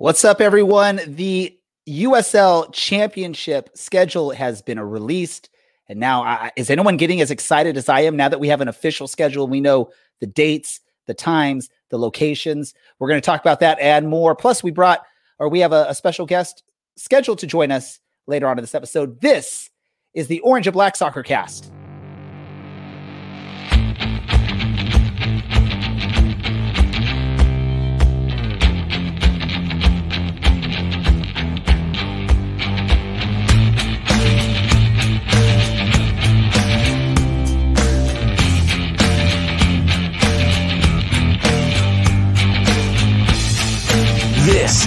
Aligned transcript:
What's 0.00 0.24
up, 0.24 0.40
everyone? 0.40 1.00
The 1.04 1.58
USL 1.88 2.72
Championship 2.72 3.70
schedule 3.74 4.30
has 4.30 4.62
been 4.62 4.78
released. 4.78 5.50
And 5.88 5.98
now, 5.98 6.22
uh, 6.22 6.50
is 6.54 6.70
anyone 6.70 6.96
getting 6.96 7.20
as 7.20 7.32
excited 7.32 7.76
as 7.76 7.88
I 7.88 8.02
am 8.02 8.14
now 8.14 8.28
that 8.28 8.38
we 8.38 8.46
have 8.46 8.60
an 8.60 8.68
official 8.68 9.08
schedule? 9.08 9.48
We 9.48 9.60
know 9.60 9.90
the 10.20 10.28
dates, 10.28 10.78
the 11.08 11.14
times, 11.14 11.68
the 11.90 11.98
locations. 11.98 12.74
We're 13.00 13.08
going 13.08 13.20
to 13.20 13.26
talk 13.26 13.40
about 13.40 13.58
that 13.58 13.80
and 13.80 14.06
more. 14.06 14.36
Plus, 14.36 14.62
we 14.62 14.70
brought, 14.70 15.04
or 15.40 15.48
we 15.48 15.58
have 15.58 15.72
a, 15.72 15.86
a 15.88 15.96
special 15.96 16.26
guest 16.26 16.62
scheduled 16.96 17.40
to 17.40 17.48
join 17.48 17.72
us 17.72 17.98
later 18.28 18.46
on 18.46 18.56
in 18.56 18.62
this 18.62 18.76
episode. 18.76 19.20
This 19.20 19.68
is 20.14 20.28
the 20.28 20.38
Orange 20.40 20.68
and 20.68 20.74
Black 20.74 20.94
Soccer 20.94 21.24
Cast. 21.24 21.72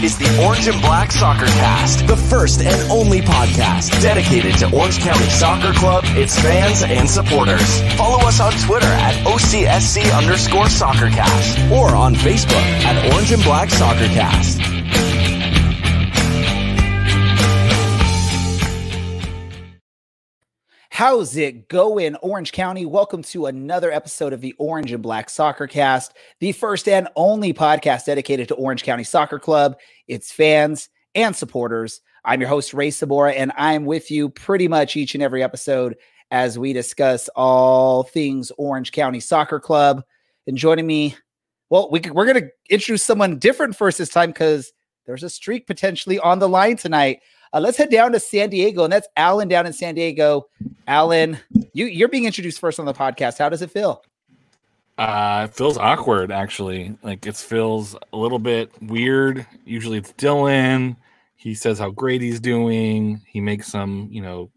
Is 0.04 0.18
the 0.18 0.44
Orange 0.44 0.68
and 0.68 0.82
Black 0.82 1.12
Soccer 1.12 1.46
Cast, 1.46 2.08
the 2.08 2.18
first 2.18 2.62
and 2.62 2.92
only 2.92 3.22
podcast 3.22 4.02
dedicated 4.02 4.58
to 4.58 4.76
Orange 4.76 5.00
County 5.00 5.30
Soccer 5.30 5.74
Club, 5.74 6.04
its 6.08 6.40
fans, 6.40 6.82
and 6.82 7.08
supporters. 7.08 7.82
Follow 7.94 8.18
us 8.28 8.40
on 8.40 8.52
Twitter 8.54 8.88
at 8.88 9.14
OCSC 9.26 10.16
underscore 10.18 10.66
SoccerCast 10.66 11.72
or 11.72 11.96
on 11.96 12.16
Facebook 12.16 12.66
at 12.84 13.14
Orange 13.14 13.32
and 13.32 13.44
Black 13.44 13.70
Soccer 13.70 14.08
Cast. 14.08 14.81
How's 21.02 21.36
it 21.36 21.68
going, 21.68 22.16
Orange 22.18 22.52
County? 22.52 22.86
Welcome 22.86 23.24
to 23.24 23.48
another 23.48 23.92
episode 23.92 24.34
of 24.34 24.42
the 24.42 24.54
Orange 24.60 24.92
and 24.92 25.02
Black 25.02 25.32
Soccer 25.32 25.66
Cast, 25.66 26.14
the 26.40 26.52
first 26.52 26.88
and 26.88 27.08
only 27.16 27.56
podcast 27.56 28.06
dedicated 28.06 28.48
to 28.50 28.54
Orange 28.54 28.84
County 28.84 29.04
Soccer 29.04 29.40
Club, 29.40 29.78
its 30.08 30.32
fans, 30.32 30.90
and 31.16 31.36
supporters. 31.36 32.02
I'm 32.24 32.40
your 32.40 32.50
host, 32.50 32.76
Ray 32.76 32.90
Sabora, 32.90 33.34
and 33.36 33.52
I'm 33.58 33.86
with 33.86 34.12
you 34.12 34.30
pretty 34.30 34.68
much 34.68 34.96
each 34.96 35.16
and 35.16 35.24
every 35.24 35.42
episode 35.42 35.96
as 36.30 36.60
we 36.60 36.72
discuss 36.72 37.30
all 37.30 38.04
things 38.04 38.52
Orange 38.60 38.92
County 38.92 39.22
Soccer 39.22 39.60
Club. 39.60 40.04
And 40.46 40.56
joining 40.56 40.86
me, 40.86 41.18
well, 41.72 41.90
we, 41.90 42.02
we're 42.12 42.32
going 42.32 42.44
to 42.44 42.52
introduce 42.70 43.02
someone 43.02 43.40
different 43.40 43.76
first 43.76 43.98
this 43.98 44.10
time 44.10 44.30
because 44.30 44.72
there's 45.08 45.24
a 45.24 45.32
streak 45.32 45.66
potentially 45.66 46.20
on 46.20 46.38
the 46.38 46.48
line 46.48 46.78
tonight. 46.78 47.22
Uh, 47.54 47.60
let's 47.60 47.78
head 47.78 47.90
down 47.90 48.14
to 48.14 48.20
San 48.20 48.50
Diego, 48.50 48.84
and 48.86 48.94
that's 48.94 49.08
Alan 49.18 49.48
down 49.48 49.66
in 49.66 49.74
San 49.74 49.96
Diego. 49.96 50.48
Alan, 50.88 51.38
you 51.74 51.86
you're 51.86 52.08
being 52.08 52.26
introduced 52.26 52.60
first 52.60 52.80
on 52.80 52.86
the 52.86 52.94
podcast. 52.94 53.38
How 53.38 53.50
does 53.50 53.62
it 53.62 53.72
feel? 53.72 54.04
Uh, 54.98 55.48
it 55.50 55.56
feels 55.56 55.78
awkward 55.78 56.32
actually. 56.32 56.96
Like 57.02 57.26
it 57.26 57.36
feels 57.36 57.96
a 58.14 58.18
little 58.18 58.40
bit 58.40 58.72
weird. 58.82 59.46
Usually 59.66 59.98
it's 59.98 60.14
Dylan. 60.14 60.96
He 61.36 61.56
says 61.56 61.80
how 61.80 61.90
great 61.90 62.22
he's 62.22 62.40
doing. 62.40 63.22
He 63.28 63.42
makes 63.42 63.68
some, 63.68 64.08
you 64.12 64.22
know, 64.22 64.52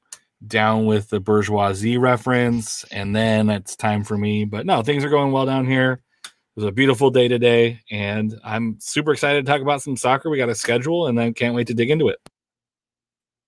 down 0.47 0.85
with 0.85 1.09
the 1.09 1.19
bourgeoisie 1.19 1.99
reference, 1.99 2.85
and 2.93 3.17
then 3.17 3.49
it's 3.49 3.75
time 3.75 4.05
for 4.05 4.19
me. 4.19 4.45
But 4.45 4.67
no, 4.67 4.83
things 4.83 5.05
are 5.05 5.09
going 5.09 5.33
well 5.33 5.47
down 5.47 5.67
here. 5.67 6.01
It 6.25 6.31
was 6.61 6.67
a 6.67 6.73
beautiful 6.73 7.11
day 7.11 7.27
today, 7.27 7.81
and 7.91 8.39
I'm 8.45 8.77
super 8.79 9.13
excited 9.13 9.45
to 9.45 9.51
talk 9.51 9.63
about 9.63 9.83
some 9.83 9.97
soccer. 9.97 10.31
We 10.31 10.37
got 10.37 10.49
a 10.51 10.55
schedule, 10.55 11.09
and 11.09 11.19
then 11.19 11.35
can't 11.35 11.55
wait 11.55 11.67
to 11.69 11.75
dig 11.75 11.91
into 11.91 12.09
it. 12.09 12.19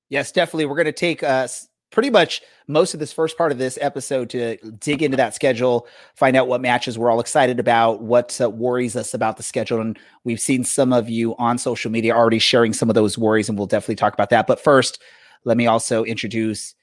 Yes, 0.09 0.33
definitely. 0.33 0.67
We're 0.67 0.77
going 0.77 0.87
to 0.87 0.93
take 0.93 1.23
uh, 1.23 1.49
pretty 1.91 2.11
much 2.11 2.43
most 2.69 2.95
of 2.95 3.01
this 3.01 3.13
first 3.13 3.39
part 3.39 3.53
of 3.53 3.59
this 3.59 3.79
episode 3.81 4.29
to 4.31 4.57
dig 4.79 5.03
into 5.03 5.17
that 5.17 5.35
schedule, 5.35 5.87
find 6.15 6.37
out 6.37 6.49
what 6.49 6.61
matches 6.61 6.99
we're 6.99 7.11
all 7.11 7.21
excited 7.21 7.59
about, 7.61 8.03
what 8.03 8.39
uh, 8.41 8.51
worries 8.51 8.97
us 8.97 9.15
about 9.15 9.37
the 9.37 9.43
schedule. 9.43 9.81
And 9.81 9.99
we've 10.25 10.41
seen 10.41 10.65
some 10.65 10.93
of 10.93 11.09
you 11.09 11.35
on 11.37 11.59
social 11.59 11.91
media 11.91 12.15
already 12.15 12.39
sharing 12.39 12.73
some 12.73 12.89
of 12.89 12.95
those 12.95 13.17
worries, 13.17 13.49
and 13.49 13.57
we'll 13.57 13.67
definitely 13.67 13.97
talk 13.97 14.15
about 14.15 14.31
that. 14.31 14.47
But 14.47 14.63
first, 14.63 15.01
let 15.45 15.57
me 15.57 15.67
also 15.67 16.05
introduce 16.05 16.75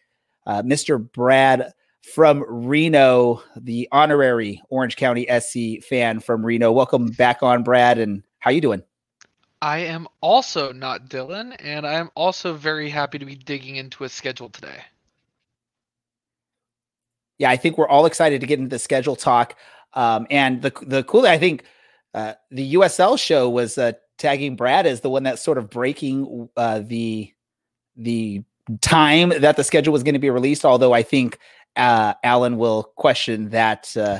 uh, 0.45 0.61
Mr. 0.61 1.11
Brad 1.11 1.73
from 2.13 2.43
Reno, 2.47 3.41
the 3.55 3.87
honorary 3.91 4.61
Orange 4.69 4.95
County 4.97 5.27
SC 5.39 5.83
fan 5.87 6.19
from 6.19 6.45
Reno. 6.45 6.71
Welcome 6.71 7.07
back 7.07 7.41
on, 7.41 7.63
Brad. 7.63 7.97
And 7.97 8.23
how 8.39 8.51
you 8.51 8.61
doing? 8.61 8.83
I 9.63 9.77
am 9.77 10.09
also 10.19 10.73
not 10.73 11.07
Dylan, 11.07 11.55
and 11.57 11.87
I 11.87 11.93
am 11.93 12.11
also 12.15 12.53
very 12.53 12.89
happy 12.89 13.17
to 13.17 13.23
be 13.23 13.35
digging 13.35 13.77
into 13.77 14.03
a 14.03 14.09
schedule 14.09 14.49
today. 14.49 14.81
Yeah, 17.37 17.49
I 17.49 17.55
think 17.55 17.77
we're 17.77 17.87
all 17.87 18.05
excited 18.05 18.41
to 18.41 18.47
get 18.47 18.59
into 18.59 18.69
the 18.69 18.77
schedule 18.77 19.15
talk. 19.15 19.57
Um, 19.93 20.27
and 20.29 20.61
the 20.61 20.73
the 20.81 21.03
cool 21.03 21.21
thing, 21.21 21.31
I 21.31 21.37
think 21.37 21.63
uh, 22.13 22.33
the 22.51 22.73
USL 22.73 23.17
show 23.17 23.49
was 23.49 23.77
uh, 23.77 23.93
tagging 24.17 24.57
Brad 24.57 24.85
as 24.85 24.99
the 24.99 25.09
one 25.09 25.23
that's 25.23 25.41
sort 25.41 25.57
of 25.57 25.69
breaking 25.69 26.49
uh, 26.57 26.81
the 26.85 27.31
the 27.95 28.43
time 28.81 29.29
that 29.29 29.55
the 29.55 29.63
schedule 29.63 29.93
was 29.93 30.03
going 30.03 30.15
to 30.15 30.19
be 30.19 30.29
released. 30.29 30.65
Although 30.65 30.91
I 30.91 31.03
think 31.03 31.39
uh, 31.77 32.15
Alan 32.21 32.57
will 32.57 32.83
question 32.97 33.51
that 33.51 33.95
uh, 33.95 34.19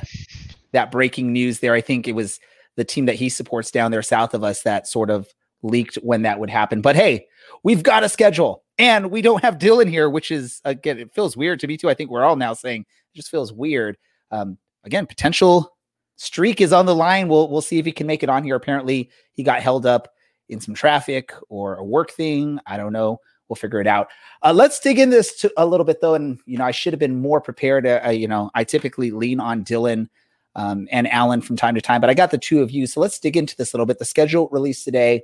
that 0.72 0.90
breaking 0.90 1.34
news 1.34 1.60
there. 1.60 1.74
I 1.74 1.82
think 1.82 2.08
it 2.08 2.14
was 2.14 2.40
the 2.76 2.84
team 2.84 3.06
that 3.06 3.16
he 3.16 3.30
supports 3.30 3.72
down 3.72 3.92
there 3.92 4.02
south 4.02 4.34
of 4.34 4.44
us 4.44 4.64
that 4.64 4.88
sort 4.88 5.10
of 5.10 5.28
leaked 5.62 5.96
when 5.96 6.24
that 6.24 6.40
would 6.40 6.50
happen. 6.50 6.82
But 6.82 6.96
hey, 6.96 7.28
we've 7.64 7.84
got 7.84 8.04
a 8.04 8.10
schedule 8.10 8.64
and 8.78 9.12
we 9.12 9.22
don't 9.22 9.44
have 9.44 9.58
Dylan 9.58 9.90
here, 9.90 10.10
which 10.10 10.32
is 10.32 10.62
again, 10.66 11.00
it 11.00 11.14
feels 11.14 11.38
weird 11.38 11.60
to 11.62 11.68
me 11.68 11.78
too. 11.78 11.90
I 11.90 11.94
think 11.94 12.10
we're 12.10 12.24
all 12.24 12.36
now 12.36 12.54
saying 12.54 12.82
it 12.82 13.16
just 13.16 13.30
feels 13.30 13.54
weird. 13.54 13.98
Um, 14.32 14.58
again, 14.84 15.06
potential 15.06 15.74
streak 16.16 16.62
is 16.62 16.74
on 16.74 16.86
the 16.86 16.96
line. 16.96 17.28
We'll 17.28 17.50
we'll 17.50 17.62
see 17.62 17.80
if 17.80 17.86
he 17.86 17.92
can 17.92 18.08
make 18.08 18.24
it 18.24 18.30
on 18.30 18.44
here. 18.44 18.56
Apparently, 18.56 19.10
he 19.34 19.44
got 19.44 19.62
held 19.62 19.86
up 19.86 20.10
in 20.50 20.60
some 20.60 20.74
traffic 20.74 21.34
or 21.50 21.76
a 21.76 21.84
work 21.84 22.12
thing. 22.12 22.60
I 22.66 22.78
don't 22.78 22.94
know. 22.94 23.20
We'll 23.48 23.56
figure 23.56 23.82
it 23.82 23.88
out. 23.88 24.08
Uh, 24.42 24.54
let's 24.54 24.80
dig 24.80 25.00
in 25.00 25.10
this 25.10 25.40
to, 25.42 25.54
a 25.58 25.66
little 25.66 25.86
bit 25.86 26.02
though, 26.02 26.16
and 26.16 26.40
you 26.46 26.58
know, 26.58 26.66
I 26.66 26.72
should 26.72 26.94
have 26.94 27.00
been 27.00 27.22
more 27.22 27.42
prepared. 27.42 27.86
Uh, 27.86 28.10
you 28.10 28.28
know, 28.28 28.50
I 28.56 28.64
typically 28.64 29.12
lean 29.12 29.40
on 29.40 29.64
Dylan 29.64 30.08
um, 30.56 30.88
and 30.92 31.12
Alan 31.12 31.42
from 31.42 31.56
time 31.56 31.76
to 31.76 31.82
time, 31.82 32.02
but 32.02 32.10
I 32.10 32.14
got 32.14 32.32
the 32.32 32.38
two 32.38 32.62
of 32.62 32.72
you. 32.72 32.88
So 32.88 33.00
let's 33.00 33.20
dig 33.20 33.36
into 33.36 33.56
this 33.56 33.74
a 33.74 33.78
little 33.78 33.86
bit. 33.86 34.00
The 34.00 34.06
schedule 34.06 34.50
released 34.52 34.86
today. 34.86 35.24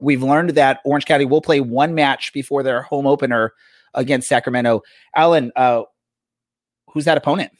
We've 0.00 0.22
learned 0.22 0.50
that 0.50 0.80
Orange 0.84 1.04
County 1.04 1.24
will 1.24 1.42
play 1.42 1.60
one 1.60 1.94
match 1.94 2.32
before 2.32 2.62
their 2.62 2.82
home 2.82 3.06
opener 3.06 3.52
against 3.94 4.28
Sacramento. 4.28 4.82
Alan, 5.14 5.52
uh, 5.56 5.82
who's 6.88 7.04
that 7.04 7.18
opponent? 7.18 7.52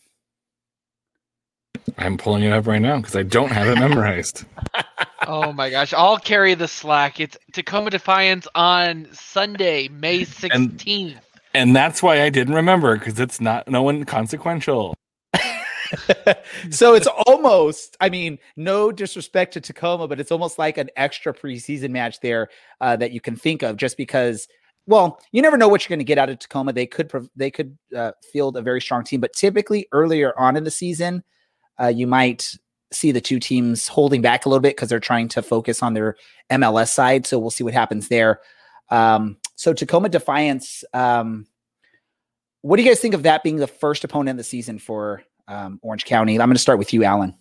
I'm 1.99 2.17
pulling 2.17 2.45
it 2.45 2.53
up 2.53 2.67
right 2.67 2.81
now 2.81 2.99
because 2.99 3.17
I 3.17 3.23
don't 3.23 3.51
have 3.51 3.67
it 3.67 3.79
memorized. 3.79 4.45
oh 5.27 5.53
my 5.53 5.71
gosh, 5.71 5.93
I'll 5.93 6.19
carry 6.19 6.55
the 6.55 6.69
slack. 6.69 7.21
It's 7.21 7.37
Tacoma 7.53 7.91
Defiance 7.91 8.47
on 8.55 9.09
Sunday, 9.13 9.89
May 9.89 10.23
16th. 10.23 11.11
And, 11.11 11.21
and 11.55 11.77
that's 11.77 12.03
why 12.03 12.23
I 12.23 12.31
didn't 12.31 12.55
remember 12.55 12.97
because 12.97 13.19
it's 13.19 13.41
not 13.41 13.69
no 13.69 13.83
one 13.83 14.05
consequential. 14.05 14.95
so 16.71 16.95
it's 16.95 17.09
almost, 17.27 17.97
I 18.01 18.09
mean, 18.09 18.39
no 18.57 18.93
disrespect 18.93 19.53
to 19.55 19.61
Tacoma, 19.61 20.09
but 20.09 20.21
it's 20.21 20.33
almost 20.33 20.59
like 20.59 20.79
an 20.79 20.91
extra 20.97 21.33
preseason 21.33 21.91
match 21.91 22.21
there 22.21 22.49
uh, 22.81 22.97
that 22.97 23.13
you 23.13 23.21
can 23.21 23.37
think 23.37 23.63
of 23.63 23.77
just 23.77 23.97
because. 23.97 24.49
Well, 24.87 25.21
you 25.31 25.43
never 25.43 25.57
know 25.57 25.69
what 25.69 25.83
you're 25.83 25.95
going 25.95 26.01
to 26.01 26.05
get 26.05 26.19
out 26.19 26.31
of 26.31 26.39
Tacoma. 26.39 26.73
They 26.73 26.87
could 26.87 27.13
they 27.37 27.51
could 27.51 27.79
uh, 27.95 28.13
field 28.33 28.57
a 28.57 28.63
very 28.63 28.81
strong 28.81 29.05
team, 29.05 29.21
but 29.21 29.33
typically 29.35 29.87
earlier 29.93 30.37
on 30.39 30.57
in 30.57 30.65
the 30.65 30.71
season, 30.71 31.23
uh, 31.81 31.89
you 31.89 32.07
might 32.07 32.51
see 32.93 33.13
the 33.13 33.21
two 33.21 33.39
teams 33.39 33.87
holding 33.87 34.21
back 34.21 34.47
a 34.47 34.49
little 34.49 34.61
bit 34.61 34.77
because 34.77 34.89
they're 34.89 34.99
trying 34.99 35.29
to 35.29 35.43
focus 35.43 35.83
on 35.83 35.95
their 35.95 36.17
MLS 36.51 36.89
side. 36.89 37.27
So 37.27 37.39
we'll 37.39 37.51
see 37.51 37.63
what 37.63 37.75
happens 37.75 38.09
there. 38.09 38.41
Um, 38.91 39.37
so 39.55 39.73
Tacoma 39.73 40.09
Defiance, 40.09 40.83
um, 40.93 41.47
what 42.63 42.77
do 42.77 42.83
you 42.83 42.89
guys 42.89 43.01
think 43.01 43.15
of 43.15 43.23
that 43.23 43.43
being 43.43 43.57
the 43.57 43.67
first 43.67 44.05
opponent 44.05 44.31
of 44.31 44.37
the 44.39 44.45
season 44.45 44.79
for 44.79 45.23
um, 45.49 45.79
Orange 45.83 46.05
County. 46.05 46.41
I'm 46.41 46.49
going 46.49 46.55
to 46.55 46.61
start 46.61 46.79
with 46.79 46.93
you, 46.93 47.05
Alan. 47.05 47.35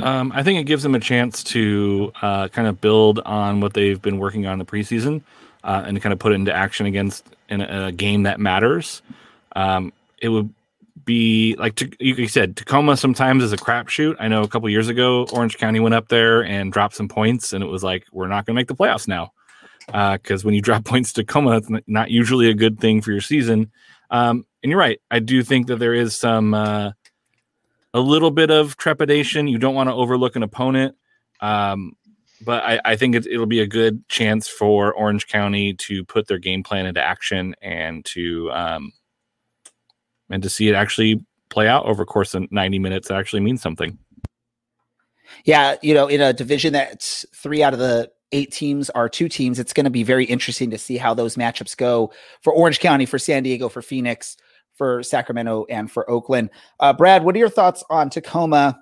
Um, 0.00 0.32
I 0.34 0.42
think 0.42 0.58
it 0.58 0.64
gives 0.64 0.82
them 0.82 0.94
a 0.94 1.00
chance 1.00 1.44
to 1.44 2.12
uh, 2.22 2.48
kind 2.48 2.66
of 2.66 2.80
build 2.80 3.20
on 3.20 3.60
what 3.60 3.74
they've 3.74 4.00
been 4.00 4.18
working 4.18 4.46
on 4.46 4.54
in 4.54 4.58
the 4.58 4.64
preseason 4.64 5.22
uh, 5.64 5.84
and 5.86 6.00
kind 6.00 6.12
of 6.12 6.18
put 6.18 6.32
it 6.32 6.36
into 6.36 6.52
action 6.52 6.86
against 6.86 7.26
in 7.48 7.60
a, 7.60 7.86
a 7.86 7.92
game 7.92 8.22
that 8.24 8.40
matters. 8.40 9.02
Um, 9.54 9.92
it 10.18 10.28
would 10.28 10.52
be 11.04 11.56
like 11.58 11.74
to, 11.76 11.90
you 12.00 12.28
said, 12.28 12.56
Tacoma 12.56 12.96
sometimes 12.96 13.42
is 13.42 13.52
a 13.52 13.56
crapshoot. 13.56 14.16
I 14.18 14.28
know 14.28 14.42
a 14.42 14.48
couple 14.48 14.68
years 14.68 14.88
ago, 14.88 15.26
Orange 15.32 15.58
County 15.58 15.80
went 15.80 15.94
up 15.94 16.08
there 16.08 16.44
and 16.44 16.72
dropped 16.72 16.94
some 16.94 17.08
points, 17.08 17.52
and 17.52 17.62
it 17.62 17.66
was 17.66 17.82
like 17.82 18.06
we're 18.12 18.28
not 18.28 18.46
going 18.46 18.54
to 18.54 18.60
make 18.60 18.68
the 18.68 18.74
playoffs 18.74 19.08
now 19.08 19.32
Uh, 19.92 20.16
because 20.16 20.44
uh, 20.44 20.46
when 20.46 20.54
you 20.54 20.62
drop 20.68 20.84
points 20.84 21.12
to 21.12 21.22
Tacoma, 21.22 21.60
that's 21.60 21.82
not 21.86 22.10
usually 22.10 22.48
a 22.48 22.54
good 22.54 22.80
thing 22.80 23.02
for 23.02 23.12
your 23.12 23.20
season. 23.20 23.70
Um, 24.10 24.46
and 24.62 24.70
you're 24.70 24.78
right. 24.78 25.00
I 25.10 25.18
do 25.18 25.42
think 25.42 25.66
that 25.66 25.78
there 25.78 25.94
is 25.94 26.16
some 26.16 26.54
uh, 26.54 26.92
a 27.94 28.00
little 28.00 28.30
bit 28.30 28.50
of 28.50 28.76
trepidation. 28.76 29.48
You 29.48 29.58
don't 29.58 29.74
want 29.74 29.88
to 29.88 29.94
overlook 29.94 30.36
an 30.36 30.42
opponent. 30.42 30.96
Um, 31.40 31.92
but 32.44 32.62
I, 32.64 32.80
I 32.84 32.96
think 32.96 33.14
it, 33.14 33.26
it'll 33.26 33.46
be 33.46 33.60
a 33.60 33.66
good 33.66 34.08
chance 34.08 34.48
for 34.48 34.92
Orange 34.92 35.26
County 35.28 35.74
to 35.74 36.04
put 36.04 36.26
their 36.26 36.38
game 36.38 36.62
plan 36.62 36.86
into 36.86 37.02
action 37.02 37.54
and 37.62 38.04
to 38.06 38.50
um, 38.52 38.92
and 40.30 40.42
to 40.42 40.50
see 40.50 40.68
it 40.68 40.74
actually 40.74 41.24
play 41.50 41.68
out 41.68 41.86
over 41.86 42.04
course 42.04 42.34
of 42.34 42.50
90 42.50 42.78
minutes 42.78 43.10
actually 43.10 43.40
means 43.40 43.62
something. 43.62 43.98
Yeah, 45.44 45.76
you 45.82 45.94
know, 45.94 46.08
in 46.08 46.20
a 46.20 46.32
division 46.32 46.72
that's 46.72 47.26
three 47.34 47.62
out 47.62 47.72
of 47.72 47.78
the 47.78 48.10
eight 48.32 48.50
teams 48.50 48.90
are 48.90 49.08
two 49.08 49.28
teams, 49.28 49.58
it's 49.58 49.72
going 49.72 49.84
to 49.84 49.90
be 49.90 50.02
very 50.02 50.24
interesting 50.24 50.70
to 50.70 50.78
see 50.78 50.96
how 50.96 51.14
those 51.14 51.36
matchups 51.36 51.76
go 51.76 52.12
for 52.40 52.52
Orange 52.52 52.80
County, 52.80 53.06
for 53.06 53.18
San 53.18 53.42
Diego, 53.42 53.68
for 53.68 53.82
Phoenix, 53.82 54.36
for 54.74 55.02
Sacramento, 55.02 55.66
and 55.68 55.90
for 55.90 56.08
Oakland. 56.10 56.50
Uh, 56.80 56.92
Brad, 56.92 57.24
what 57.24 57.34
are 57.34 57.38
your 57.38 57.48
thoughts 57.48 57.84
on 57.90 58.10
Tacoma? 58.10 58.78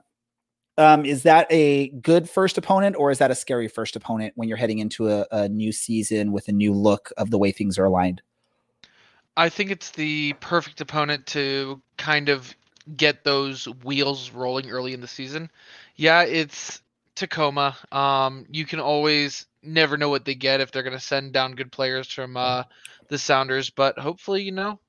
Um, 0.79 1.05
is 1.05 1.25
that 1.25 1.47
a 1.51 1.89
good 1.89 2.29
first 2.31 2.57
opponent 2.57 2.97
or 2.97 3.11
is 3.11 3.19
that 3.19 3.31
a 3.31 3.35
scary 3.35 3.69
first 3.69 3.97
opponent 3.97 4.33
when 4.37 4.49
you're 4.49 4.57
heading 4.57 4.79
into 4.79 5.11
a, 5.11 5.27
a 5.31 5.49
new 5.49 5.73
season 5.73 6.33
with 6.33 6.49
a 6.49 6.53
new 6.53 6.73
look 6.73 7.13
of 7.19 7.31
the 7.31 7.39
way 7.39 7.53
things 7.53 7.79
are 7.79 7.85
aligned? 7.85 8.23
I 9.37 9.49
think 9.49 9.71
it's 9.71 9.91
the 9.91 10.33
perfect 10.41 10.81
opponent 10.81 11.27
to 11.29 11.83
kind 11.99 12.29
of 12.29 12.55
get 12.97 13.25
those 13.25 13.67
wheels 13.85 14.31
rolling 14.31 14.71
early 14.71 14.95
in 14.95 15.01
the 15.01 15.07
season. 15.07 15.51
Yeah, 15.97 16.23
it's 16.23 16.83
Tacoma. 17.15 17.77
Um, 17.93 18.47
you 18.51 18.65
can 18.65 18.81
always 18.81 19.47
never 19.63 19.97
know 19.97 20.09
what 20.09 20.25
they 20.25 20.35
get 20.35 20.61
if 20.61 20.73
they're 20.73 20.83
going 20.83 20.97
to 20.97 21.01
send 21.01 21.33
down 21.33 21.53
good 21.53 21.71
players 21.71 22.11
from 22.11 22.37
uh, 22.37 22.65
the 23.09 23.19
Sounders, 23.19 23.71
but 23.71 23.99
hopefully, 23.99 24.43
you 24.43 24.53
know, 24.53 24.81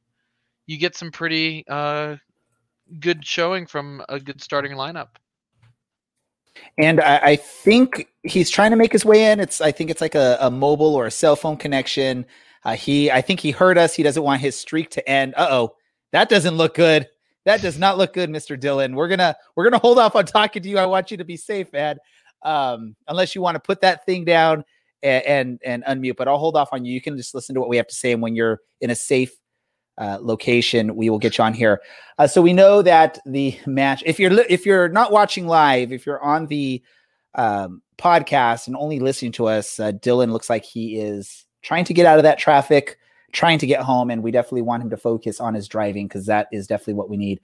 you 0.68 0.78
get 0.78 0.96
some 0.96 1.12
pretty 1.12 1.66
uh, 1.68 2.16
good 3.00 3.26
showing 3.26 3.66
from 3.66 4.04
a 4.10 4.20
good 4.20 4.42
starting 4.42 4.74
lineup. 4.74 5.10
And 6.78 7.00
I, 7.00 7.18
I, 7.18 7.36
think 7.36 8.08
he's 8.24 8.50
trying 8.50 8.72
to 8.72 8.78
make 8.78 8.92
his 8.92 9.06
way 9.06 9.32
in. 9.32 9.40
It's 9.40 9.62
I 9.62 9.72
think 9.72 9.90
it's 9.90 10.02
like 10.02 10.16
a, 10.16 10.38
a 10.42 10.52
mobile 10.52 10.96
or 10.96 11.06
a 11.06 11.12
cell 11.12 11.36
phone 11.36 11.58
connection. 11.58 12.26
Uh, 12.64 12.76
he 12.76 13.10
I 13.10 13.22
think 13.22 13.40
he 13.40 13.52
heard 13.52 13.78
us. 13.78 13.96
He 13.96 14.04
doesn't 14.04 14.22
want 14.22 14.42
his 14.42 14.58
streak 14.58 14.90
to 14.92 15.10
end. 15.10 15.34
Uh 15.36 15.48
oh, 15.50 15.76
that 16.12 16.30
doesn't 16.30 16.56
look 16.56 16.76
good. 16.76 17.08
That 17.46 17.62
does 17.62 17.80
not 17.80 17.98
look 17.98 18.14
good, 18.14 18.30
Mr. 18.30 18.60
Dylan. 18.60 18.96
We're 18.96 19.08
gonna 19.08 19.36
we're 19.56 19.64
gonna 19.64 19.80
hold 19.80 19.98
off 19.98 20.16
on 20.16 20.26
talking 20.26 20.62
to 20.62 20.70
you. 20.70 20.78
I 20.78 20.86
want 20.86 21.10
you 21.10 21.18
to 21.18 21.26
be 21.26 21.38
safe, 21.38 21.72
man. 21.74 21.98
Um, 22.44 22.96
unless 23.08 23.34
you 23.34 23.42
want 23.42 23.56
to 23.56 23.60
put 23.60 23.82
that 23.82 24.06
thing 24.06 24.26
down 24.26 24.64
and, 25.04 25.60
and, 25.64 25.84
and 25.84 25.84
unmute, 25.84 26.16
but 26.16 26.28
I'll 26.28 26.40
hold 26.40 26.56
off 26.56 26.70
on 26.72 26.86
you. 26.86 26.94
You 26.94 27.02
can 27.02 27.16
just 27.16 27.36
listen 27.36 27.54
to 27.54 27.62
what 27.62 27.70
we 27.70 27.78
have 27.78 27.88
to 27.88 27.96
say, 27.96 28.12
and 28.12 28.22
when 28.22 28.36
you're 28.36 28.60
in 28.82 28.90
a 28.90 28.96
safe 28.96 29.32
uh, 29.98 30.18
location, 30.22 30.96
we 30.96 31.10
will 31.10 31.20
get 31.20 31.38
you 31.38 31.44
on 31.44 31.54
here. 31.54 31.82
Uh, 32.18 32.28
so 32.28 32.42
we 32.42 32.54
know 32.54 32.82
that 32.82 33.20
the 33.26 33.58
match. 33.66 34.04
If 34.06 34.20
you're 34.20 34.32
li- 34.32 34.46
if 34.50 34.66
you're 34.66 34.90
not 34.90 35.12
watching 35.12 35.48
live, 35.48 35.92
if 35.92 36.06
you're 36.06 36.24
on 36.24 36.48
the 36.48 36.82
um, 37.36 37.82
podcast 37.98 38.68
and 38.68 38.76
only 38.76 39.00
listening 39.00 39.32
to 39.34 39.48
us, 39.48 39.80
uh, 39.80 39.92
Dylan 39.92 40.32
looks 40.32 40.50
like 40.50 40.66
he 40.66 40.98
is 40.98 41.46
trying 41.62 41.86
to 41.86 41.94
get 41.94 42.06
out 42.06 42.18
of 42.18 42.24
that 42.24 42.40
traffic 42.40 42.98
trying 43.32 43.60
to 43.60 43.68
get 43.68 43.82
home, 43.82 44.10
and 44.10 44.24
we 44.24 44.32
definitely 44.32 44.62
want 44.62 44.84
him 44.84 44.90
to 44.90 44.98
focus 44.98 45.40
on 45.40 45.54
his 45.54 45.68
driving 45.68 46.08
because 46.08 46.26
that 46.26 46.48
is 46.52 46.68
definitely 46.68 46.96
what 46.96 47.10
we 47.10 47.18
need. 47.18 47.40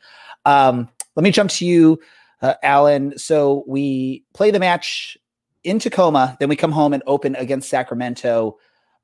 Um, 0.45 0.89
let 1.15 1.23
me 1.23 1.31
jump 1.31 1.49
to 1.51 1.65
you, 1.65 1.99
uh, 2.41 2.55
Alan. 2.63 3.17
So 3.17 3.63
we 3.67 4.23
play 4.33 4.51
the 4.51 4.59
match 4.59 5.17
in 5.63 5.79
Tacoma, 5.79 6.37
then 6.39 6.49
we 6.49 6.55
come 6.55 6.71
home 6.71 6.93
and 6.93 7.03
open 7.07 7.35
against 7.35 7.69
Sacramento. 7.69 8.57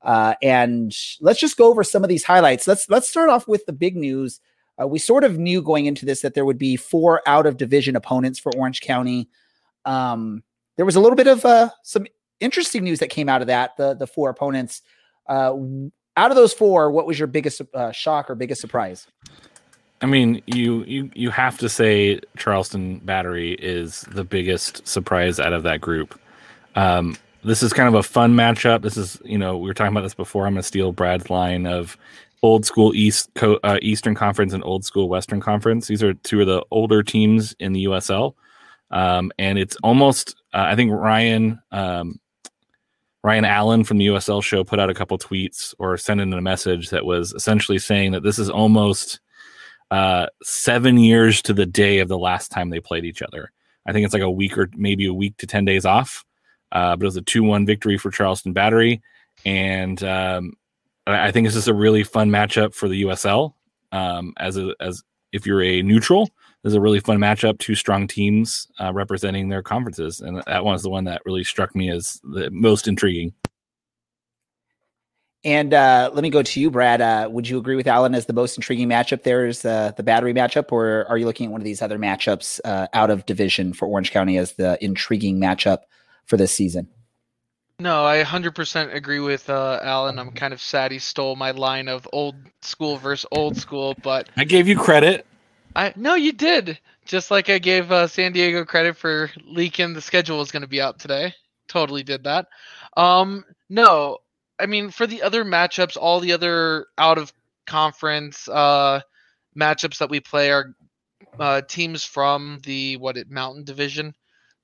Uh, 0.04 0.34
and 0.42 0.94
let's 1.20 1.40
just 1.40 1.56
go 1.56 1.68
over 1.68 1.82
some 1.82 2.04
of 2.04 2.08
these 2.08 2.24
highlights. 2.24 2.68
Let's 2.68 2.88
let's 2.90 3.08
start 3.08 3.30
off 3.30 3.48
with 3.48 3.64
the 3.66 3.72
big 3.72 3.96
news. 3.96 4.40
Uh, 4.80 4.86
we 4.86 4.98
sort 4.98 5.24
of 5.24 5.38
knew 5.38 5.62
going 5.62 5.86
into 5.86 6.04
this 6.04 6.20
that 6.20 6.34
there 6.34 6.44
would 6.44 6.58
be 6.58 6.76
four 6.76 7.22
out 7.26 7.46
of 7.46 7.56
division 7.56 7.96
opponents 7.96 8.38
for 8.38 8.52
Orange 8.56 8.80
County. 8.80 9.28
Um, 9.84 10.42
there 10.76 10.84
was 10.84 10.96
a 10.96 11.00
little 11.00 11.16
bit 11.16 11.26
of 11.26 11.44
uh, 11.44 11.70
some 11.82 12.06
interesting 12.40 12.84
news 12.84 12.98
that 12.98 13.08
came 13.08 13.28
out 13.28 13.40
of 13.40 13.46
that. 13.46 13.76
The 13.76 13.94
the 13.94 14.06
four 14.06 14.30
opponents. 14.30 14.82
Uh, 15.26 15.56
out 16.16 16.30
of 16.30 16.36
those 16.36 16.52
four, 16.52 16.90
what 16.90 17.06
was 17.06 17.18
your 17.18 17.26
biggest 17.26 17.62
uh, 17.72 17.90
shock 17.90 18.28
or 18.30 18.34
biggest 18.34 18.60
surprise? 18.60 19.06
I 20.02 20.06
mean, 20.06 20.42
you 20.46 20.84
you 20.84 21.10
you 21.14 21.30
have 21.30 21.56
to 21.58 21.68
say 21.68 22.20
Charleston 22.36 22.98
Battery 22.98 23.52
is 23.54 24.02
the 24.02 24.24
biggest 24.24 24.86
surprise 24.86 25.40
out 25.40 25.54
of 25.54 25.62
that 25.62 25.80
group. 25.80 26.20
Um, 26.74 27.16
this 27.44 27.62
is 27.62 27.72
kind 27.72 27.88
of 27.88 27.94
a 27.94 28.02
fun 28.02 28.34
matchup. 28.34 28.82
This 28.82 28.96
is, 28.96 29.20
you 29.24 29.38
know, 29.38 29.56
we 29.56 29.68
were 29.68 29.74
talking 29.74 29.92
about 29.92 30.02
this 30.02 30.14
before. 30.14 30.46
I'm 30.46 30.54
going 30.54 30.62
to 30.62 30.66
steal 30.66 30.92
Brad's 30.92 31.30
line 31.30 31.66
of 31.66 31.96
old 32.42 32.66
school 32.66 32.94
East 32.94 33.30
Co- 33.34 33.60
uh, 33.62 33.78
Eastern 33.82 34.14
Conference 34.14 34.52
and 34.52 34.64
old 34.64 34.84
school 34.84 35.08
Western 35.08 35.40
Conference. 35.40 35.86
These 35.86 36.02
are 36.02 36.14
two 36.14 36.40
of 36.40 36.46
the 36.46 36.64
older 36.70 37.02
teams 37.02 37.54
in 37.58 37.72
the 37.72 37.84
USL, 37.84 38.34
um, 38.90 39.32
and 39.38 39.58
it's 39.58 39.76
almost. 39.82 40.36
Uh, 40.52 40.66
I 40.68 40.76
think 40.76 40.92
Ryan 40.92 41.60
um, 41.72 42.20
Ryan 43.24 43.46
Allen 43.46 43.84
from 43.84 43.96
the 43.96 44.06
USL 44.08 44.42
show 44.42 44.64
put 44.64 44.78
out 44.78 44.90
a 44.90 44.94
couple 44.94 45.16
tweets 45.16 45.74
or 45.78 45.96
sent 45.96 46.20
in 46.20 46.32
a 46.32 46.42
message 46.42 46.90
that 46.90 47.06
was 47.06 47.32
essentially 47.32 47.78
saying 47.78 48.12
that 48.12 48.22
this 48.22 48.38
is 48.38 48.50
almost 48.50 49.18
uh, 49.90 50.26
seven 50.42 50.98
years 50.98 51.40
to 51.42 51.54
the 51.54 51.64
day 51.64 52.00
of 52.00 52.08
the 52.08 52.18
last 52.18 52.50
time 52.50 52.68
they 52.68 52.80
played 52.80 53.06
each 53.06 53.22
other. 53.22 53.50
I 53.86 53.92
think 53.92 54.04
it's 54.04 54.12
like 54.12 54.22
a 54.22 54.30
week 54.30 54.58
or 54.58 54.68
maybe 54.76 55.06
a 55.06 55.14
week 55.14 55.38
to 55.38 55.46
10 55.46 55.64
days 55.64 55.86
off. 55.86 56.22
Uh, 56.72 56.96
but 56.96 57.04
it 57.04 57.06
was 57.06 57.16
a 57.16 57.22
2 57.22 57.42
1 57.42 57.66
victory 57.66 57.98
for 57.98 58.10
Charleston 58.10 58.52
Battery. 58.52 59.02
And 59.44 60.02
um, 60.02 60.54
I 61.06 61.30
think 61.30 61.46
this 61.46 61.56
is 61.56 61.68
a 61.68 61.74
really 61.74 62.02
fun 62.02 62.30
matchup 62.30 62.74
for 62.74 62.88
the 62.88 63.02
USL. 63.04 63.54
Um, 63.92 64.32
as 64.38 64.56
a, 64.56 64.74
as 64.80 65.02
if 65.32 65.46
you're 65.46 65.62
a 65.62 65.82
neutral, 65.82 66.30
this 66.62 66.70
is 66.70 66.74
a 66.74 66.80
really 66.80 67.00
fun 67.00 67.18
matchup. 67.18 67.58
Two 67.58 67.74
strong 67.74 68.06
teams 68.06 68.66
uh, 68.80 68.92
representing 68.92 69.48
their 69.48 69.62
conferences, 69.62 70.20
and 70.20 70.42
that 70.46 70.64
one 70.64 70.74
is 70.74 70.82
the 70.82 70.90
one 70.90 71.04
that 71.04 71.22
really 71.24 71.44
struck 71.44 71.74
me 71.76 71.90
as 71.90 72.20
the 72.24 72.50
most 72.50 72.88
intriguing. 72.88 73.34
And 75.44 75.74
uh, 75.74 76.10
let 76.14 76.22
me 76.22 76.30
go 76.30 76.42
to 76.42 76.60
you, 76.60 76.70
Brad. 76.70 77.02
Uh, 77.02 77.28
would 77.30 77.46
you 77.46 77.58
agree 77.58 77.76
with 77.76 77.86
Alan 77.86 78.14
as 78.14 78.24
the 78.24 78.32
most 78.32 78.56
intriguing 78.56 78.88
matchup? 78.88 79.24
There 79.24 79.46
is 79.46 79.62
uh, 79.66 79.92
the 79.94 80.02
battery 80.02 80.32
matchup, 80.32 80.72
or 80.72 81.04
are 81.10 81.18
you 81.18 81.26
looking 81.26 81.46
at 81.46 81.52
one 81.52 81.60
of 81.60 81.66
these 81.66 81.82
other 81.82 81.98
matchups 81.98 82.60
uh, 82.64 82.86
out 82.94 83.10
of 83.10 83.26
division 83.26 83.74
for 83.74 83.86
Orange 83.86 84.10
County 84.10 84.38
as 84.38 84.54
the 84.54 84.82
intriguing 84.82 85.38
matchup 85.38 85.80
for 86.26 86.36
this 86.36 86.52
season? 86.52 86.88
No, 87.80 88.04
I 88.04 88.22
100% 88.22 88.94
agree 88.94 89.18
with 89.18 89.50
uh, 89.50 89.80
Alan. 89.82 90.18
I'm 90.18 90.30
kind 90.30 90.54
of 90.54 90.60
sad 90.60 90.92
he 90.92 90.98
stole 90.98 91.34
my 91.34 91.50
line 91.50 91.88
of 91.88 92.08
old 92.12 92.36
school 92.62 92.96
versus 92.96 93.26
old 93.32 93.56
school, 93.56 93.96
but 94.02 94.28
I 94.36 94.44
gave 94.44 94.68
you 94.68 94.78
credit. 94.78 95.26
I 95.74 95.92
no, 95.96 96.14
you 96.14 96.32
did. 96.32 96.78
Just 97.04 97.30
like 97.30 97.50
I 97.50 97.58
gave 97.58 97.90
uh, 97.90 98.06
San 98.06 98.32
Diego 98.32 98.64
credit 98.64 98.96
for 98.96 99.30
leaking 99.44 99.92
the 99.92 100.00
schedule 100.00 100.38
was 100.38 100.52
going 100.52 100.62
to 100.62 100.68
be 100.68 100.80
out 100.80 101.00
today. 101.00 101.34
Totally 101.68 102.04
did 102.04 102.24
that. 102.24 102.46
Um, 102.96 103.44
no, 103.68 104.18
I 104.60 104.66
mean 104.66 104.90
for 104.90 105.06
the 105.08 105.22
other 105.22 105.44
matchups, 105.44 105.96
all 106.00 106.20
the 106.20 106.32
other 106.32 106.86
out 106.96 107.18
of 107.18 107.32
conference 107.66 108.48
uh, 108.48 109.00
matchups 109.58 109.98
that 109.98 110.10
we 110.10 110.20
play 110.20 110.52
are 110.52 110.74
uh, 111.40 111.60
teams 111.62 112.04
from 112.04 112.60
the 112.64 112.96
what 112.98 113.16
it 113.16 113.30
Mountain 113.30 113.64
Division. 113.64 114.14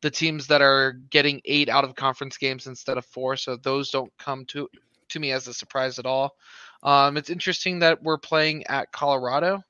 The 0.03 0.11
teams 0.11 0.47
that 0.47 0.63
are 0.63 0.93
getting 0.93 1.41
eight 1.45 1.69
out 1.69 1.85
of 1.85 1.95
conference 1.95 2.39
games 2.39 2.67
instead 2.67 2.99
of 2.99 3.05
four, 3.05 3.37
so 3.37 3.57
those 3.57 3.91
don't 3.91 4.13
come 4.19 4.45
to 4.47 4.69
to 5.11 5.19
me 5.19 5.33
as 5.33 5.49
a 5.49 5.55
surprise 5.55 5.99
at 5.99 6.07
all. 6.07 6.37
Um, 6.83 7.17
it's 7.17 7.31
interesting 7.31 7.81
that 7.81 8.03
we're 8.03 8.19
playing 8.19 8.67
at 8.69 8.93
Colorado 8.93 9.63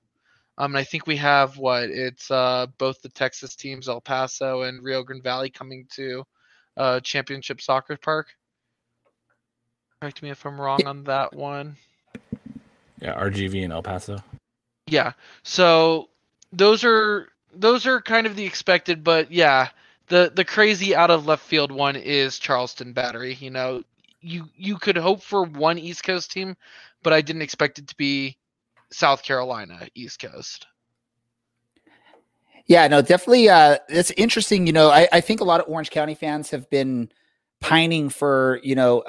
um, 0.61 0.73
and 0.73 0.79
I 0.79 0.85
think 0.85 1.07
we 1.07 1.17
have 1.17 1.57
what 1.57 1.85
it's 1.85 2.31
uh, 2.31 2.67
both 2.77 3.01
the 3.01 3.09
Texas 3.09 3.57
teams, 3.57 3.89
El 3.89 4.03
Paso 4.03 4.61
and 4.61 4.85
Rio 4.85 5.03
Grande 5.03 5.23
Valley, 5.23 5.49
coming 5.49 5.87
to 5.95 6.23
uh, 6.77 7.01
Championship 7.01 7.63
Soccer 7.63 7.97
Park. 7.97 8.27
Correct 10.03 10.23
me 10.23 10.29
if 10.29 10.45
I'm 10.45 10.61
wrong 10.61 10.87
on 10.87 11.05
that 11.05 11.35
one. 11.35 11.77
Yeah, 13.01 13.19
RGV 13.19 13.65
and 13.65 13.73
El 13.73 13.83
Paso. 13.83 14.19
Yeah, 14.87 15.13
so 15.45 16.11
those 16.53 16.85
are 16.85 17.29
those 17.55 17.87
are 17.87 18.03
kind 18.03 18.27
of 18.27 18.37
the 18.37 18.45
expected, 18.45 19.03
but 19.03 19.33
yeah, 19.33 19.69
the 20.11 20.31
the 20.35 20.45
crazy 20.45 20.95
out 20.95 21.11
of 21.11 21.27
left 21.27 21.43
field 21.43 21.73
one 21.73 21.97
is 21.97 22.39
Charleston 22.39 22.93
Battery. 22.93 23.35
You 23.41 23.51
know, 23.51 23.83
you 24.21 24.45
you 24.55 24.77
could 24.77 24.97
hope 24.97 25.23
for 25.23 25.45
one 25.45 25.79
East 25.79 26.05
Coast 26.05 26.31
team, 26.31 26.57
but 27.03 27.15
I 27.15 27.23
didn't 27.23 27.43
expect 27.43 27.79
it 27.79 27.89
to 27.89 27.97
be 27.97 28.37
South 28.93 29.23
Carolina, 29.23 29.89
East 29.95 30.21
Coast. 30.21 30.67
Yeah, 32.67 32.87
no, 32.87 33.01
definitely. 33.01 33.49
Uh, 33.49 33.79
it's 33.89 34.11
interesting. 34.13 34.67
You 34.67 34.73
know, 34.73 34.91
I, 34.91 35.09
I 35.13 35.21
think 35.21 35.41
a 35.41 35.45
lot 35.45 35.61
of 35.61 35.69
Orange 35.69 35.91
County 35.91 36.15
fans 36.15 36.51
have 36.51 36.69
been 36.71 37.11
pining 37.61 38.11
for, 38.11 38.61
you 38.63 38.75
know, 38.75 39.03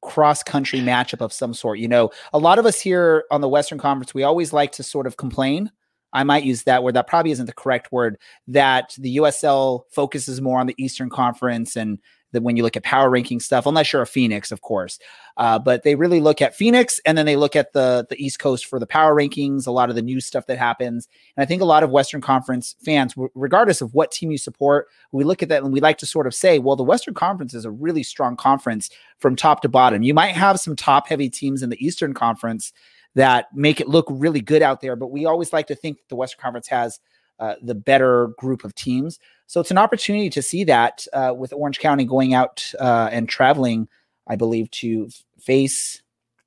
cross 0.00 0.42
country 0.42 0.80
matchup 0.80 1.20
of 1.20 1.32
some 1.32 1.52
sort. 1.52 1.78
You 1.78 1.88
know, 1.88 2.10
a 2.32 2.38
lot 2.38 2.58
of 2.58 2.64
us 2.64 2.80
here 2.80 3.24
on 3.30 3.40
the 3.40 3.48
Western 3.48 3.78
Conference, 3.78 4.14
we 4.14 4.22
always 4.22 4.52
like 4.52 4.72
to 4.72 4.82
sort 4.82 5.06
of 5.06 5.16
complain. 5.16 5.70
I 6.16 6.24
might 6.24 6.44
use 6.44 6.62
that 6.62 6.82
word. 6.82 6.94
That 6.94 7.06
probably 7.06 7.30
isn't 7.30 7.44
the 7.44 7.52
correct 7.52 7.92
word. 7.92 8.18
That 8.48 8.96
the 8.98 9.18
USL 9.18 9.82
focuses 9.90 10.40
more 10.40 10.58
on 10.58 10.66
the 10.66 10.74
Eastern 10.78 11.10
Conference 11.10 11.76
and 11.76 11.98
that 12.32 12.42
when 12.42 12.56
you 12.56 12.62
look 12.62 12.76
at 12.76 12.82
power 12.82 13.10
ranking 13.10 13.38
stuff, 13.38 13.66
unless 13.66 13.92
you're 13.92 14.02
a 14.02 14.06
Phoenix, 14.06 14.50
of 14.50 14.62
course. 14.62 14.98
Uh, 15.36 15.58
but 15.58 15.82
they 15.82 15.94
really 15.94 16.20
look 16.20 16.40
at 16.40 16.56
Phoenix 16.56 17.00
and 17.04 17.16
then 17.16 17.26
they 17.26 17.36
look 17.36 17.54
at 17.54 17.74
the 17.74 18.06
the 18.08 18.16
East 18.16 18.38
Coast 18.38 18.64
for 18.64 18.78
the 18.78 18.86
power 18.86 19.14
rankings, 19.14 19.66
a 19.66 19.70
lot 19.70 19.90
of 19.90 19.94
the 19.94 20.02
new 20.02 20.18
stuff 20.18 20.46
that 20.46 20.56
happens. 20.56 21.06
And 21.36 21.42
I 21.42 21.46
think 21.46 21.60
a 21.60 21.66
lot 21.66 21.82
of 21.82 21.90
Western 21.90 22.22
Conference 22.22 22.76
fans, 22.82 23.14
regardless 23.34 23.82
of 23.82 23.92
what 23.92 24.10
team 24.10 24.30
you 24.30 24.38
support, 24.38 24.88
we 25.12 25.22
look 25.22 25.42
at 25.42 25.50
that 25.50 25.62
and 25.62 25.72
we 25.72 25.80
like 25.80 25.98
to 25.98 26.06
sort 26.06 26.26
of 26.26 26.34
say, 26.34 26.58
well, 26.58 26.76
the 26.76 26.82
Western 26.82 27.12
Conference 27.14 27.52
is 27.52 27.66
a 27.66 27.70
really 27.70 28.02
strong 28.02 28.36
conference 28.36 28.88
from 29.18 29.36
top 29.36 29.60
to 29.60 29.68
bottom. 29.68 30.02
You 30.02 30.14
might 30.14 30.34
have 30.34 30.60
some 30.60 30.76
top 30.76 31.08
heavy 31.08 31.28
teams 31.28 31.62
in 31.62 31.68
the 31.68 31.84
Eastern 31.84 32.14
Conference 32.14 32.72
that 33.16 33.46
make 33.54 33.80
it 33.80 33.88
look 33.88 34.06
really 34.10 34.42
good 34.42 34.60
out 34.60 34.82
there, 34.82 34.94
but 34.94 35.06
we 35.06 35.24
always 35.24 35.50
like 35.50 35.66
to 35.66 35.74
think 35.74 35.96
that 35.96 36.08
the 36.10 36.16
Western 36.16 36.40
Conference 36.40 36.68
has 36.68 37.00
uh, 37.40 37.54
the 37.62 37.74
better 37.74 38.28
group 38.38 38.62
of 38.62 38.74
teams. 38.74 39.18
So 39.46 39.58
it's 39.58 39.70
an 39.70 39.78
opportunity 39.78 40.28
to 40.30 40.42
see 40.42 40.64
that 40.64 41.06
uh, 41.14 41.32
with 41.36 41.52
Orange 41.54 41.78
County 41.78 42.04
going 42.04 42.34
out 42.34 42.70
uh, 42.78 43.08
and 43.10 43.26
traveling, 43.26 43.88
I 44.26 44.36
believe, 44.36 44.70
to 44.72 45.08
face 45.38 46.02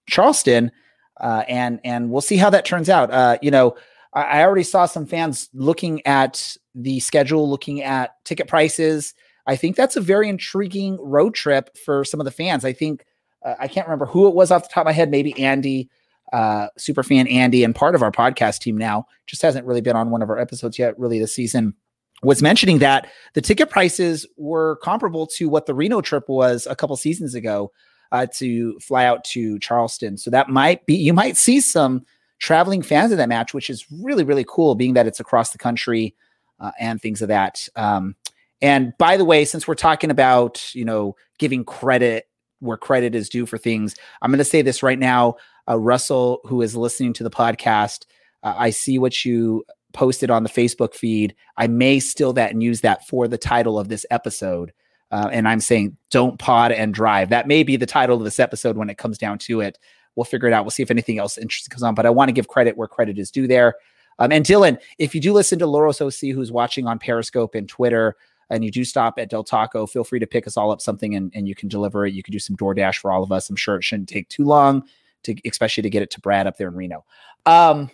Charleston, 0.07 0.71
uh, 1.19 1.43
and 1.47 1.79
and 1.83 2.11
we'll 2.11 2.21
see 2.21 2.37
how 2.37 2.51
that 2.51 2.65
turns 2.65 2.89
out. 2.89 3.11
Uh, 3.11 3.37
you 3.41 3.49
know, 3.49 3.75
I, 4.13 4.21
I, 4.21 4.43
already 4.43 4.63
saw 4.63 4.85
some 4.85 5.05
fans 5.05 5.49
looking 5.53 6.05
at 6.05 6.55
the 6.75 6.99
schedule, 6.99 7.49
looking 7.49 7.81
at 7.81 8.23
ticket 8.25 8.47
prices. 8.47 9.15
I 9.47 9.55
think 9.55 9.75
that's 9.75 9.95
a 9.95 10.01
very 10.01 10.29
intriguing 10.29 10.97
road 11.01 11.33
trip 11.33 11.75
for 11.77 12.05
some 12.05 12.19
of 12.19 12.25
the 12.25 12.31
fans. 12.31 12.63
I 12.63 12.73
think 12.73 13.05
uh, 13.43 13.55
I 13.59 13.67
can't 13.67 13.87
remember 13.87 14.05
who 14.05 14.27
it 14.27 14.35
was 14.35 14.51
off 14.51 14.63
the 14.63 14.73
top 14.73 14.81
of 14.81 14.85
my 14.85 14.91
head. 14.91 15.09
Maybe 15.09 15.37
Andy 15.39 15.89
uh, 16.33 16.67
super 16.77 17.03
fan 17.03 17.27
Andy 17.27 17.63
and 17.63 17.75
part 17.75 17.95
of 17.95 18.03
our 18.03 18.11
podcast 18.11 18.59
team 18.59 18.77
now, 18.77 19.05
just 19.25 19.41
hasn't 19.41 19.65
really 19.65 19.81
been 19.81 19.95
on 19.95 20.11
one 20.11 20.21
of 20.21 20.29
our 20.29 20.37
episodes 20.37 20.77
yet, 20.77 20.97
really 20.99 21.19
this 21.19 21.33
season, 21.33 21.73
was 22.21 22.41
mentioning 22.41 22.79
that 22.79 23.07
the 23.33 23.41
ticket 23.41 23.69
prices 23.69 24.25
were 24.37 24.77
comparable 24.77 25.25
to 25.25 25.49
what 25.49 25.65
the 25.65 25.73
Reno 25.73 26.01
trip 26.01 26.27
was 26.27 26.67
a 26.67 26.75
couple 26.75 26.95
seasons 26.97 27.33
ago 27.33 27.71
uh, 28.11 28.25
to 28.33 28.77
fly 28.79 29.05
out 29.05 29.23
to 29.23 29.57
Charleston. 29.59 30.17
So 30.17 30.29
that 30.29 30.49
might 30.49 30.85
be, 30.85 30.95
you 30.95 31.13
might 31.13 31.37
see 31.37 31.61
some 31.61 32.05
traveling 32.39 32.81
fans 32.81 33.11
of 33.11 33.17
that 33.17 33.29
match, 33.29 33.53
which 33.53 33.69
is 33.69 33.85
really, 33.91 34.23
really 34.23 34.45
cool, 34.47 34.75
being 34.75 34.93
that 34.93 35.07
it's 35.07 35.19
across 35.19 35.51
the 35.51 35.57
country 35.57 36.15
uh, 36.59 36.71
and 36.79 37.01
things 37.01 37.21
of 37.21 37.27
that. 37.27 37.67
Um, 37.75 38.15
and 38.61 38.93
by 38.97 39.15
the 39.17 39.25
way, 39.25 39.45
since 39.45 39.67
we're 39.67 39.75
talking 39.75 40.11
about, 40.11 40.73
you 40.75 40.83
know, 40.83 41.15
giving 41.37 41.63
credit 41.63 42.27
where 42.59 42.77
credit 42.77 43.15
is 43.15 43.29
due 43.29 43.45
for 43.45 43.57
things, 43.57 43.95
I'm 44.21 44.31
going 44.31 44.39
to 44.39 44.43
say 44.43 44.61
this 44.61 44.83
right 44.83 44.99
now 44.99 45.35
uh, 45.69 45.77
Russell, 45.77 46.41
who 46.45 46.61
is 46.61 46.75
listening 46.75 47.13
to 47.13 47.23
the 47.23 47.29
podcast, 47.29 48.05
uh, 48.43 48.55
I 48.57 48.69
see 48.69 48.99
what 48.99 49.25
you 49.25 49.63
posted 49.93 50.29
on 50.29 50.43
the 50.43 50.49
Facebook 50.49 50.93
feed. 50.93 51.35
I 51.57 51.67
may 51.67 51.99
steal 51.99 52.33
that 52.33 52.51
and 52.51 52.63
use 52.63 52.81
that 52.81 53.07
for 53.07 53.27
the 53.27 53.37
title 53.37 53.79
of 53.79 53.89
this 53.89 54.05
episode. 54.11 54.73
Uh, 55.11 55.29
and 55.31 55.47
I'm 55.47 55.59
saying, 55.59 55.97
don't 56.11 56.37
pod 56.37 56.71
and 56.71 56.93
drive. 56.93 57.29
That 57.29 57.47
may 57.47 57.63
be 57.63 57.75
the 57.75 57.85
title 57.85 58.17
of 58.17 58.23
this 58.23 58.39
episode 58.39 58.77
when 58.77 58.89
it 58.89 58.97
comes 58.97 59.17
down 59.17 59.39
to 59.39 59.61
it. 59.61 59.79
We'll 60.15 60.25
figure 60.25 60.47
it 60.47 60.53
out. 60.53 60.63
We'll 60.63 60.71
see 60.71 60.83
if 60.83 60.91
anything 60.91 61.17
else 61.17 61.37
interesting 61.37 61.71
comes 61.71 61.83
on. 61.83 61.95
But 61.95 62.05
I 62.05 62.11
want 62.11 62.29
to 62.29 62.33
give 62.33 62.47
credit 62.47 62.77
where 62.77 62.87
credit 62.87 63.17
is 63.17 63.31
due 63.31 63.47
there. 63.47 63.75
Um, 64.19 64.31
and 64.31 64.45
Dylan, 64.45 64.77
if 64.97 65.15
you 65.15 65.21
do 65.21 65.33
listen 65.33 65.59
to 65.59 65.65
Loros 65.65 66.01
OC, 66.01 66.35
who's 66.35 66.51
watching 66.51 66.87
on 66.87 66.99
Periscope 66.99 67.55
and 67.55 67.67
Twitter, 67.67 68.15
and 68.51 68.65
you 68.65 68.71
do 68.71 68.83
stop 68.83 69.17
at 69.17 69.29
Del 69.29 69.43
Taco, 69.43 69.85
feel 69.85 70.03
free 70.03 70.19
to 70.19 70.27
pick 70.27 70.45
us 70.45 70.57
all 70.57 70.71
up 70.71 70.81
something 70.81 71.15
and, 71.15 71.31
and 71.33 71.47
you 71.47 71.55
can 71.55 71.69
deliver 71.69 72.05
it. 72.05 72.13
You 72.13 72.23
can 72.23 72.31
do 72.31 72.39
some 72.39 72.57
DoorDash 72.57 72.97
for 72.97 73.11
all 73.11 73.23
of 73.23 73.31
us. 73.31 73.49
I'm 73.49 73.55
sure 73.55 73.75
it 73.75 73.83
shouldn't 73.83 74.09
take 74.09 74.27
too 74.29 74.43
long 74.43 74.83
to 75.23 75.35
especially 75.45 75.83
to 75.83 75.89
get 75.89 76.01
it 76.01 76.11
to 76.11 76.21
Brad 76.21 76.47
up 76.47 76.57
there 76.57 76.67
in 76.67 76.75
Reno. 76.75 77.05
Um, 77.45 77.89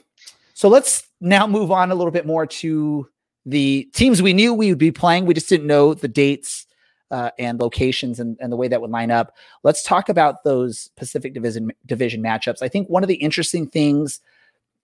so 0.54 0.70
let's 0.70 1.08
now 1.22 1.48
move 1.48 1.72
on 1.72 1.92
a 1.92 1.96
little 1.96 2.12
bit 2.12 2.26
more 2.26 2.46
to 2.46 3.08
the 3.46 3.90
teams 3.94 4.22
we 4.22 4.34
knew 4.34 4.54
we 4.54 4.70
would 4.70 4.80
be 4.80 4.92
playing. 4.92 5.26
We 5.26 5.34
just 5.34 5.50
didn't 5.50 5.68
know 5.68 5.94
the 5.94 6.08
dates 6.08 6.66
uh, 7.12 7.32
and 7.38 7.60
locations 7.60 8.20
and, 8.20 8.38
and 8.40 8.52
the 8.52 8.56
way 8.56 8.68
that 8.68 8.82
would 8.82 8.90
line 8.90 9.12
up. 9.12 9.36
Let's 9.64 9.84
talk 9.84 10.10
about 10.10 10.44
those 10.44 10.90
Pacific 10.96 11.34
Division 11.34 11.72
division 11.86 12.22
matchups. 12.22 12.62
I 12.62 12.68
think 12.68 12.90
one 12.90 13.04
of 13.04 13.10
the 13.10 13.16
interesting 13.16 13.68
things 13.68 14.22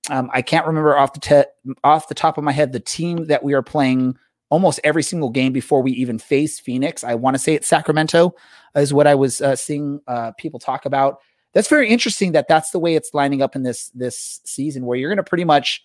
um, 0.09 0.29
I 0.33 0.41
can't 0.41 0.65
remember 0.65 0.97
off 0.97 1.13
the 1.13 1.19
te- 1.19 1.73
off 1.83 2.07
the 2.07 2.15
top 2.15 2.37
of 2.37 2.43
my 2.43 2.51
head 2.51 2.71
the 2.71 2.79
team 2.79 3.27
that 3.27 3.43
we 3.43 3.53
are 3.53 3.61
playing 3.61 4.17
almost 4.49 4.79
every 4.83 5.03
single 5.03 5.29
game 5.29 5.53
before 5.53 5.81
we 5.81 5.91
even 5.93 6.17
face 6.17 6.59
Phoenix. 6.59 7.03
I 7.03 7.15
want 7.15 7.35
to 7.35 7.39
say 7.39 7.53
it's 7.53 7.67
Sacramento 7.67 8.35
is 8.75 8.93
what 8.93 9.07
I 9.07 9.15
was 9.15 9.41
uh, 9.41 9.55
seeing 9.55 10.01
uh, 10.07 10.31
people 10.37 10.59
talk 10.59 10.85
about 10.85 11.19
that's 11.53 11.67
very 11.67 11.89
interesting 11.89 12.31
that 12.33 12.47
that's 12.47 12.71
the 12.71 12.79
way 12.79 12.95
it's 12.95 13.13
lining 13.13 13.41
up 13.41 13.55
in 13.55 13.63
this 13.63 13.89
this 13.89 14.41
season 14.45 14.85
where 14.85 14.97
you're 14.97 15.09
going 15.09 15.17
to 15.17 15.23
pretty 15.23 15.45
much 15.45 15.83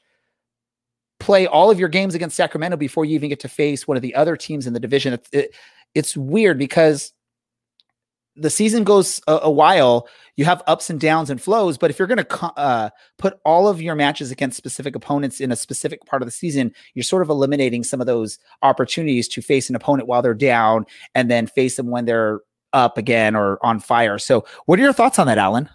play 1.19 1.47
all 1.47 1.71
of 1.71 1.79
your 1.81 1.89
games 1.89 2.15
against 2.15 2.37
Sacramento 2.37 2.77
before 2.77 3.05
you 3.05 3.15
even 3.15 3.29
get 3.29 3.41
to 3.41 3.49
face 3.49 3.89
one 3.89 3.97
of 3.97 4.03
the 4.03 4.15
other 4.15 4.37
teams 4.37 4.67
in 4.67 4.73
the 4.73 4.81
division. 4.81 5.15
It, 5.15 5.29
it, 5.33 5.55
it's 5.95 6.17
weird 6.17 6.59
because 6.59 7.13
the 8.37 8.51
season 8.51 8.85
goes 8.85 9.21
a, 9.27 9.39
a, 9.45 9.51
while, 9.51 10.09
you 10.37 10.45
have 10.45 10.63
ups 10.67 10.91
and 10.91 11.01
downs 11.01 11.31
and 11.31 11.41
flows. 11.41 11.79
But 11.79 11.91
if 11.91 11.99
you're 11.99 12.07
going 12.07 12.23
to 12.23 12.45
uh, 12.59 12.91
put 13.17 13.39
all 13.45 13.67
of 13.67 13.81
your 13.81 13.95
matches 13.95 14.31
against 14.31 14.59
specific 14.59 14.95
opponents 14.95 15.41
in 15.41 15.51
a 15.51 15.57
specific 15.57 16.05
part 16.05 16.21
of 16.21 16.29
the 16.29 16.33
season, 16.33 16.75
you're 16.93 17.03
sort 17.03 17.23
of 17.23 17.31
eliminating 17.31 17.83
some 17.83 18.01
of 18.01 18.07
those 18.07 18.39
opportunities 18.63 19.27
to 19.29 19.41
face 19.41 19.71
an 19.71 19.77
opponent 19.77 20.07
while 20.07 20.21
they're 20.21 20.35
down 20.35 20.85
and 21.15 21.31
then 21.31 21.47
face 21.47 21.77
them 21.77 21.89
when 21.89 22.05
they're 22.05 22.41
up 22.73 22.99
again 22.99 23.35
or 23.35 23.65
on 23.65 23.81
fire. 23.81 24.19
So, 24.19 24.45
what 24.67 24.79
are 24.79 24.83
your 24.83 24.93
thoughts 24.93 25.19
on 25.19 25.27
that, 25.27 25.39
Alan? 25.39 25.69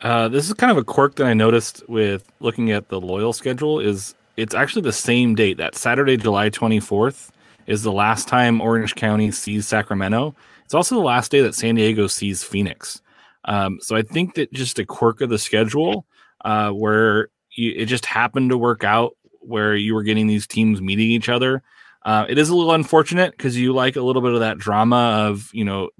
Uh, 0.00 0.28
this 0.28 0.48
is 0.48 0.54
kind 0.54 0.70
of 0.70 0.76
a 0.76 0.84
quirk 0.84 1.14
that 1.16 1.26
I 1.26 1.34
noticed 1.34 1.88
with 1.88 2.30
looking 2.40 2.70
at 2.72 2.88
the 2.88 3.00
loyal 3.00 3.32
schedule. 3.32 3.80
Is 3.80 4.14
it's 4.36 4.54
actually 4.54 4.82
the 4.82 4.92
same 4.92 5.34
date 5.34 5.58
that 5.58 5.74
Saturday, 5.74 6.16
July 6.16 6.50
24th, 6.50 7.30
is 7.66 7.82
the 7.82 7.92
last 7.92 8.28
time 8.28 8.60
Orange 8.60 8.94
County 8.94 9.30
sees 9.30 9.66
Sacramento. 9.66 10.34
It's 10.64 10.74
also 10.74 10.94
the 10.94 11.02
last 11.02 11.30
day 11.30 11.40
that 11.42 11.54
San 11.54 11.74
Diego 11.74 12.06
sees 12.06 12.42
Phoenix. 12.42 13.00
Um, 13.44 13.78
so 13.80 13.96
I 13.96 14.02
think 14.02 14.34
that 14.34 14.52
just 14.52 14.78
a 14.78 14.86
quirk 14.86 15.20
of 15.20 15.28
the 15.28 15.38
schedule 15.38 16.06
uh, 16.44 16.70
where 16.70 17.28
you, 17.50 17.72
it 17.76 17.86
just 17.86 18.06
happened 18.06 18.50
to 18.50 18.58
work 18.58 18.84
out 18.84 19.16
where 19.40 19.74
you 19.74 19.94
were 19.94 20.02
getting 20.02 20.26
these 20.26 20.46
teams 20.46 20.80
meeting 20.80 21.10
each 21.10 21.28
other 21.28 21.62
uh, 22.04 22.26
it 22.28 22.38
is 22.38 22.48
a 22.48 22.56
little 22.56 22.72
unfortunate 22.72 23.32
because 23.32 23.56
you 23.56 23.72
like 23.72 23.96
a 23.96 24.02
little 24.02 24.22
bit 24.22 24.32
of 24.32 24.40
that 24.40 24.58
drama 24.58 25.28
of 25.28 25.50
you 25.52 25.64
know 25.64 25.90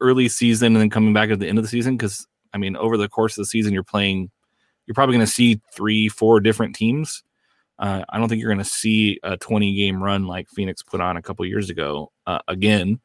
early 0.00 0.28
season 0.28 0.74
and 0.74 0.80
then 0.80 0.90
coming 0.90 1.12
back 1.12 1.30
at 1.30 1.38
the 1.38 1.48
end 1.48 1.58
of 1.58 1.64
the 1.64 1.68
season. 1.68 1.96
Because 1.96 2.26
I 2.52 2.58
mean, 2.58 2.76
over 2.76 2.96
the 2.96 3.08
course 3.08 3.36
of 3.38 3.42
the 3.42 3.46
season, 3.46 3.72
you're 3.72 3.82
playing, 3.82 4.30
you're 4.86 4.94
probably 4.94 5.16
going 5.16 5.26
to 5.26 5.32
see 5.32 5.60
three, 5.72 6.08
four 6.08 6.40
different 6.40 6.74
teams. 6.74 7.22
Uh, 7.78 8.04
I 8.08 8.18
don't 8.18 8.28
think 8.28 8.40
you're 8.40 8.52
going 8.52 8.64
to 8.64 8.70
see 8.70 9.20
a 9.22 9.36
20 9.36 9.74
game 9.74 10.02
run 10.02 10.26
like 10.26 10.48
Phoenix 10.48 10.82
put 10.82 11.00
on 11.00 11.16
a 11.16 11.22
couple 11.22 11.46
years 11.46 11.70
ago 11.70 12.10
uh, 12.26 12.40
again. 12.48 13.00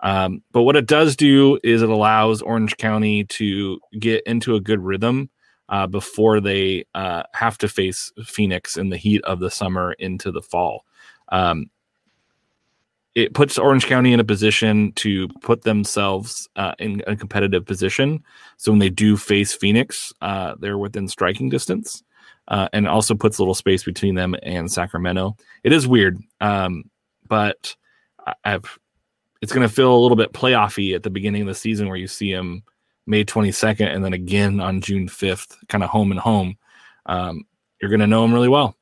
Um, 0.00 0.42
but 0.52 0.62
what 0.62 0.76
it 0.76 0.86
does 0.86 1.16
do 1.16 1.58
is 1.62 1.80
it 1.80 1.88
allows 1.88 2.42
Orange 2.42 2.76
County 2.76 3.24
to 3.24 3.80
get 3.98 4.22
into 4.26 4.54
a 4.54 4.60
good 4.60 4.80
rhythm 4.80 5.30
uh, 5.68 5.86
before 5.86 6.40
they 6.40 6.84
uh, 6.94 7.22
have 7.32 7.56
to 7.58 7.68
face 7.68 8.12
Phoenix 8.24 8.76
in 8.76 8.90
the 8.90 8.96
heat 8.96 9.24
of 9.24 9.40
the 9.40 9.50
summer 9.50 9.92
into 9.94 10.30
the 10.30 10.42
fall. 10.42 10.84
Um, 11.30 11.70
it 13.16 13.32
puts 13.32 13.56
Orange 13.56 13.86
County 13.86 14.12
in 14.12 14.20
a 14.20 14.24
position 14.24 14.92
to 14.92 15.26
put 15.40 15.62
themselves 15.62 16.46
uh, 16.56 16.74
in 16.78 17.02
a 17.06 17.16
competitive 17.16 17.64
position. 17.64 18.22
So 18.58 18.70
when 18.70 18.78
they 18.78 18.90
do 18.90 19.16
face 19.16 19.54
Phoenix, 19.54 20.12
uh, 20.20 20.54
they're 20.60 20.76
within 20.76 21.08
striking 21.08 21.48
distance, 21.48 22.02
uh, 22.48 22.68
and 22.74 22.86
also 22.86 23.14
puts 23.14 23.38
a 23.38 23.40
little 23.40 23.54
space 23.54 23.82
between 23.84 24.16
them 24.16 24.36
and 24.42 24.70
Sacramento. 24.70 25.34
It 25.64 25.72
is 25.72 25.88
weird, 25.88 26.18
um, 26.42 26.90
but 27.26 27.74
I've 28.44 28.78
it's 29.40 29.52
going 29.52 29.66
to 29.66 29.74
feel 29.74 29.94
a 29.94 30.02
little 30.02 30.16
bit 30.16 30.34
playoffy 30.34 30.94
at 30.94 31.02
the 31.02 31.10
beginning 31.10 31.42
of 31.42 31.48
the 31.48 31.54
season 31.54 31.88
where 31.88 31.96
you 31.96 32.08
see 32.08 32.32
them 32.32 32.64
May 33.06 33.24
22nd 33.24 33.94
and 33.94 34.04
then 34.04 34.12
again 34.12 34.60
on 34.60 34.80
June 34.80 35.08
5th, 35.08 35.56
kind 35.68 35.84
of 35.84 35.90
home 35.90 36.10
and 36.10 36.20
home. 36.20 36.56
Um, 37.06 37.44
you're 37.80 37.90
going 37.90 38.00
to 38.00 38.06
know 38.06 38.22
them 38.22 38.32
really 38.34 38.48
well. 38.48 38.76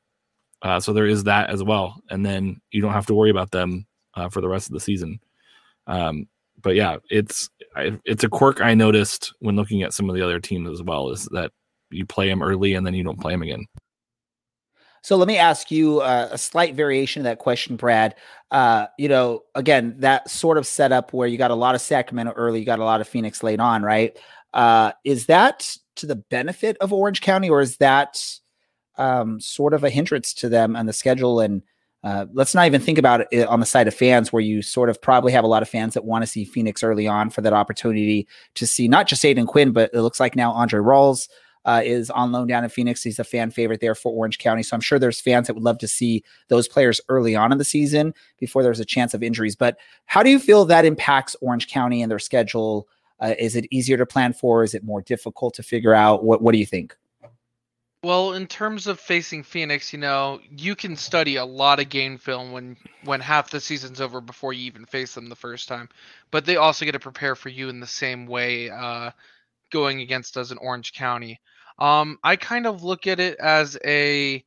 Uh, 0.61 0.79
so 0.79 0.93
there 0.93 1.05
is 1.05 1.25
that 1.25 1.49
as 1.49 1.61
well. 1.61 2.01
And 2.09 2.25
then 2.25 2.61
you 2.71 2.81
don't 2.81 2.93
have 2.93 3.05
to 3.07 3.13
worry 3.13 3.29
about 3.29 3.51
them 3.51 3.85
uh, 4.15 4.29
for 4.29 4.41
the 4.41 4.49
rest 4.49 4.67
of 4.67 4.73
the 4.73 4.79
season. 4.79 5.19
Um, 5.87 6.27
but 6.61 6.75
yeah, 6.75 6.97
it's 7.09 7.49
it's 7.75 8.23
a 8.23 8.29
quirk 8.29 8.61
I 8.61 8.73
noticed 8.73 9.33
when 9.39 9.55
looking 9.55 9.83
at 9.83 9.93
some 9.93 10.09
of 10.09 10.15
the 10.15 10.21
other 10.21 10.39
teams 10.39 10.69
as 10.69 10.81
well 10.81 11.09
is 11.09 11.25
that 11.31 11.51
you 11.91 12.05
play 12.05 12.27
them 12.27 12.41
early 12.41 12.73
and 12.73 12.85
then 12.85 12.93
you 12.93 13.03
don't 13.03 13.19
play 13.19 13.33
them 13.33 13.41
again. 13.41 13.65
So 15.03 15.17
let 15.17 15.27
me 15.27 15.37
ask 15.37 15.69
you 15.69 15.99
uh, 15.99 16.29
a 16.31 16.37
slight 16.37 16.73
variation 16.73 17.19
of 17.19 17.25
that 17.25 17.37
question, 17.37 17.75
Brad. 17.75 18.15
Uh, 18.49 18.87
you 18.97 19.07
know, 19.07 19.43
again, 19.53 19.95
that 19.99 20.31
sort 20.31 20.57
of 20.57 20.65
setup 20.65 21.13
where 21.13 21.27
you 21.27 21.37
got 21.37 21.51
a 21.51 21.55
lot 21.55 21.75
of 21.75 21.81
Sacramento 21.81 22.33
early, 22.35 22.59
you 22.59 22.65
got 22.65 22.79
a 22.79 22.83
lot 22.83 23.01
of 23.01 23.07
Phoenix 23.07 23.43
late 23.43 23.59
on, 23.59 23.83
right? 23.83 24.17
Uh, 24.51 24.93
is 25.03 25.27
that 25.27 25.77
to 25.97 26.07
the 26.07 26.15
benefit 26.15 26.75
of 26.81 26.91
Orange 26.91 27.21
County, 27.21 27.51
or 27.51 27.61
is 27.61 27.77
that 27.77 28.19
um, 28.97 29.39
sort 29.39 29.75
of 29.75 29.83
a 29.83 29.91
hindrance 29.91 30.33
to 30.35 30.49
them 30.49 30.75
on 30.75 30.87
the 30.87 30.93
schedule 30.93 31.39
and 31.39 31.61
uh, 32.05 32.27
let's 32.33 32.53
not 32.53 32.67
even 32.67 32.79
think 32.79 32.99
about 32.99 33.25
it 33.31 33.47
on 33.47 33.59
the 33.59 33.65
side 33.65 33.87
of 33.87 33.93
fans, 33.95 34.31
where 34.31 34.41
you 34.41 34.61
sort 34.61 34.89
of 34.91 35.01
probably 35.01 35.31
have 35.31 35.43
a 35.43 35.47
lot 35.47 35.63
of 35.63 35.67
fans 35.67 35.95
that 35.95 36.05
want 36.05 36.21
to 36.21 36.27
see 36.27 36.45
Phoenix 36.45 36.83
early 36.83 37.07
on 37.07 37.31
for 37.31 37.41
that 37.41 37.51
opportunity 37.51 38.27
to 38.53 38.67
see 38.67 38.87
not 38.87 39.07
just 39.07 39.23
Aodhan 39.23 39.47
Quinn, 39.47 39.71
but 39.71 39.89
it 39.91 40.01
looks 40.01 40.19
like 40.19 40.35
now 40.35 40.51
Andre 40.51 40.79
Rawls 40.79 41.27
uh, 41.65 41.81
is 41.83 42.11
on 42.11 42.31
loan 42.31 42.45
down 42.45 42.63
in 42.63 42.69
Phoenix. 42.69 43.01
He's 43.01 43.17
a 43.17 43.23
fan 43.23 43.49
favorite 43.49 43.81
there 43.81 43.95
for 43.95 44.13
Orange 44.13 44.37
County. 44.37 44.61
So 44.61 44.75
I'm 44.75 44.81
sure 44.81 44.99
there's 44.99 45.19
fans 45.19 45.47
that 45.47 45.55
would 45.55 45.63
love 45.63 45.79
to 45.79 45.87
see 45.87 46.23
those 46.47 46.67
players 46.67 47.01
early 47.09 47.35
on 47.35 47.51
in 47.51 47.57
the 47.57 47.65
season 47.65 48.13
before 48.39 48.61
there's 48.61 48.79
a 48.79 48.85
chance 48.85 49.15
of 49.15 49.23
injuries. 49.23 49.55
But 49.55 49.77
how 50.05 50.21
do 50.21 50.29
you 50.29 50.37
feel 50.37 50.63
that 50.65 50.85
impacts 50.85 51.35
Orange 51.41 51.67
County 51.67 52.03
and 52.03 52.11
their 52.11 52.19
schedule? 52.19 52.87
Uh, 53.19 53.33
is 53.39 53.55
it 53.55 53.65
easier 53.71 53.97
to 53.97 54.05
plan 54.05 54.31
for? 54.31 54.63
Is 54.63 54.75
it 54.75 54.83
more 54.83 55.01
difficult 55.01 55.55
to 55.55 55.63
figure 55.63 55.95
out? 55.95 56.23
What 56.23 56.43
What 56.43 56.51
do 56.51 56.59
you 56.59 56.67
think? 56.67 56.95
Well, 58.05 58.33
in 58.33 58.45
terms 58.45 58.85
of 58.85 58.99
facing 58.99 59.41
Phoenix, 59.41 59.91
you 59.91 59.97
know, 59.97 60.39
you 60.55 60.75
can 60.75 60.95
study 60.95 61.37
a 61.37 61.43
lot 61.43 61.79
of 61.79 61.89
game 61.89 62.19
film 62.19 62.51
when 62.51 62.77
when 63.03 63.19
half 63.19 63.49
the 63.49 63.59
season's 63.59 63.99
over 63.99 64.21
before 64.21 64.53
you 64.53 64.65
even 64.67 64.85
face 64.85 65.15
them 65.15 65.27
the 65.27 65.35
first 65.35 65.67
time. 65.67 65.89
But 66.29 66.45
they 66.45 66.55
also 66.55 66.85
get 66.85 66.91
to 66.91 66.99
prepare 66.99 67.33
for 67.33 67.49
you 67.49 67.67
in 67.67 67.79
the 67.79 67.87
same 67.87 68.27
way 68.27 68.69
uh, 68.69 69.09
going 69.71 70.01
against 70.01 70.37
us 70.37 70.51
in 70.51 70.59
Orange 70.59 70.93
County. 70.93 71.39
Um, 71.79 72.19
I 72.23 72.35
kind 72.35 72.67
of 72.67 72.83
look 72.83 73.07
at 73.07 73.19
it 73.19 73.39
as 73.39 73.75
a, 73.83 74.45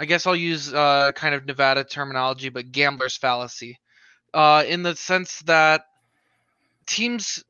I 0.00 0.04
guess 0.04 0.26
I'll 0.26 0.34
use 0.34 0.74
uh, 0.74 1.12
kind 1.12 1.36
of 1.36 1.46
Nevada 1.46 1.84
terminology, 1.84 2.48
but 2.48 2.72
gambler's 2.72 3.16
fallacy, 3.16 3.78
uh, 4.34 4.64
in 4.66 4.82
the 4.82 4.96
sense 4.96 5.38
that 5.42 5.84
teams, 6.88 7.44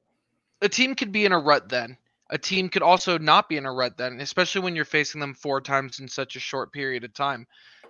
a 0.61 0.69
team 0.69 0.95
could 0.95 1.11
be 1.11 1.25
in 1.25 1.33
a 1.33 1.39
rut 1.39 1.71
then 1.71 1.97
a 2.31 2.39
team 2.39 2.69
could 2.69 2.83
also 2.83 3.19
not 3.19 3.49
be 3.49 3.57
in 3.57 3.67
a 3.67 3.73
rut 3.73 3.97
then, 3.97 4.21
especially 4.21 4.63
when 4.63 4.77
you're 4.77 4.85
facing 4.85 5.21
them 5.21 5.35
four 5.35 5.61
times 5.61 5.99
in 6.01 6.09
such 6.09 6.37
a 6.37 6.41
short 6.41 6.73
period 6.73 7.05
of 7.05 7.15
time. 7.15 7.47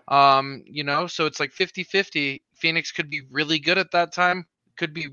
Um, 0.06 0.62
you 0.66 0.84
know, 0.84 1.06
so 1.06 1.26
it's 1.26 1.40
like 1.40 1.52
50-50. 1.52 2.42
Phoenix 2.54 2.92
could 2.92 3.10
be 3.10 3.22
really 3.30 3.58
good 3.58 3.78
at 3.78 3.90
that 3.92 4.12
time, 4.12 4.46
could 4.76 4.94
be 4.94 5.08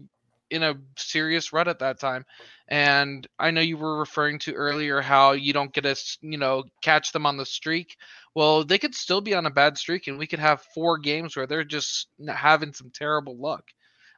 in 0.51 0.63
a 0.63 0.75
serious 0.95 1.51
rut 1.51 1.67
at 1.67 1.79
that 1.79 1.99
time. 1.99 2.25
And 2.67 3.27
I 3.39 3.51
know 3.51 3.61
you 3.61 3.77
were 3.77 3.99
referring 3.99 4.39
to 4.39 4.53
earlier 4.53 5.01
how 5.01 5.31
you 5.31 5.53
don't 5.53 5.73
get 5.73 5.85
a, 5.85 5.95
you 6.21 6.37
know, 6.37 6.63
catch 6.81 7.11
them 7.11 7.25
on 7.25 7.37
the 7.37 7.45
streak. 7.45 7.97
Well, 8.35 8.63
they 8.63 8.77
could 8.77 8.95
still 8.95 9.21
be 9.21 9.33
on 9.33 9.45
a 9.45 9.51
bad 9.51 9.77
streak 9.77 10.07
and 10.07 10.17
we 10.17 10.27
could 10.27 10.39
have 10.39 10.61
four 10.73 10.97
games 10.97 11.35
where 11.35 11.47
they're 11.47 11.63
just 11.63 12.07
having 12.27 12.73
some 12.73 12.91
terrible 12.91 13.37
luck. 13.37 13.65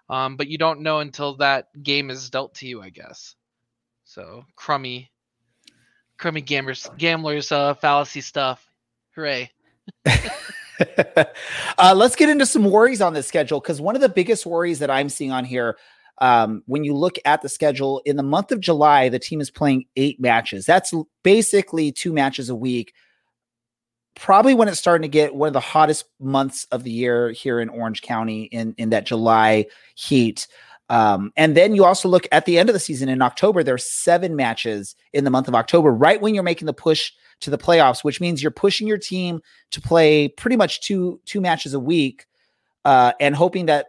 Um, 0.09 0.37
but 0.37 0.47
you 0.47 0.57
don't 0.57 0.81
know 0.81 0.99
until 0.99 1.35
that 1.37 1.67
game 1.81 2.09
is 2.09 2.29
dealt 2.29 2.55
to 2.55 2.67
you, 2.67 2.81
I 2.81 2.89
guess. 2.89 3.35
So 4.07 4.45
crummy, 4.55 5.11
crummy 6.17 6.39
gamblers, 6.39 6.89
gamblers, 6.97 7.51
uh, 7.51 7.73
fallacy 7.73 8.21
stuff. 8.21 8.65
Hooray! 9.13 9.51
uh, 10.05 11.93
let's 11.93 12.15
get 12.15 12.29
into 12.29 12.45
some 12.45 12.71
worries 12.71 13.01
on 13.01 13.13
the 13.13 13.21
schedule 13.21 13.59
because 13.59 13.81
one 13.81 13.95
of 13.95 14.01
the 14.01 14.07
biggest 14.07 14.45
worries 14.45 14.79
that 14.79 14.89
I'm 14.89 15.09
seeing 15.09 15.33
on 15.33 15.43
here, 15.43 15.77
um, 16.19 16.63
when 16.67 16.85
you 16.85 16.95
look 16.95 17.17
at 17.25 17.41
the 17.41 17.49
schedule 17.49 18.01
in 18.05 18.15
the 18.15 18.23
month 18.23 18.53
of 18.53 18.61
July, 18.61 19.09
the 19.09 19.19
team 19.19 19.41
is 19.41 19.51
playing 19.51 19.83
eight 19.97 20.21
matches. 20.21 20.65
That's 20.65 20.93
basically 21.23 21.91
two 21.91 22.13
matches 22.13 22.49
a 22.49 22.55
week. 22.55 22.93
Probably 24.15 24.53
when 24.53 24.69
it's 24.69 24.79
starting 24.79 25.01
to 25.01 25.09
get 25.13 25.35
one 25.35 25.47
of 25.47 25.53
the 25.53 25.59
hottest 25.59 26.05
months 26.17 26.65
of 26.71 26.83
the 26.83 26.91
year 26.91 27.31
here 27.31 27.59
in 27.59 27.67
Orange 27.67 28.01
County 28.01 28.43
in 28.43 28.73
in 28.77 28.91
that 28.91 29.05
July 29.05 29.65
heat. 29.95 30.47
Um, 30.89 31.33
and 31.35 31.55
then 31.55 31.75
you 31.75 31.83
also 31.83 32.07
look 32.07 32.27
at 32.31 32.45
the 32.45 32.57
end 32.57 32.69
of 32.69 32.73
the 32.73 32.79
season 32.79 33.09
in 33.09 33.21
October, 33.21 33.61
there's 33.61 33.83
seven 33.83 34.35
matches 34.35 34.95
in 35.11 35.25
the 35.25 35.29
month 35.29 35.47
of 35.47 35.55
October, 35.55 35.91
right 35.91 36.21
when 36.21 36.33
you're 36.33 36.43
making 36.43 36.65
the 36.65 36.73
push 36.73 37.11
to 37.41 37.49
the 37.49 37.57
playoffs, 37.57 38.03
which 38.03 38.21
means 38.21 38.41
you're 38.41 38.51
pushing 38.51 38.87
your 38.87 38.97
team 38.97 39.41
to 39.71 39.81
play 39.81 40.29
pretty 40.29 40.55
much 40.55 40.81
two 40.81 41.19
two 41.25 41.41
matches 41.41 41.73
a 41.73 41.79
week, 41.79 42.25
uh, 42.85 43.11
and 43.19 43.35
hoping 43.35 43.65
that 43.65 43.87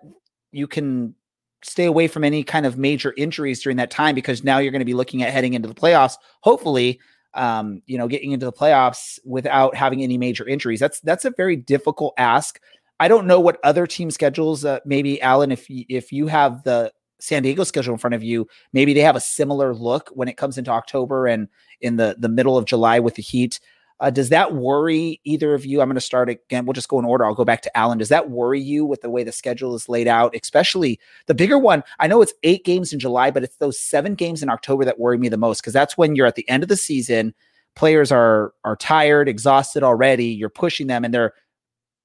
you 0.50 0.66
can 0.66 1.14
stay 1.62 1.84
away 1.84 2.08
from 2.08 2.24
any 2.24 2.44
kind 2.44 2.66
of 2.66 2.78
major 2.78 3.14
injuries 3.16 3.62
during 3.62 3.76
that 3.76 3.90
time 3.90 4.14
because 4.14 4.44
now 4.44 4.58
you're 4.58 4.72
going 4.72 4.80
to 4.80 4.84
be 4.84 4.94
looking 4.94 5.22
at 5.22 5.32
heading 5.32 5.54
into 5.54 5.68
the 5.68 5.74
playoffs, 5.74 6.14
hopefully, 6.40 7.00
um, 7.34 7.82
you 7.86 7.98
know, 7.98 8.08
getting 8.08 8.32
into 8.32 8.46
the 8.46 8.52
playoffs 8.52 9.18
without 9.24 9.74
having 9.74 10.02
any 10.02 10.18
major 10.18 10.46
injuries. 10.46 10.80
That's 10.80 11.00
that's 11.00 11.24
a 11.24 11.30
very 11.30 11.56
difficult 11.56 12.14
ask. 12.18 12.60
I 13.00 13.08
don't 13.08 13.26
know 13.26 13.40
what 13.40 13.60
other 13.62 13.86
team 13.86 14.10
schedules. 14.10 14.64
Uh, 14.64 14.80
maybe 14.84 15.20
Alan, 15.22 15.52
if 15.52 15.70
you, 15.70 15.84
if 15.88 16.12
you 16.12 16.26
have 16.26 16.62
the 16.64 16.92
San 17.20 17.42
Diego 17.42 17.64
schedule 17.64 17.94
in 17.94 17.98
front 17.98 18.14
of 18.14 18.22
you, 18.22 18.46
maybe 18.72 18.94
they 18.94 19.00
have 19.00 19.16
a 19.16 19.20
similar 19.20 19.74
look 19.74 20.10
when 20.12 20.28
it 20.28 20.36
comes 20.36 20.58
into 20.58 20.70
October 20.70 21.26
and 21.26 21.48
in 21.80 21.96
the 21.96 22.16
the 22.18 22.28
middle 22.28 22.56
of 22.56 22.64
July 22.64 22.98
with 22.98 23.14
the 23.14 23.22
heat. 23.22 23.60
Uh, 24.00 24.10
does 24.10 24.28
that 24.28 24.54
worry 24.54 25.20
either 25.24 25.54
of 25.54 25.66
you? 25.66 25.80
I'm 25.80 25.88
going 25.88 25.96
to 25.96 26.00
start 26.00 26.28
again. 26.28 26.64
We'll 26.64 26.72
just 26.72 26.88
go 26.88 27.00
in 27.00 27.04
order. 27.04 27.24
I'll 27.24 27.34
go 27.34 27.44
back 27.44 27.62
to 27.62 27.76
Alan. 27.76 27.98
Does 27.98 28.10
that 28.10 28.30
worry 28.30 28.60
you 28.60 28.84
with 28.84 29.00
the 29.00 29.10
way 29.10 29.24
the 29.24 29.32
schedule 29.32 29.74
is 29.74 29.88
laid 29.88 30.06
out, 30.06 30.36
especially 30.40 31.00
the 31.26 31.34
bigger 31.34 31.58
one? 31.58 31.82
I 31.98 32.06
know 32.06 32.22
it's 32.22 32.34
eight 32.44 32.64
games 32.64 32.92
in 32.92 33.00
July, 33.00 33.32
but 33.32 33.42
it's 33.42 33.56
those 33.56 33.78
seven 33.78 34.14
games 34.14 34.40
in 34.40 34.50
October 34.50 34.84
that 34.84 35.00
worry 35.00 35.18
me 35.18 35.28
the 35.28 35.36
most 35.36 35.60
because 35.60 35.72
that's 35.72 35.98
when 35.98 36.14
you're 36.14 36.28
at 36.28 36.36
the 36.36 36.48
end 36.48 36.62
of 36.62 36.68
the 36.68 36.76
season. 36.76 37.34
Players 37.74 38.12
are 38.12 38.52
are 38.64 38.76
tired, 38.76 39.28
exhausted 39.28 39.82
already. 39.82 40.26
You're 40.26 40.48
pushing 40.48 40.86
them, 40.86 41.04
and 41.04 41.12
they're 41.12 41.34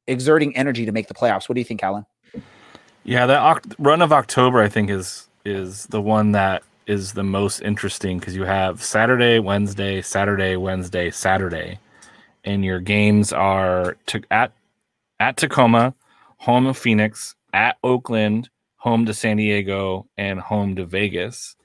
exerting 0.07 0.55
energy 0.55 0.85
to 0.85 0.91
make 0.91 1.07
the 1.07 1.13
playoffs. 1.13 1.47
What 1.47 1.55
do 1.55 1.61
you 1.61 1.65
think, 1.65 1.83
Alan? 1.83 2.05
Yeah, 3.03 3.25
the 3.25 3.35
oct- 3.35 3.75
run 3.77 4.01
of 4.01 4.13
October, 4.13 4.61
I 4.61 4.69
think, 4.69 4.89
is 4.89 5.27
is 5.45 5.85
the 5.87 6.01
one 6.01 6.31
that 6.31 6.63
is 6.87 7.13
the 7.13 7.23
most 7.23 7.61
interesting 7.61 8.19
because 8.19 8.35
you 8.35 8.43
have 8.43 8.81
Saturday, 8.81 9.39
Wednesday, 9.39 10.01
Saturday, 10.01 10.55
Wednesday, 10.55 11.11
Saturday, 11.11 11.79
and 12.43 12.63
your 12.63 12.79
games 12.79 13.33
are 13.33 13.97
to, 14.07 14.21
at 14.31 14.51
at 15.19 15.37
Tacoma, 15.37 15.93
home 16.37 16.65
of 16.65 16.77
Phoenix, 16.77 17.35
at 17.53 17.77
Oakland, 17.83 18.49
home 18.77 19.05
to 19.05 19.13
San 19.13 19.37
Diego, 19.37 20.07
and 20.17 20.39
home 20.39 20.75
to 20.75 20.85
Vegas. 20.85 21.55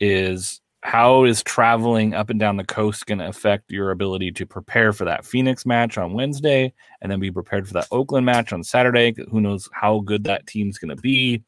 Is 0.00 0.59
how 0.82 1.24
is 1.24 1.42
traveling 1.42 2.14
up 2.14 2.30
and 2.30 2.40
down 2.40 2.56
the 2.56 2.64
coast 2.64 3.06
going 3.06 3.18
to 3.18 3.28
affect 3.28 3.70
your 3.70 3.90
ability 3.90 4.32
to 4.32 4.46
prepare 4.46 4.92
for 4.92 5.04
that 5.04 5.26
Phoenix 5.26 5.66
match 5.66 5.98
on 5.98 6.14
Wednesday 6.14 6.72
and 7.02 7.12
then 7.12 7.20
be 7.20 7.30
prepared 7.30 7.66
for 7.66 7.74
that 7.74 7.88
Oakland 7.90 8.24
match 8.24 8.52
on 8.52 8.64
Saturday? 8.64 9.14
Who 9.30 9.40
knows 9.40 9.68
how 9.72 10.00
good 10.00 10.24
that 10.24 10.46
team's 10.46 10.78
going 10.78 10.94
to 10.94 11.00
be? 11.00 11.42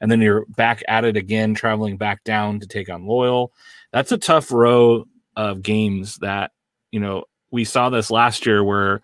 And 0.00 0.10
then 0.10 0.22
you're 0.22 0.46
back 0.46 0.82
at 0.88 1.04
it 1.04 1.16
again, 1.16 1.54
traveling 1.54 1.96
back 1.96 2.24
down 2.24 2.60
to 2.60 2.66
take 2.66 2.88
on 2.88 3.06
Loyal. 3.06 3.52
That's 3.92 4.12
a 4.12 4.18
tough 4.18 4.50
row 4.50 5.04
of 5.36 5.62
games 5.62 6.16
that, 6.16 6.52
you 6.90 7.00
know, 7.00 7.24
we 7.50 7.64
saw 7.64 7.90
this 7.90 8.10
last 8.10 8.46
year 8.46 8.64
where 8.64 9.00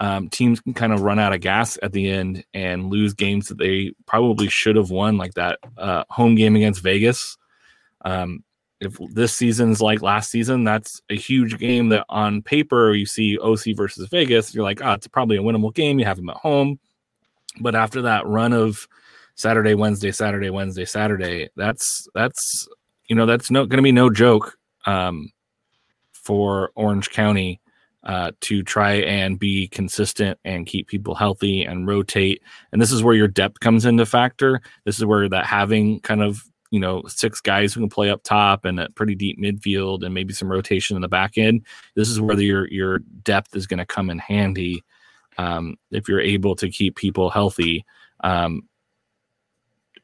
um, 0.00 0.28
teams 0.28 0.60
can 0.60 0.74
kind 0.74 0.92
of 0.92 1.02
run 1.02 1.18
out 1.18 1.32
of 1.32 1.40
gas 1.40 1.78
at 1.82 1.92
the 1.92 2.10
end 2.10 2.44
and 2.54 2.90
lose 2.90 3.14
games 3.14 3.48
that 3.48 3.58
they 3.58 3.92
probably 4.06 4.48
should 4.48 4.76
have 4.76 4.90
won, 4.90 5.16
like 5.16 5.34
that 5.34 5.58
uh, 5.76 6.04
home 6.08 6.34
game 6.34 6.56
against 6.56 6.82
Vegas. 6.82 7.36
Um, 8.04 8.44
if 8.80 8.96
this 9.12 9.34
season's 9.34 9.80
like 9.80 10.02
last 10.02 10.30
season, 10.30 10.64
that's 10.64 11.00
a 11.10 11.16
huge 11.16 11.58
game 11.58 11.88
that 11.88 12.04
on 12.08 12.42
paper 12.42 12.92
you 12.94 13.06
see 13.06 13.38
OC 13.38 13.76
versus 13.76 14.08
Vegas, 14.08 14.54
you're 14.54 14.64
like, 14.64 14.80
oh, 14.82 14.92
it's 14.92 15.08
probably 15.08 15.36
a 15.36 15.42
winnable 15.42 15.74
game. 15.74 15.98
You 15.98 16.04
have 16.04 16.16
them 16.16 16.30
at 16.30 16.36
home. 16.36 16.78
But 17.60 17.74
after 17.74 18.02
that 18.02 18.26
run 18.26 18.52
of 18.52 18.86
Saturday, 19.34 19.74
Wednesday, 19.74 20.12
Saturday, 20.12 20.50
Wednesday, 20.50 20.84
Saturday, 20.84 21.48
that's 21.56 22.08
that's 22.14 22.68
you 23.08 23.16
know, 23.16 23.26
that's 23.26 23.50
no 23.50 23.66
gonna 23.66 23.82
be 23.82 23.92
no 23.92 24.10
joke 24.10 24.56
um, 24.86 25.32
for 26.12 26.70
Orange 26.76 27.10
County 27.10 27.60
uh, 28.04 28.30
to 28.42 28.62
try 28.62 28.94
and 28.94 29.38
be 29.38 29.66
consistent 29.68 30.38
and 30.44 30.66
keep 30.66 30.86
people 30.86 31.14
healthy 31.14 31.64
and 31.64 31.88
rotate. 31.88 32.42
And 32.72 32.80
this 32.80 32.92
is 32.92 33.02
where 33.02 33.14
your 33.14 33.28
depth 33.28 33.60
comes 33.60 33.84
into 33.84 34.06
factor. 34.06 34.60
This 34.84 34.98
is 34.98 35.04
where 35.04 35.28
that 35.28 35.46
having 35.46 36.00
kind 36.00 36.22
of 36.22 36.42
you 36.70 36.80
know 36.80 37.02
six 37.06 37.40
guys 37.40 37.72
who 37.72 37.80
can 37.80 37.88
play 37.88 38.10
up 38.10 38.22
top 38.22 38.64
and 38.64 38.78
a 38.80 38.90
pretty 38.90 39.14
deep 39.14 39.38
midfield 39.40 40.04
and 40.04 40.14
maybe 40.14 40.32
some 40.32 40.50
rotation 40.50 40.96
in 40.96 41.02
the 41.02 41.08
back 41.08 41.38
end. 41.38 41.64
This 41.94 42.08
is 42.08 42.20
where 42.20 42.38
your 42.40 42.68
your 42.68 42.98
depth 42.98 43.56
is 43.56 43.66
going 43.66 43.78
to 43.78 43.86
come 43.86 44.10
in 44.10 44.18
handy 44.18 44.82
um, 45.38 45.76
if 45.90 46.08
you're 46.08 46.20
able 46.20 46.56
to 46.56 46.70
keep 46.70 46.96
people 46.96 47.30
healthy 47.30 47.84
um, 48.24 48.62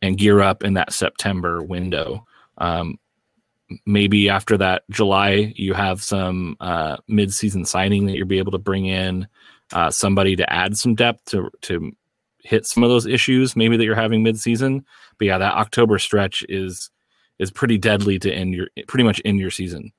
and 0.01 0.19
gear 0.19 0.41
up 0.41 0.63
in 0.63 0.75
that 0.75 0.93
September 0.93 1.63
window. 1.63 2.25
Um, 2.59 2.99
maybe 3.87 4.29
after 4.29 4.57
that 4.59 4.83
July, 4.91 5.53
you 5.57 5.75
have 5.75 6.03
some 6.03 6.57
uh, 6.61 6.99
mid-season 7.09 7.65
signing 7.65 8.07
that 8.07 8.17
you'll 8.17 8.27
be 8.27 8.39
able 8.39 8.53
to 8.53 8.59
bring 8.59 8.87
in 8.87 9.27
uh, 9.73 9.91
somebody 9.91 10.37
to 10.37 10.53
add 10.53 10.77
some 10.77 10.95
depth 10.95 11.25
to 11.27 11.51
to 11.63 11.93
hit 12.45 12.67
some 12.67 12.85
of 12.85 12.91
those 12.91 13.07
issues 13.07 13.57
maybe 13.57 13.77
that 13.77 13.85
you're 13.85 13.95
having 13.95 14.23
mid-season. 14.23 14.85
But 15.19 15.27
yeah, 15.27 15.39
that 15.39 15.55
October 15.55 15.99
stretch 15.99 16.45
is 16.49 16.91
is 17.39 17.51
pretty 17.51 17.79
deadly 17.79 18.19
to 18.21 18.33
end 18.33 18.55
your 18.55 18.69
pretty 18.87 19.05
much 19.05 19.21
end 19.25 19.41
your 19.41 19.51
season. 19.51 19.93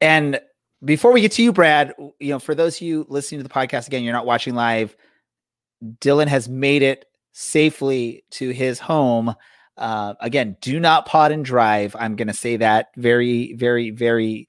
And 0.00 0.40
before 0.84 1.12
we 1.12 1.20
get 1.20 1.32
to 1.32 1.42
you, 1.42 1.52
Brad, 1.52 1.94
you 2.20 2.30
know, 2.30 2.38
for 2.38 2.54
those 2.54 2.76
of 2.76 2.82
you 2.82 3.06
listening 3.08 3.40
to 3.40 3.48
the 3.48 3.52
podcast 3.52 3.86
again, 3.86 4.02
you're 4.02 4.12
not 4.12 4.26
watching 4.26 4.54
live. 4.54 4.96
Dylan 6.00 6.28
has 6.28 6.48
made 6.48 6.82
it 6.82 7.06
safely 7.32 8.24
to 8.32 8.50
his 8.50 8.78
home. 8.78 9.34
Uh, 9.76 10.14
again, 10.20 10.56
do 10.60 10.78
not 10.78 11.06
pod 11.06 11.32
and 11.32 11.44
drive. 11.44 11.96
I'm 11.98 12.16
going 12.16 12.28
to 12.28 12.34
say 12.34 12.56
that 12.58 12.88
very, 12.96 13.54
very, 13.54 13.90
very 13.90 14.48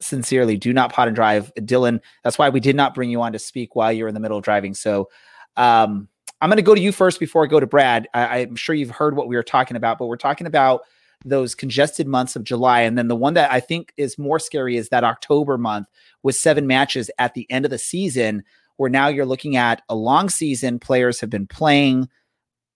sincerely, 0.00 0.56
do 0.56 0.72
not 0.72 0.92
pot 0.92 1.08
and 1.08 1.14
drive. 1.14 1.52
Dylan, 1.56 2.00
that's 2.24 2.38
why 2.38 2.48
we 2.48 2.60
did 2.60 2.76
not 2.76 2.94
bring 2.94 3.10
you 3.10 3.20
on 3.22 3.32
to 3.32 3.38
speak 3.38 3.74
while 3.76 3.92
you're 3.92 4.08
in 4.08 4.14
the 4.14 4.20
middle 4.20 4.38
of 4.38 4.44
driving. 4.44 4.74
So 4.74 5.08
um, 5.56 6.08
I'm 6.40 6.48
going 6.48 6.56
to 6.56 6.62
go 6.62 6.74
to 6.74 6.80
you 6.80 6.92
first 6.92 7.20
before 7.20 7.44
I 7.44 7.48
go 7.48 7.60
to 7.60 7.66
Brad. 7.66 8.08
I, 8.14 8.38
am 8.38 8.56
sure 8.56 8.74
you've 8.74 8.90
heard 8.90 9.16
what 9.16 9.28
we 9.28 9.36
were 9.36 9.42
talking 9.42 9.76
about, 9.76 9.98
but 9.98 10.06
we're 10.06 10.16
talking 10.16 10.46
about 10.46 10.82
those 11.24 11.54
congested 11.54 12.06
months 12.06 12.34
of 12.34 12.44
July. 12.44 12.80
And 12.80 12.96
then 12.96 13.08
the 13.08 13.16
one 13.16 13.34
that 13.34 13.52
I 13.52 13.60
think 13.60 13.92
is 13.98 14.18
more 14.18 14.38
scary 14.38 14.76
is 14.76 14.88
that 14.88 15.04
October 15.04 15.58
month 15.58 15.86
with 16.22 16.34
seven 16.34 16.66
matches 16.66 17.10
at 17.18 17.34
the 17.34 17.50
end 17.50 17.66
of 17.66 17.70
the 17.70 17.78
season, 17.78 18.42
where 18.76 18.88
now 18.88 19.08
you're 19.08 19.26
looking 19.26 19.56
at 19.56 19.82
a 19.90 19.94
long 19.94 20.30
season. 20.30 20.78
Players 20.78 21.20
have 21.20 21.28
been 21.28 21.46
playing, 21.46 22.08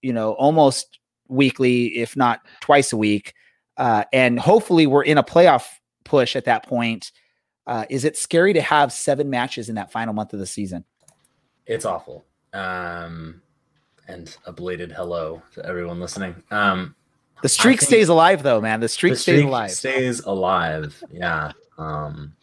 you 0.02 0.12
know, 0.12 0.32
almost 0.32 0.98
weekly, 1.28 1.96
if 1.96 2.16
not 2.16 2.40
twice 2.60 2.92
a 2.92 2.98
week. 2.98 3.32
Uh, 3.78 4.04
and 4.12 4.38
hopefully 4.38 4.86
we're 4.86 5.02
in 5.02 5.16
a 5.16 5.24
playoff 5.24 5.64
push 6.04 6.36
at 6.36 6.44
that 6.44 6.66
point. 6.66 7.12
Uh, 7.66 7.86
is 7.88 8.04
it 8.04 8.16
scary 8.16 8.52
to 8.52 8.60
have 8.60 8.92
seven 8.92 9.30
matches 9.30 9.68
in 9.68 9.74
that 9.76 9.90
final 9.90 10.12
month 10.12 10.32
of 10.32 10.38
the 10.38 10.46
season? 10.46 10.84
It's 11.66 11.84
awful. 11.84 12.24
Um, 12.52 13.40
and 14.06 14.36
a 14.44 14.52
belated 14.52 14.92
hello 14.92 15.42
to 15.54 15.64
everyone 15.64 15.98
listening. 15.98 16.42
Um, 16.50 16.94
the 17.42 17.48
streak 17.48 17.82
stays 17.82 18.08
alive, 18.08 18.42
though, 18.42 18.60
man. 18.60 18.80
The 18.80 18.88
streak, 18.88 19.14
the 19.14 19.18
streak 19.18 19.36
stays 19.36 19.46
alive. 19.46 19.70
Stays 19.70 20.20
alive. 20.20 21.04
Yeah. 21.10 21.52
Um, 21.78 22.34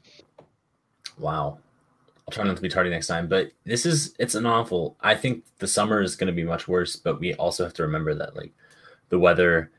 wow. 1.18 1.60
I'll 2.28 2.34
try 2.34 2.44
not 2.44 2.56
to 2.56 2.62
be 2.62 2.70
tardy 2.70 2.90
next 2.90 3.08
time, 3.08 3.28
but 3.28 3.52
this 3.66 3.86
is 3.86 4.16
it's 4.20 4.36
an 4.36 4.46
awful. 4.46 4.96
I 5.02 5.16
think 5.16 5.44
the 5.58 5.68
summer 5.68 6.02
is 6.02 6.16
going 6.16 6.28
to 6.28 6.34
be 6.34 6.44
much 6.44 6.68
worse, 6.68 6.96
but 6.96 7.20
we 7.20 7.34
also 7.36 7.64
have 7.64 7.74
to 7.74 7.84
remember 7.84 8.14
that 8.16 8.36
like 8.36 8.54
the 9.10 9.20
weather 9.20 9.72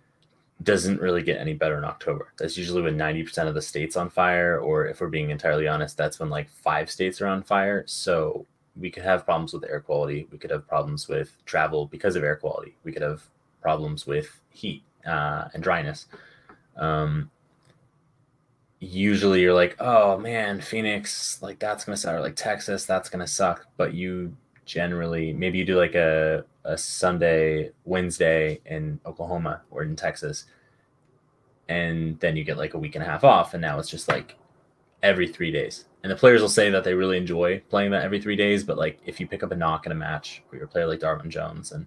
doesn't 0.65 1.01
really 1.01 1.23
get 1.23 1.41
any 1.41 1.55
better 1.55 1.79
in 1.79 1.85
October. 1.85 2.33
That's 2.39 2.57
usually 2.57 2.83
when 2.83 2.97
90% 2.99 3.49
of 3.49 3.55
the 3.55 3.63
states 3.63 3.97
on 3.97 4.11
fire, 4.11 4.59
or 4.59 4.87
if 4.87 5.01
we're 5.01 5.09
being 5.09 5.31
entirely 5.31 5.67
honest, 5.67 5.97
that's 5.97 6.21
when 6.21 6.31
like 6.31 6.51
five 6.51 6.91
states 6.91 7.21
are 7.21 7.27
on 7.27 7.43
fire. 7.43 7.85
So 7.87 8.47
we 8.77 8.91
could 8.91 9.03
have 9.03 9.25
problems 9.25 9.53
with 9.53 9.65
air 9.65 9.81
quality. 9.81 10.27
We 10.31 10.39
could 10.39 10.51
have 10.51 10.67
problems 10.67 11.09
with 11.09 11.37
travel 11.45 11.87
because 11.87 12.17
of 12.17 12.25
air 12.25 12.37
quality. 12.37 12.77
We 12.85 12.93
could 12.93 13.03
have 13.03 13.23
problems 13.61 14.07
with 14.07 14.41
heat 14.51 14.83
uh, 15.07 15.49
and 15.55 15.63
dryness. 15.63 16.07
Um, 16.77 17.31
usually 18.81 19.41
you're 19.41 19.55
like, 19.55 19.77
oh 19.79 20.19
man, 20.19 20.61
Phoenix, 20.61 21.41
like 21.43 21.59
that's 21.59 21.85
gonna 21.85 21.97
suck, 21.97 22.15
or 22.15 22.21
like 22.21 22.37
Texas, 22.37 22.85
that's 22.85 23.09
gonna 23.09 23.27
suck. 23.27 23.67
But 23.77 23.95
you 23.95 24.37
generally 24.65 25.33
maybe 25.33 25.59
you 25.59 25.65
do 25.65 25.77
like 25.77 25.95
a, 25.95 26.45
a 26.65 26.79
Sunday, 26.79 27.71
Wednesday 27.85 28.61
in 28.67 29.01
Oklahoma 29.07 29.63
or 29.71 29.83
in 29.83 29.97
Texas, 29.97 30.45
and 31.69 32.19
then 32.21 32.37
you 32.37 32.45
get 32.45 32.59
like 32.59 32.75
a 32.75 32.79
week 32.79 32.95
and 32.95 33.05
a 33.05 33.07
half 33.07 33.25
off, 33.25 33.55
and 33.55 33.61
now 33.61 33.79
it's 33.79 33.91
just 33.91 34.09
like 34.09 34.37
every 35.03 35.29
three 35.29 35.51
days. 35.51 35.87
And 36.03 36.11
the 36.11 36.17
players 36.17 36.41
will 36.41 36.49
say 36.49 36.71
that 36.71 36.85
they 36.85 36.95
really 36.95 37.17
enjoy 37.17 37.61
playing 37.69 37.93
that 37.93 38.05
every 38.05 38.21
three 38.21 38.37
days, 38.37 38.65
but 38.65 38.77
like 38.77 38.99
if 39.07 39.21
you 39.21 39.27
pick 39.27 39.43
up 39.43 39.53
a 39.53 39.57
knock 39.57 39.87
in 39.87 39.93
a 39.93 39.97
match 39.97 40.43
or 40.51 40.59
you're 40.59 40.67
player 40.67 40.87
like 40.87 41.01
Darwin 41.01 41.31
Jones 41.31 41.73
and 41.73 41.87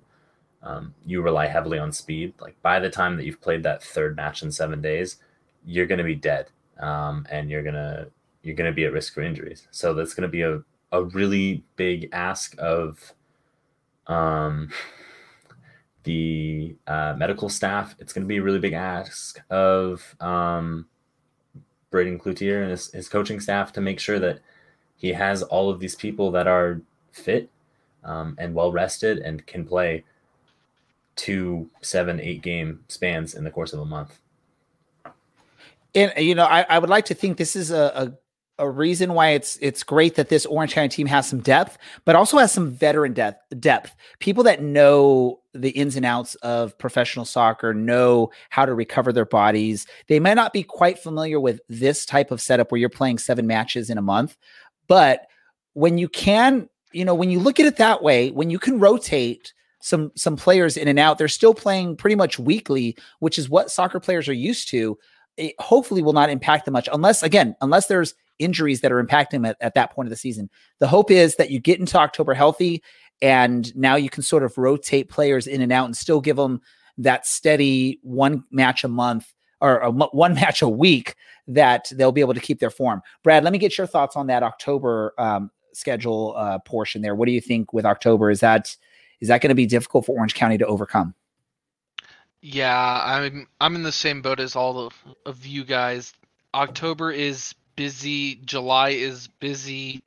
um, 0.63 0.93
you 1.05 1.21
rely 1.21 1.47
heavily 1.47 1.77
on 1.77 1.91
speed, 1.91 2.33
like 2.39 2.59
by 2.61 2.79
the 2.79 2.89
time 2.89 3.17
that 3.17 3.25
you've 3.25 3.41
played 3.41 3.63
that 3.63 3.83
third 3.83 4.15
match 4.15 4.41
in 4.41 4.51
seven 4.51 4.81
days, 4.81 5.17
you're 5.65 5.85
going 5.85 5.97
to 5.97 6.03
be 6.03 6.15
dead, 6.15 6.47
um, 6.79 7.25
and 7.29 7.49
you're 7.49 7.63
gonna 7.63 8.07
you're 8.43 8.55
gonna 8.55 8.71
be 8.71 8.85
at 8.85 8.93
risk 8.93 9.13
for 9.13 9.21
injuries. 9.21 9.67
So 9.71 9.93
that's 9.93 10.13
going 10.13 10.27
to 10.27 10.31
be 10.31 10.41
a 10.41 10.61
a 10.91 11.03
really 11.03 11.63
big 11.75 12.09
ask 12.11 12.55
of 12.57 13.13
um, 14.07 14.71
the 16.03 16.75
uh, 16.87 17.15
medical 17.17 17.49
staff. 17.49 17.95
It's 17.99 18.13
going 18.13 18.23
to 18.23 18.27
be 18.27 18.37
a 18.37 18.43
really 18.43 18.59
big 18.59 18.73
ask 18.73 19.39
of 19.49 20.15
um, 20.19 20.87
Braeden 21.91 22.19
Cloutier 22.19 22.61
and 22.61 22.71
his, 22.71 22.91
his 22.91 23.09
coaching 23.09 23.39
staff 23.39 23.73
to 23.73 23.81
make 23.81 23.99
sure 23.99 24.19
that 24.19 24.39
he 24.95 25.11
has 25.13 25.43
all 25.43 25.69
of 25.69 25.79
these 25.79 25.95
people 25.95 26.31
that 26.31 26.47
are 26.47 26.81
fit 27.11 27.49
um, 28.03 28.35
and 28.37 28.53
well 28.53 28.71
rested 28.71 29.19
and 29.19 29.45
can 29.45 29.65
play 29.65 30.03
two, 31.15 31.69
seven, 31.81 32.19
eight 32.19 32.41
game 32.41 32.83
spans 32.87 33.33
in 33.33 33.43
the 33.43 33.51
course 33.51 33.73
of 33.73 33.79
a 33.79 33.85
month. 33.85 34.19
And 35.93 36.11
you 36.17 36.35
know, 36.35 36.45
I, 36.45 36.65
I 36.69 36.79
would 36.79 36.89
like 36.89 37.05
to 37.05 37.13
think 37.13 37.37
this 37.37 37.55
is 37.55 37.71
a, 37.71 37.91
a 37.95 38.13
a 38.57 38.69
reason 38.69 39.13
why 39.13 39.29
it's 39.29 39.57
it's 39.61 39.83
great 39.83 40.15
that 40.15 40.29
this 40.29 40.45
Orange 40.45 40.73
County 40.73 40.89
team 40.89 41.07
has 41.07 41.27
some 41.27 41.39
depth, 41.39 41.77
but 42.05 42.15
also 42.15 42.37
has 42.37 42.51
some 42.51 42.71
veteran 42.71 43.13
depth. 43.13 43.41
Depth, 43.59 43.95
people 44.19 44.43
that 44.43 44.61
know 44.61 45.39
the 45.53 45.71
ins 45.71 45.95
and 45.95 46.05
outs 46.05 46.35
of 46.35 46.77
professional 46.77 47.25
soccer, 47.25 47.73
know 47.73 48.29
how 48.49 48.65
to 48.65 48.73
recover 48.73 49.11
their 49.11 49.25
bodies. 49.25 49.85
They 50.07 50.19
might 50.19 50.35
not 50.35 50.53
be 50.53 50.63
quite 50.63 50.99
familiar 50.99 51.39
with 51.39 51.59
this 51.67 52.05
type 52.05 52.31
of 52.31 52.41
setup 52.41 52.71
where 52.71 52.79
you're 52.79 52.89
playing 52.89 53.17
seven 53.17 53.45
matches 53.45 53.89
in 53.89 53.97
a 53.97 54.01
month, 54.01 54.37
but 54.87 55.27
when 55.73 55.97
you 55.97 56.07
can, 56.07 56.69
you 56.93 57.03
know, 57.03 57.15
when 57.15 57.29
you 57.29 57.39
look 57.39 57.59
at 57.59 57.65
it 57.65 57.77
that 57.77 58.01
way, 58.01 58.31
when 58.31 58.49
you 58.49 58.59
can 58.59 58.79
rotate 58.79 59.53
some 59.81 60.11
some 60.15 60.37
players 60.37 60.77
in 60.77 60.87
and 60.87 60.97
out, 60.97 61.17
they're 61.17 61.27
still 61.27 61.53
playing 61.53 61.97
pretty 61.97 62.15
much 62.15 62.39
weekly, 62.39 62.97
which 63.19 63.37
is 63.37 63.49
what 63.49 63.69
soccer 63.69 63.99
players 63.99 64.29
are 64.29 64.33
used 64.33 64.69
to. 64.69 64.97
It 65.35 65.53
hopefully 65.59 66.01
will 66.01 66.13
not 66.13 66.29
impact 66.29 66.63
them 66.63 66.71
much 66.71 66.87
unless 66.93 67.21
again 67.21 67.57
unless 67.59 67.87
there's 67.87 68.15
injuries 68.39 68.81
that 68.81 68.91
are 68.91 69.03
impacting 69.03 69.47
at, 69.47 69.57
at 69.61 69.73
that 69.73 69.91
point 69.91 70.07
of 70.07 70.09
the 70.09 70.15
season. 70.15 70.49
The 70.79 70.87
hope 70.87 71.11
is 71.11 71.35
that 71.35 71.51
you 71.51 71.59
get 71.59 71.79
into 71.79 71.97
October 71.97 72.33
healthy 72.33 72.83
and 73.21 73.75
now 73.75 73.95
you 73.95 74.09
can 74.09 74.23
sort 74.23 74.43
of 74.43 74.57
rotate 74.57 75.09
players 75.09 75.47
in 75.47 75.61
and 75.61 75.71
out 75.71 75.85
and 75.85 75.95
still 75.95 76.21
give 76.21 76.35
them 76.35 76.61
that 76.97 77.25
steady 77.25 77.99
one 78.01 78.43
match 78.51 78.83
a 78.83 78.87
month 78.87 79.33
or 79.61 79.77
a, 79.79 79.91
one 79.91 80.33
match 80.35 80.61
a 80.61 80.69
week 80.69 81.15
that 81.47 81.91
they'll 81.95 82.11
be 82.11 82.21
able 82.21 82.33
to 82.33 82.39
keep 82.39 82.59
their 82.59 82.69
form. 82.69 83.01
Brad, 83.23 83.43
let 83.43 83.53
me 83.53 83.59
get 83.59 83.77
your 83.77 83.87
thoughts 83.87 84.15
on 84.15 84.27
that 84.27 84.43
October 84.43 85.13
um, 85.17 85.51
schedule 85.73 86.33
uh, 86.37 86.59
portion 86.59 87.01
there. 87.01 87.15
What 87.15 87.27
do 87.27 87.31
you 87.31 87.41
think 87.41 87.73
with 87.73 87.85
October? 87.85 88.29
Is 88.29 88.39
that 88.39 88.75
is 89.21 89.29
that 89.29 89.41
going 89.41 89.49
to 89.49 89.55
be 89.55 89.65
difficult 89.65 90.05
for 90.05 90.15
Orange 90.15 90.35
County 90.35 90.57
to 90.57 90.65
overcome? 90.65 91.13
Yeah, 92.41 93.01
I'm 93.03 93.47
I'm 93.59 93.75
in 93.75 93.83
the 93.83 93.91
same 93.91 94.21
boat 94.21 94.39
as 94.39 94.55
all 94.55 94.79
of, 94.79 94.93
of 95.25 95.45
you 95.45 95.63
guys. 95.63 96.13
October 96.53 97.11
is 97.11 97.53
busy. 97.75 98.35
July 98.35 98.89
is 98.89 99.27
busy. 99.39 100.03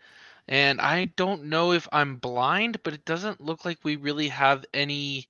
And 0.49 0.81
I 0.81 1.07
don't 1.17 1.45
know 1.45 1.73
if 1.73 1.87
I'm 1.93 2.17
blind, 2.17 2.83
but 2.83 2.95
it 2.95 3.05
doesn't 3.05 3.41
look 3.41 3.65
like 3.65 3.79
we 3.83 3.97
really 3.97 4.29
have 4.29 4.65
any 4.73 5.29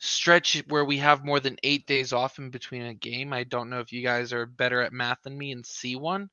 stretch 0.00 0.62
where 0.68 0.84
we 0.84 0.98
have 0.98 1.24
more 1.24 1.40
than 1.40 1.56
eight 1.62 1.86
days 1.86 2.12
off 2.12 2.38
in 2.38 2.50
between 2.50 2.82
a 2.82 2.94
game. 2.94 3.32
I 3.32 3.44
don't 3.44 3.70
know 3.70 3.80
if 3.80 3.92
you 3.92 4.02
guys 4.02 4.32
are 4.32 4.46
better 4.46 4.82
at 4.82 4.92
math 4.92 5.22
than 5.22 5.38
me 5.38 5.52
and 5.52 5.64
see 5.64 5.96
one, 5.96 6.28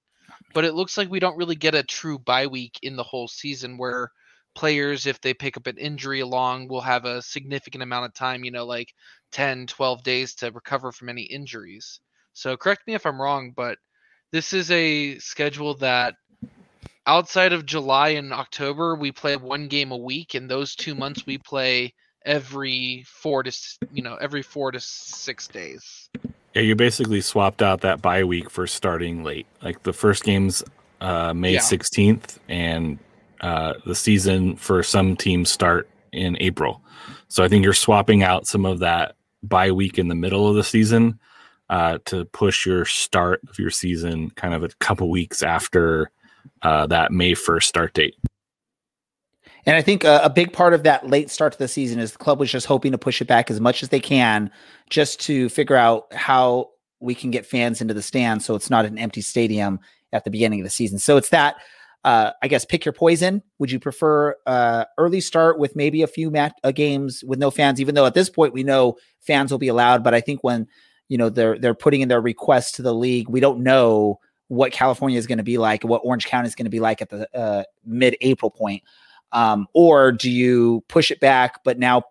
but 0.54 0.66
it 0.66 0.74
looks 0.74 0.98
like 0.98 1.10
we 1.10 1.20
don't 1.20 1.38
really 1.38 1.56
get 1.56 1.76
a 1.76 1.84
true 1.84 2.18
bye 2.20 2.48
week 2.48 2.80
in 2.82 2.96
the 2.96 3.04
whole 3.04 3.28
season 3.28 3.78
where 3.78 4.12
players, 4.56 5.06
if 5.06 5.22
they 5.22 5.34
pick 5.34 5.56
up 5.56 5.68
an 5.68 5.78
injury 5.78 6.20
along, 6.20 6.68
will 6.68 6.82
have 6.82 7.06
a 7.06 7.22
significant 7.22 7.84
amount 7.84 8.06
of 8.06 8.14
time, 8.14 8.44
you 8.44 8.52
know, 8.52 8.66
like 8.66 8.94
10, 9.32 9.68
12 9.68 10.04
days 10.04 10.36
to 10.36 10.52
recover 10.52 10.92
from 10.92 11.10
any 11.10 11.24
injuries. 11.24 12.00
So 12.34 12.58
correct 12.58 12.88
me 12.88 12.96
if 12.96 13.06
I'm 13.06 13.22
wrong, 13.22 13.54
but 13.56 13.78
this 14.32 14.54
is 14.54 14.72
a 14.72 15.18
schedule 15.20 15.76
that 15.76 16.16
outside 17.06 17.54
of 17.54 17.66
July 17.66 18.10
and 18.10 18.34
October, 18.34 18.96
we 18.96 19.12
play 19.12 19.36
one 19.36 19.68
game 19.68 19.92
a 19.92 19.98
week, 19.98 20.34
and 20.34 20.50
those 20.50 20.76
two 20.76 20.96
months 20.96 21.26
we 21.26 21.38
play 21.38 21.94
every 22.26 23.04
four 23.08 23.44
to 23.44 23.52
you 23.92 24.02
know 24.02 24.16
every 24.16 24.42
four 24.42 24.72
to 24.72 24.80
six 24.80 25.48
days. 25.48 26.10
Yeah, 26.54 26.64
you 26.64 26.76
basically 26.76 27.22
swapped 27.22 27.62
out 27.62 27.82
that 27.82 28.02
bye 28.02 28.24
week 28.24 28.50
for 28.50 28.68
starting 28.68 29.24
late. 29.24 29.48
Like 29.62 29.84
the 29.84 29.94
first 29.94 30.24
game's 30.24 30.64
uh, 31.00 31.34
May 31.34 31.58
sixteenth, 31.60 32.40
yeah. 32.48 32.56
and 32.56 33.00
uh, 33.42 33.74
the 33.86 33.96
season 33.96 34.56
for 34.56 34.84
some 34.84 35.16
teams 35.16 35.52
start 35.52 35.90
in 36.12 36.38
April. 36.40 36.82
So 37.28 37.44
I 37.44 37.48
think 37.48 37.64
you're 37.64 37.74
swapping 37.74 38.24
out 38.24 38.48
some 38.48 38.66
of 38.66 38.80
that 38.80 39.16
bye 39.44 39.72
week 39.72 39.98
in 39.98 40.08
the 40.08 40.16
middle 40.16 40.48
of 40.48 40.56
the 40.56 40.64
season 40.64 41.20
uh, 41.72 41.98
to 42.06 42.26
push 42.26 42.66
your 42.66 42.86
start 42.86 43.42
of 43.50 43.58
your 43.58 43.70
season 43.70 44.30
kind 44.32 44.54
of 44.54 44.62
a 44.62 44.70
couple 44.80 45.10
weeks 45.10 45.42
after 45.42 46.12
uh, 46.62 46.86
that 46.88 47.12
May 47.12 47.32
1st 47.32 47.64
start 47.64 47.94
date. 47.94 48.16
And 49.66 49.78
I 49.78 49.82
think 49.82 50.04
a, 50.04 50.20
a, 50.24 50.30
big 50.30 50.52
part 50.52 50.74
of 50.74 50.84
that 50.84 51.08
late 51.08 51.30
start 51.30 51.54
to 51.54 51.60
the 51.60 51.68
season 51.68 52.00
is 52.00 52.12
the 52.12 52.18
club 52.18 52.40
was 52.40 52.52
just 52.52 52.66
hoping 52.66 52.92
to 52.92 52.98
push 52.98 53.22
it 53.22 53.28
back 53.28 53.50
as 53.50 53.62
much 53.62 53.84
as 53.84 53.90
they 53.90 54.00
can 54.00 54.52
just 54.90 55.22
to 55.22 55.50
figure 55.50 55.76
out 55.76 56.12
how 56.14 56.72
we 57.00 57.16
can 57.16 57.32
get 57.32 57.46
fans 57.46 57.80
into 57.80 57.94
the 57.94 58.02
stands 58.02 58.44
so 58.44 58.56
it's 58.56 58.70
not 58.70 58.86
an 58.86 58.98
empty 58.98 59.22
stadium 59.22 59.80
at 60.12 60.24
the 60.24 60.32
beginning 60.32 60.60
of 60.60 60.66
the 60.66 60.72
season. 60.72 61.00
So 61.00 61.16
it's 61.16 61.30
that 61.30 61.56
uh, 62.04 62.32
I 62.42 62.48
guess 62.48 62.66
pick 62.66 62.84
your 62.84 62.94
poison. 62.94 63.44
Would 63.60 63.72
you 63.72 63.80
prefer 63.80 64.36
uh, 64.46 64.86
early 64.98 65.22
start 65.22 65.60
with 65.60 65.76
maybe 65.76 66.02
a 66.02 66.08
few 66.08 66.32
mat- 66.32 66.60
uh, 66.64 66.72
games 66.72 67.24
with 67.24 67.40
no 67.40 67.52
fans? 67.52 67.80
Even 67.80 67.96
though 67.96 68.08
at 68.08 68.16
this 68.16 68.30
point 68.30 68.54
we 68.54 68.64
know 68.64 68.98
fans 69.20 69.52
will 69.52 69.60
be 69.60 69.68
allowed, 69.68 70.04
but 70.04 70.16
I 70.16 70.20
think 70.20 70.44
when 70.44 70.68
you 71.12 71.18
know 71.18 71.28
they're 71.28 71.60
they're 71.60 71.74
putting 71.74 72.00
in 72.00 72.08
their 72.08 72.22
requests 72.22 72.72
to 72.74 72.82
the 72.82 72.94
league. 72.94 73.28
We 73.28 73.42
don't 73.42 73.64
know 73.64 74.22
what 74.48 74.72
California 74.72 75.20
is 75.20 75.28
going 75.28 75.40
to 75.40 75.44
be 75.44 75.58
like, 75.58 75.84
what 75.84 76.02
Orange 76.06 76.26
County 76.26 76.48
is 76.48 76.56
going 76.56 76.66
to 76.68 76.72
be 76.72 76.80
like 76.80 77.02
at 77.02 77.10
the 77.10 77.28
uh, 77.38 77.64
mid-April 77.86 78.50
point. 78.50 78.82
Um, 79.34 79.68
or 79.74 80.14
do 80.14 80.32
you 80.32 80.86
push 80.88 81.12
it 81.12 81.20
back, 81.20 81.66
but 81.66 81.78
now 81.78 82.04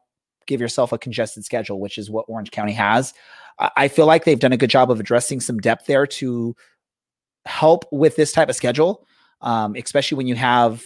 give 0.47 0.61
yourself 0.61 0.93
a 0.93 0.99
congested 0.99 1.47
schedule, 1.47 1.81
which 1.81 1.97
is 1.97 2.11
what 2.11 2.27
Orange 2.29 2.51
County 2.51 2.75
has? 2.75 3.15
I 3.59 3.89
feel 3.89 4.05
like 4.05 4.25
they've 4.25 4.39
done 4.39 4.53
a 4.53 4.59
good 4.59 4.71
job 4.71 4.91
of 4.91 5.01
addressing 5.01 5.41
some 5.41 5.59
depth 5.59 5.87
there 5.87 6.07
to 6.07 6.55
help 7.47 7.87
with 7.91 8.17
this 8.17 8.33
type 8.33 8.51
of 8.51 8.57
schedule, 8.57 9.07
um, 9.41 9.77
especially 9.77 10.17
when 10.17 10.27
you 10.27 10.35
have. 10.35 10.83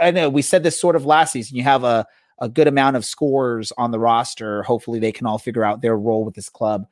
I 0.00 0.12
know 0.12 0.30
we 0.30 0.40
said 0.40 0.62
this 0.62 0.80
sort 0.80 0.96
of 0.96 1.04
last 1.04 1.32
season. 1.32 1.58
You 1.58 1.62
have 1.64 1.84
a 1.84 2.06
a 2.38 2.48
good 2.48 2.68
amount 2.68 2.96
of 2.96 3.04
scores 3.04 3.72
on 3.78 3.90
the 3.90 3.98
roster. 3.98 4.62
Hopefully, 4.62 4.98
they 4.98 5.12
can 5.12 5.26
all 5.26 5.38
figure 5.38 5.64
out 5.64 5.80
their 5.80 5.96
role 5.96 6.24
with 6.24 6.34
this 6.34 6.48
club. 6.48 6.86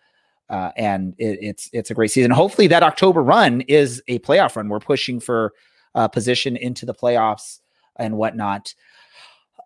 uh, 0.49 0.71
and 0.77 1.15
it, 1.19 1.39
it's 1.41 1.71
it's 1.73 1.91
a 1.91 1.95
great 1.95 2.11
season. 2.11 2.31
Hopefully, 2.31 2.67
that 2.69 2.83
October 2.83 3.23
run 3.23 3.63
is 3.63 4.03
a 4.09 4.19
playoff 4.21 4.57
run. 4.57 4.69
We're 4.69 4.81
pushing 4.81 5.21
for 5.21 5.53
uh, 5.95 6.09
position 6.09 6.57
into 6.57 6.85
the 6.85 6.95
playoffs 6.95 7.61
and 7.97 8.17
whatnot. 8.17 8.75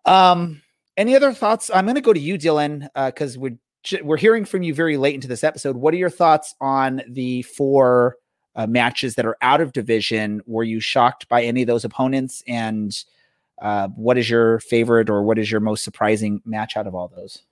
Um, 0.05 0.61
any 0.95 1.15
other 1.15 1.33
thoughts? 1.33 1.69
I'm 1.73 1.85
going 1.85 1.95
to 1.95 2.01
go 2.01 2.13
to 2.13 2.19
you, 2.19 2.37
Dylan, 2.37 2.87
because 2.95 3.37
uh, 3.37 3.41
we're 3.41 3.57
we're 4.03 4.17
hearing 4.17 4.45
from 4.45 4.63
you 4.63 4.73
very 4.73 4.97
late 4.97 5.15
into 5.15 5.27
this 5.27 5.43
episode. 5.43 5.75
What 5.75 5.93
are 5.93 5.97
your 5.97 6.09
thoughts 6.09 6.55
on 6.61 7.01
the 7.07 7.41
four 7.43 8.15
uh, 8.55 8.67
matches 8.67 9.15
that 9.15 9.25
are 9.25 9.37
out 9.41 9.61
of 9.61 9.73
division? 9.73 10.41
Were 10.45 10.63
you 10.63 10.79
shocked 10.79 11.27
by 11.27 11.43
any 11.43 11.61
of 11.61 11.67
those 11.67 11.85
opponents? 11.85 12.41
And 12.47 12.97
uh, 13.61 13.87
what 13.89 14.17
is 14.17 14.29
your 14.29 14.59
favorite 14.59 15.09
or 15.09 15.23
what 15.23 15.37
is 15.37 15.51
your 15.51 15.61
most 15.61 15.83
surprising 15.83 16.41
match 16.45 16.77
out 16.77 16.87
of 16.87 16.95
all 16.95 17.11
those? 17.15 17.43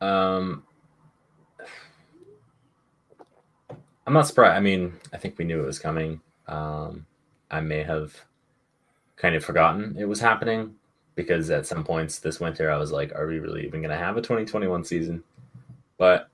Um, 0.00 0.64
I'm 4.06 4.12
not 4.12 4.26
surprised. 4.26 4.56
I 4.56 4.60
mean, 4.60 4.94
I 5.12 5.16
think 5.16 5.38
we 5.38 5.44
knew 5.44 5.62
it 5.62 5.66
was 5.66 5.78
coming. 5.78 6.20
Um, 6.46 7.06
I 7.50 7.60
may 7.60 7.82
have 7.82 8.14
kind 9.16 9.34
of 9.34 9.44
forgotten 9.44 9.96
it 9.98 10.04
was 10.04 10.20
happening 10.20 10.74
because 11.14 11.50
at 11.50 11.66
some 11.66 11.82
points 11.82 12.18
this 12.18 12.38
winter 12.38 12.70
I 12.70 12.76
was 12.76 12.92
like, 12.92 13.14
are 13.14 13.26
we 13.26 13.38
really 13.38 13.66
even 13.66 13.80
going 13.80 13.90
to 13.90 13.96
have 13.96 14.16
a 14.16 14.20
2021 14.20 14.84
season? 14.84 15.24
But 15.96 16.28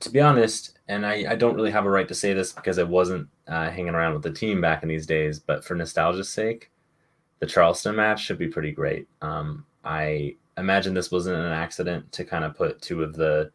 to 0.00 0.10
be 0.10 0.20
honest, 0.20 0.78
and 0.88 1.06
I, 1.06 1.24
I 1.30 1.34
don't 1.34 1.54
really 1.54 1.70
have 1.70 1.86
a 1.86 1.90
right 1.90 2.06
to 2.06 2.14
say 2.14 2.34
this 2.34 2.52
because 2.52 2.78
I 2.78 2.82
wasn't 2.82 3.28
uh, 3.48 3.70
hanging 3.70 3.94
around 3.94 4.12
with 4.12 4.22
the 4.22 4.30
team 4.30 4.60
back 4.60 4.82
in 4.82 4.88
these 4.88 5.06
days, 5.06 5.38
but 5.38 5.64
for 5.64 5.74
nostalgia's 5.74 6.28
sake, 6.28 6.70
the 7.38 7.46
Charleston 7.46 7.96
match 7.96 8.22
should 8.22 8.38
be 8.38 8.48
pretty 8.48 8.72
great. 8.72 9.08
Um, 9.22 9.64
I 9.84 10.36
imagine 10.58 10.94
this 10.94 11.10
wasn't 11.10 11.36
an 11.36 11.52
accident 11.52 12.10
to 12.12 12.24
kind 12.24 12.44
of 12.44 12.56
put 12.56 12.80
two 12.80 13.02
of 13.02 13.14
the 13.14 13.50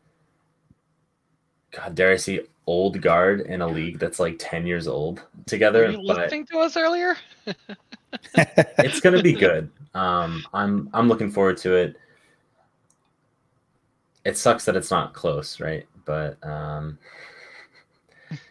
God, 1.72 1.96
dare 1.96 2.12
I 2.12 2.18
see 2.18 2.42
old 2.68 3.02
guard 3.02 3.42
in 3.42 3.62
a 3.62 3.68
league 3.68 3.98
that's 3.98 4.20
like 4.20 4.36
10 4.40 4.68
years 4.68 4.88
old 4.88 5.26
together. 5.46 5.86
Were 5.86 5.92
you 5.92 6.02
listening 6.02 6.46
to 6.48 6.60
us 6.60 6.78
earlier? 6.78 7.18
it's 8.36 9.00
gonna 9.00 9.22
be 9.22 9.34
good. 9.34 9.70
Um, 9.94 10.46
I'm 10.54 10.90
I'm 10.94 11.10
looking 11.10 11.30
forward 11.30 11.58
to 11.58 11.76
it. 11.76 11.98
It 14.24 14.38
sucks 14.38 14.64
that 14.64 14.78
it's 14.78 14.90
not 14.90 15.14
close, 15.14 15.60
right? 15.60 15.86
But 16.06 16.38
um, 16.48 16.98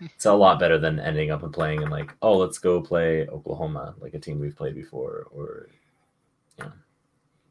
it's 0.00 0.26
a 0.26 0.32
lot 0.32 0.58
better 0.58 0.78
than 0.78 1.00
ending 1.00 1.30
up 1.30 1.42
and 1.42 1.52
playing 1.52 1.82
in 1.82 1.90
like, 1.90 2.14
oh, 2.22 2.36
let's 2.36 2.58
go 2.58 2.80
play 2.80 3.26
Oklahoma, 3.28 3.94
like 4.00 4.14
a 4.14 4.18
team 4.18 4.38
we've 4.40 4.56
played 4.56 4.74
before, 4.74 5.26
or 5.30 5.68
you 6.58 6.64
know, 6.64 6.72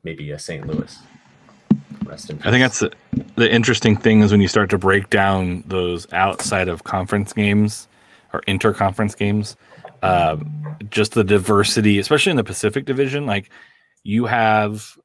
maybe 0.04 0.32
a 0.32 0.40
St. 0.40 0.66
Louis. 0.66 0.98
Rest 2.06 2.30
in 2.30 2.38
peace. 2.38 2.46
I 2.46 2.52
think 2.52 2.64
that's 2.64 2.80
the, 2.80 2.92
the 3.36 3.52
interesting 3.52 3.96
thing 3.96 4.22
is 4.22 4.32
when 4.32 4.42
you 4.42 4.48
start 4.48 4.70
to 4.72 4.78
break 4.78 5.10
down 5.10 5.64
those 5.68 6.12
outside 6.14 6.68
of 6.68 6.84
conference 6.84 7.34
games 7.34 7.88
or 8.34 8.42
interconference 8.42 9.18
games, 9.18 9.56
um, 10.02 10.78
just 10.90 11.14
the 11.14 11.24
diversity, 11.24 12.00
especially 12.00 12.32
in 12.32 12.38
the 12.38 12.44
Pacific 12.44 12.86
Division. 12.86 13.26
Like 13.26 13.50
you 14.04 14.26
have 14.26 14.98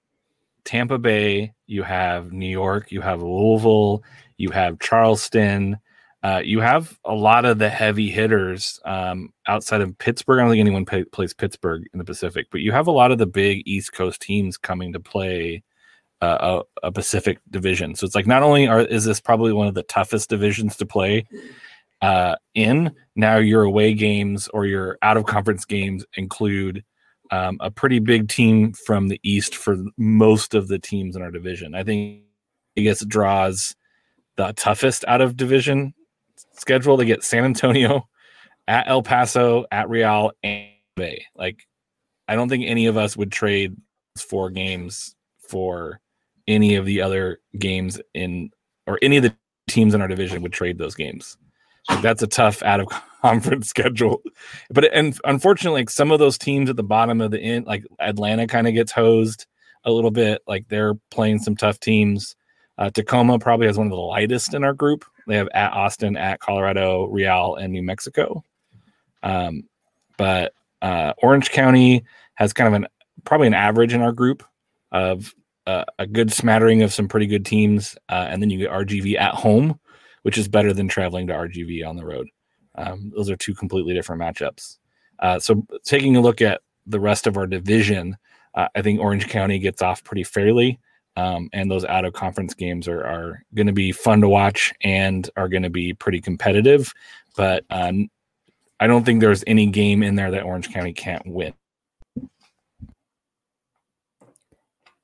Tampa 0.65 0.99
Bay, 0.99 1.53
you 1.67 1.83
have 1.83 2.33
New 2.33 2.49
York, 2.49 2.91
you 2.91 3.01
have 3.01 3.23
Louisville, 3.23 4.03
you 4.37 4.51
have 4.51 4.79
Charleston. 4.79 5.79
Uh, 6.25 6.41
you 6.43 6.59
have 6.59 6.99
a 7.05 7.15
lot 7.15 7.45
of 7.45 7.59
the 7.59 7.69
heavy 7.69 8.11
hitters 8.11 8.81
um, 8.87 9.31
outside 9.47 9.83
of 9.83 9.97
Pittsburgh. 9.99 10.39
I 10.39 10.43
don't 10.43 10.53
think 10.53 10.61
anyone 10.61 10.87
pay, 10.87 11.05
plays 11.05 11.35
Pittsburgh 11.35 11.85
in 11.93 11.99
the 11.99 12.05
Pacific, 12.05 12.47
but 12.51 12.63
you 12.63 12.73
have 12.73 12.87
a 12.87 12.93
lot 12.93 13.13
of 13.13 13.19
the 13.19 13.27
big 13.27 13.63
East 13.67 13.93
Coast 13.93 14.23
teams 14.23 14.57
coming 14.57 14.95
to 14.95 15.01
play 15.01 15.63
uh, 16.23 16.63
a, 16.83 16.87
a, 16.87 16.93
Pacific 16.93 17.41
division. 17.51 17.95
So 17.95 18.07
it's 18.07 18.15
like 18.15 18.27
not 18.27 18.43
only 18.43 18.67
are 18.67 18.81
is 18.81 19.05
this 19.05 19.21
probably 19.21 19.53
one 19.53 19.67
of 19.67 19.75
the 19.75 19.83
toughest 19.83 20.31
divisions 20.31 20.77
to 20.79 20.87
play 20.87 21.27
uh, 22.01 22.37
in, 22.55 22.95
now 23.15 23.37
your 23.37 23.65
away 23.65 23.93
games 23.93 24.49
or 24.49 24.65
your 24.65 24.97
out 25.03 25.19
of 25.19 25.27
conference 25.27 25.67
games 25.67 26.07
include 26.17 26.83
um, 27.33 27.59
a 27.61 27.71
pretty 27.71 27.99
big 27.99 28.29
team 28.29 28.73
from 28.73 29.09
the 29.09 29.21
East 29.23 29.55
for 29.55 29.77
most 29.99 30.55
of 30.55 30.69
the 30.69 30.79
teams 30.79 31.17
in 31.17 31.23
our 31.23 31.31
division. 31.31 31.75
I 31.75 31.85
think 31.85 32.23
I 32.79 32.81
guess 32.81 33.05
draws 33.05 33.77
the 34.37 34.55
toughest 34.55 35.05
out 35.07 35.21
of 35.21 35.37
division 35.37 35.93
schedule 36.59 36.97
to 36.99 37.05
get 37.05 37.25
San 37.25 37.45
Antonio 37.45 38.09
at 38.69 38.89
El 38.89 39.03
Paso, 39.03 39.67
at 39.71 39.89
Real, 39.89 40.33
and 40.43 40.69
Bay. 40.97 41.25
Like, 41.35 41.67
I 42.29 42.35
don't 42.35 42.49
think 42.49 42.65
any 42.67 42.87
of 42.87 42.97
us 42.97 43.17
would 43.17 43.33
trade 43.33 43.77
four 44.17 44.51
games 44.51 45.15
for 45.49 46.01
any 46.47 46.77
of 46.77 46.87
the 46.87 47.03
other 47.03 47.41
games 47.59 48.01
in 48.15 48.51
or 48.87 48.99
any 49.03 49.17
of 49.17 49.23
the 49.23 49.35
teams 49.69 49.95
in 49.95 50.01
our 50.01 50.09
division 50.09 50.43
would 50.43 50.53
trade 50.53 50.79
those 50.79 50.95
games. 50.95 51.37
Like, 51.89 52.03
that's 52.03 52.23
a 52.23 52.27
tough 52.27 52.63
out 52.63 52.81
of 52.81 52.89
conference 53.23 53.69
schedule. 53.69 54.23
But 54.71 54.93
and 54.95 55.19
unfortunately, 55.25 55.83
like 55.83 55.91
some 55.91 56.11
of 56.11 56.19
those 56.19 56.39
teams 56.39 56.71
at 56.71 56.77
the 56.77 56.83
bottom 56.83 57.21
of 57.21 57.31
the 57.31 57.41
end, 57.41 57.67
like 57.67 57.85
Atlanta, 58.01 58.47
kind 58.47 58.69
of 58.69 58.75
gets 58.75 58.93
hosed 58.93 59.47
a 59.85 59.93
little 59.93 60.11
bit. 60.11 60.43
Like 60.47 60.69
they're 60.69 60.95
playing 61.11 61.41
some 61.41 61.57
tough 61.57 61.81
teams. 61.81 62.37
Uh, 62.77 62.91
Tacoma 62.91 63.39
probably 63.39 63.67
has 63.67 63.79
one 63.79 63.87
of 63.87 63.93
the 63.93 63.97
lightest 63.97 64.55
in 64.55 64.65
our 64.65 64.75
group. 64.75 65.05
They 65.27 65.37
have 65.37 65.49
at 65.55 65.73
Austin, 65.73 66.17
at 66.17 66.41
Colorado, 66.41 67.07
Real, 67.07 67.55
and 67.57 67.73
New 67.73 67.83
Mexico. 67.83 68.45
Um, 69.23 69.63
but 70.17 70.53
uh, 70.83 71.13
Orange 71.19 71.51
County 71.51 72.05
has 72.35 72.53
kind 72.53 72.69
of 72.69 72.75
an 72.75 72.87
probably 73.25 73.47
an 73.47 73.55
average 73.55 73.95
in 73.95 74.03
our 74.03 74.13
group 74.13 74.43
of 74.93 75.35
uh, 75.67 75.85
a 75.99 76.07
good 76.07 76.33
smattering 76.33 76.83
of 76.83 76.93
some 76.93 77.09
pretty 77.09 77.27
good 77.27 77.47
teams, 77.47 77.97
uh, 78.11 78.27
and 78.29 78.43
then 78.43 78.51
you 78.51 78.59
get 78.59 78.71
RGV 78.71 79.19
at 79.19 79.35
home, 79.35 79.79
which 80.23 80.37
is 80.37 80.49
better 80.49 80.73
than 80.73 80.89
traveling 80.89 81.27
to 81.29 81.33
RGV 81.33 81.87
on 81.87 81.97
the 81.97 82.05
road. 82.05 82.29
Um, 82.75 83.13
those 83.17 83.31
are 83.31 83.37
two 83.37 83.55
completely 83.55 83.95
different 83.95 84.21
matchups. 84.21 84.79
Uh, 85.21 85.39
so 85.39 85.65
taking 85.85 86.17
a 86.17 86.21
look 86.21 86.43
at 86.43 86.61
the 86.87 87.01
rest 87.01 87.27
of 87.27 87.37
our 87.37 87.47
division, 87.47 88.17
uh, 88.55 88.69
I 88.75 88.83
think 88.83 89.01
Orange 89.01 89.29
County 89.29 89.59
gets 89.59 89.81
off 89.81 90.05
pretty 90.05 90.25
fairly. 90.25 90.79
Um, 91.17 91.49
and 91.53 91.71
those 91.71 91.85
out 91.85 92.05
of 92.05 92.13
conference 92.13 92.55
games 92.55 92.89
are, 92.89 93.05
are 93.05 93.45
going 93.55 93.69
to 93.69 93.73
be 93.73 93.93
fun 93.93 94.21
to 94.21 94.29
watch 94.29 94.75
and 94.83 95.29
are 95.37 95.49
going 95.49 95.63
to 95.63 95.71
be 95.71 95.95
pretty 95.95 96.21
competitive. 96.21 96.93
But 97.37 97.65
um, 97.71 98.11
I 98.81 98.87
don't 98.87 99.05
think 99.05 99.21
there's 99.21 99.45
any 99.47 99.67
game 99.67 100.03
in 100.03 100.17
there 100.17 100.31
that 100.33 100.43
Orange 100.43 100.73
County 100.73 100.93
can't 100.93 101.27
win. 101.27 101.55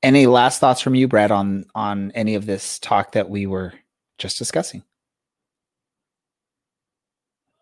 Any 0.03 0.25
last 0.25 0.59
thoughts 0.59 0.81
from 0.81 0.95
you, 0.95 1.07
Brad, 1.07 1.31
on 1.31 1.65
on 1.75 2.11
any 2.11 2.35
of 2.35 2.45
this 2.45 2.79
talk 2.79 3.11
that 3.11 3.29
we 3.29 3.45
were 3.45 3.73
just 4.17 4.37
discussing? 4.37 4.83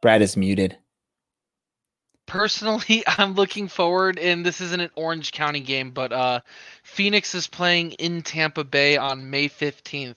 Brad 0.01 0.21
is 0.21 0.37
muted. 0.37 0.77
Personally, 2.29 3.03
I'm 3.07 3.33
looking 3.33 3.67
forward, 3.67 4.19
and 4.19 4.45
this 4.45 4.61
isn't 4.61 4.79
an 4.79 4.91
Orange 4.95 5.31
County 5.31 5.59
game, 5.59 5.91
but 5.91 6.13
uh, 6.13 6.41
Phoenix 6.83 7.33
is 7.35 7.47
playing 7.47 7.93
in 7.93 8.21
Tampa 8.21 8.63
Bay 8.63 8.97
on 8.97 9.29
May 9.29 9.49
15th, 9.49 10.15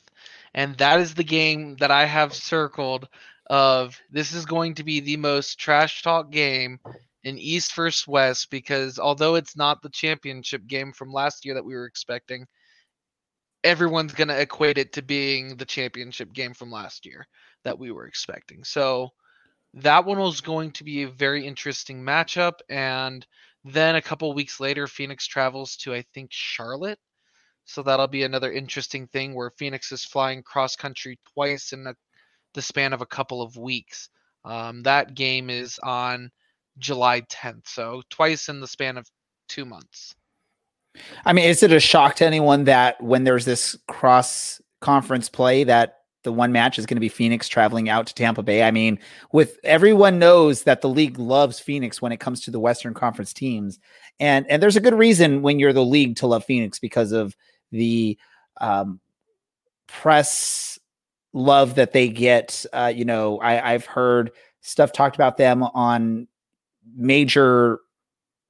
and 0.54 0.76
that 0.76 1.00
is 1.00 1.14
the 1.14 1.24
game 1.24 1.76
that 1.76 1.90
I 1.90 2.04
have 2.04 2.34
circled. 2.34 3.08
Of 3.50 4.00
this 4.10 4.32
is 4.32 4.46
going 4.46 4.76
to 4.76 4.84
be 4.84 5.00
the 5.00 5.16
most 5.16 5.58
trash 5.58 6.02
talk 6.02 6.30
game 6.30 6.78
in 7.24 7.38
East 7.38 7.74
versus 7.74 8.06
West 8.06 8.50
because 8.50 8.98
although 8.98 9.34
it's 9.34 9.56
not 9.56 9.82
the 9.82 9.90
championship 9.90 10.66
game 10.66 10.92
from 10.92 11.12
last 11.12 11.44
year 11.44 11.54
that 11.54 11.64
we 11.64 11.74
were 11.74 11.84
expecting, 11.84 12.46
everyone's 13.64 14.14
going 14.14 14.28
to 14.28 14.40
equate 14.40 14.78
it 14.78 14.92
to 14.94 15.02
being 15.02 15.56
the 15.56 15.64
championship 15.64 16.32
game 16.32 16.54
from 16.54 16.70
last 16.70 17.04
year 17.04 17.26
that 17.64 17.78
we 17.78 17.90
were 17.90 18.06
expecting. 18.06 18.64
So 18.64 19.10
that 19.74 20.04
one 20.04 20.18
was 20.18 20.40
going 20.40 20.70
to 20.72 20.84
be 20.84 21.02
a 21.02 21.08
very 21.08 21.46
interesting 21.46 22.02
matchup. 22.02 22.54
And 22.68 23.26
then 23.64 23.96
a 23.96 24.02
couple 24.02 24.32
weeks 24.34 24.60
later, 24.60 24.86
Phoenix 24.86 25.26
travels 25.26 25.76
to, 25.78 25.94
I 25.94 26.02
think, 26.14 26.30
Charlotte. 26.32 26.98
So 27.64 27.82
that'll 27.82 28.08
be 28.08 28.24
another 28.24 28.52
interesting 28.52 29.06
thing 29.06 29.34
where 29.34 29.50
Phoenix 29.50 29.92
is 29.92 30.04
flying 30.04 30.42
cross 30.42 30.76
country 30.76 31.18
twice 31.32 31.72
in 31.72 31.86
a, 31.86 31.94
the 32.54 32.62
span 32.62 32.92
of 32.92 33.00
a 33.00 33.06
couple 33.06 33.40
of 33.40 33.56
weeks. 33.56 34.08
Um, 34.44 34.82
that 34.82 35.14
game 35.14 35.48
is 35.48 35.78
on 35.82 36.30
July 36.78 37.22
10th. 37.22 37.68
So 37.68 38.02
twice 38.10 38.48
in 38.48 38.60
the 38.60 38.66
span 38.66 38.98
of 38.98 39.08
two 39.48 39.64
months. 39.64 40.14
I 41.24 41.32
mean, 41.32 41.48
is 41.48 41.62
it 41.62 41.72
a 41.72 41.80
shock 41.80 42.16
to 42.16 42.26
anyone 42.26 42.64
that 42.64 43.00
when 43.02 43.24
there's 43.24 43.44
this 43.44 43.76
cross 43.88 44.60
conference 44.80 45.28
play 45.28 45.64
that 45.64 46.01
the 46.22 46.32
one 46.32 46.52
match 46.52 46.78
is 46.78 46.86
going 46.86 46.96
to 46.96 47.00
be 47.00 47.08
Phoenix 47.08 47.48
traveling 47.48 47.88
out 47.88 48.06
to 48.06 48.14
Tampa 48.14 48.42
Bay. 48.42 48.62
I 48.62 48.70
mean, 48.70 48.98
with 49.32 49.58
everyone 49.64 50.18
knows 50.18 50.62
that 50.64 50.80
the 50.80 50.88
league 50.88 51.18
loves 51.18 51.58
Phoenix 51.58 52.00
when 52.00 52.12
it 52.12 52.20
comes 52.20 52.40
to 52.42 52.50
the 52.50 52.60
Western 52.60 52.94
Conference 52.94 53.32
teams, 53.32 53.78
and 54.20 54.46
and 54.48 54.62
there's 54.62 54.76
a 54.76 54.80
good 54.80 54.94
reason 54.94 55.42
when 55.42 55.58
you're 55.58 55.72
the 55.72 55.84
league 55.84 56.16
to 56.16 56.26
love 56.26 56.44
Phoenix 56.44 56.78
because 56.78 57.12
of 57.12 57.36
the 57.70 58.18
um, 58.60 59.00
press 59.86 60.78
love 61.32 61.74
that 61.76 61.92
they 61.92 62.08
get. 62.08 62.64
Uh, 62.72 62.92
you 62.94 63.04
know, 63.04 63.38
I, 63.40 63.72
I've 63.72 63.86
heard 63.86 64.32
stuff 64.60 64.92
talked 64.92 65.16
about 65.16 65.36
them 65.36 65.62
on 65.62 66.28
major 66.96 67.80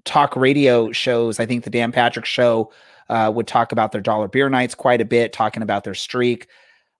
talk 0.04 0.36
radio 0.36 0.92
shows. 0.92 1.40
I 1.40 1.46
think 1.46 1.64
the 1.64 1.70
Dan 1.70 1.92
Patrick 1.92 2.24
show 2.24 2.72
uh, 3.08 3.30
would 3.34 3.46
talk 3.46 3.72
about 3.72 3.92
their 3.92 4.00
dollar 4.00 4.28
beer 4.28 4.48
nights 4.48 4.74
quite 4.74 5.00
a 5.00 5.04
bit, 5.04 5.32
talking 5.32 5.62
about 5.62 5.84
their 5.84 5.94
streak. 5.94 6.48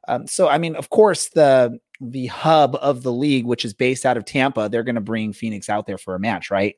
Um, 0.09 0.27
so, 0.27 0.49
I 0.49 0.59
mean, 0.59 0.77
of 0.77 0.91
course, 0.91 1.29
the 1.29 1.79
the 2.01 2.27
hub 2.27 2.77
of 2.77 3.03
the 3.03 3.13
league, 3.13 3.47
which 3.47 3.65
is 3.65 3.75
based 3.75 4.05
out 4.05 4.17
of 4.17 4.25
Tampa, 4.25 4.69
they're 4.69 4.83
going 4.83 4.97
to 4.97 5.01
bring 5.01 5.33
Phoenix 5.33 5.69
out 5.69 5.87
there 5.87 5.99
for 5.99 6.15
a 6.17 6.19
match, 6.19 6.51
right? 6.51 6.75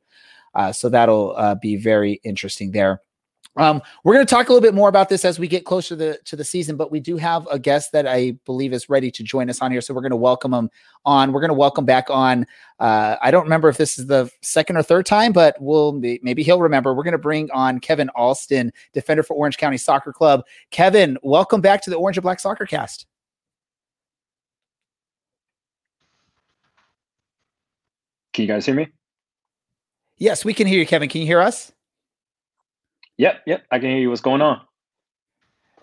Uh, 0.55 0.71
so 0.71 0.89
that'll 0.89 1.35
uh, 1.37 1.55
be 1.55 1.77
very 1.77 2.21
interesting 2.25 2.71
there. 2.73 3.01
Um, 3.57 3.83
we're 4.03 4.15
going 4.15 4.27
to 4.27 4.31
talk 4.31 4.49
a 4.49 4.53
little 4.53 4.67
bit 4.67 4.75
more 4.75 4.89
about 4.89 5.09
this 5.09 5.25
as 5.25 5.39
we 5.39 5.47
get 5.47 5.65
closer 5.65 5.91
to 5.91 5.97
the, 5.97 6.19
to 6.25 6.35
the 6.35 6.45
season, 6.45 6.77
but 6.77 6.91
we 6.91 6.99
do 6.99 7.17
have 7.17 7.47
a 7.51 7.59
guest 7.59 7.93
that 7.93 8.07
I 8.07 8.33
believe 8.47 8.73
is 8.73 8.89
ready 8.89 9.13
to 9.13 9.23
join 9.23 9.49
us 9.49 9.63
on 9.63 9.71
here. 9.71 9.81
So 9.81 9.95
we're 9.95 10.01
going 10.01 10.11
to 10.11 10.17
welcome 10.17 10.53
him 10.53 10.71
on. 11.05 11.33
We're 11.33 11.41
going 11.41 11.51
to 11.51 11.55
welcome 11.55 11.85
back 11.85 12.11
on. 12.11 12.47
Uh, 12.81 13.15
I 13.23 13.31
don't 13.31 13.45
remember 13.45 13.69
if 13.69 13.77
this 13.77 13.97
is 13.97 14.09
the 14.09 14.29
second 14.43 14.77
or 14.77 14.83
third 14.83 15.07
time, 15.07 15.33
but 15.33 15.57
we'll 15.61 15.93
maybe 15.93 16.43
he'll 16.43 16.61
remember. 16.61 16.95
We're 16.95 17.05
going 17.05 17.13
to 17.13 17.19
bring 17.19 17.49
on 17.53 17.79
Kevin 17.79 18.09
Alston, 18.11 18.73
defender 18.93 19.23
for 19.23 19.35
Orange 19.35 19.57
County 19.57 19.79
Soccer 19.79 20.13
Club. 20.13 20.45
Kevin, 20.73 21.17
welcome 21.23 21.61
back 21.61 21.81
to 21.83 21.91
the 21.91 21.97
Orange 21.97 22.17
and 22.17 22.23
Black 22.23 22.41
Soccer 22.41 22.67
Cast. 22.67 23.07
Can 28.35 28.43
you 28.43 28.49
guys 28.49 28.67
hear 28.67 28.75
me? 28.75 28.89
Yes, 30.19 30.45
we 30.45 30.53
can 30.53 30.67
hear 30.67 30.79
you, 30.79 30.87
Kevin. 30.87 31.09
Can 31.09 31.21
you 31.21 31.27
hear 31.27 31.41
us? 31.41 31.73
Yep, 33.17 33.43
yep. 33.47 33.65
I 33.71 33.79
can 33.79 33.91
hear 33.91 33.99
you. 34.01 34.11
What's 34.11 34.21
going 34.21 34.43
on? 34.43 34.61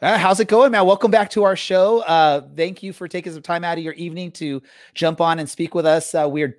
Uh, 0.01 0.17
how's 0.17 0.39
it 0.41 0.49
going, 0.49 0.71
man? 0.71 0.85
Welcome 0.85 1.11
back 1.11 1.29
to 1.31 1.43
our 1.43 1.55
show. 1.55 2.01
Uh, 2.01 2.41
thank 2.57 2.83
you 2.83 2.91
for 2.91 3.07
taking 3.07 3.31
some 3.31 3.41
time 3.41 3.63
out 3.63 3.77
of 3.77 3.83
your 3.83 3.93
evening 3.93 4.31
to 4.33 4.61
jump 4.93 5.21
on 5.21 5.39
and 5.39 5.49
speak 5.49 5.73
with 5.73 5.85
us. 5.85 6.13
Uh, 6.13 6.27
we're 6.29 6.57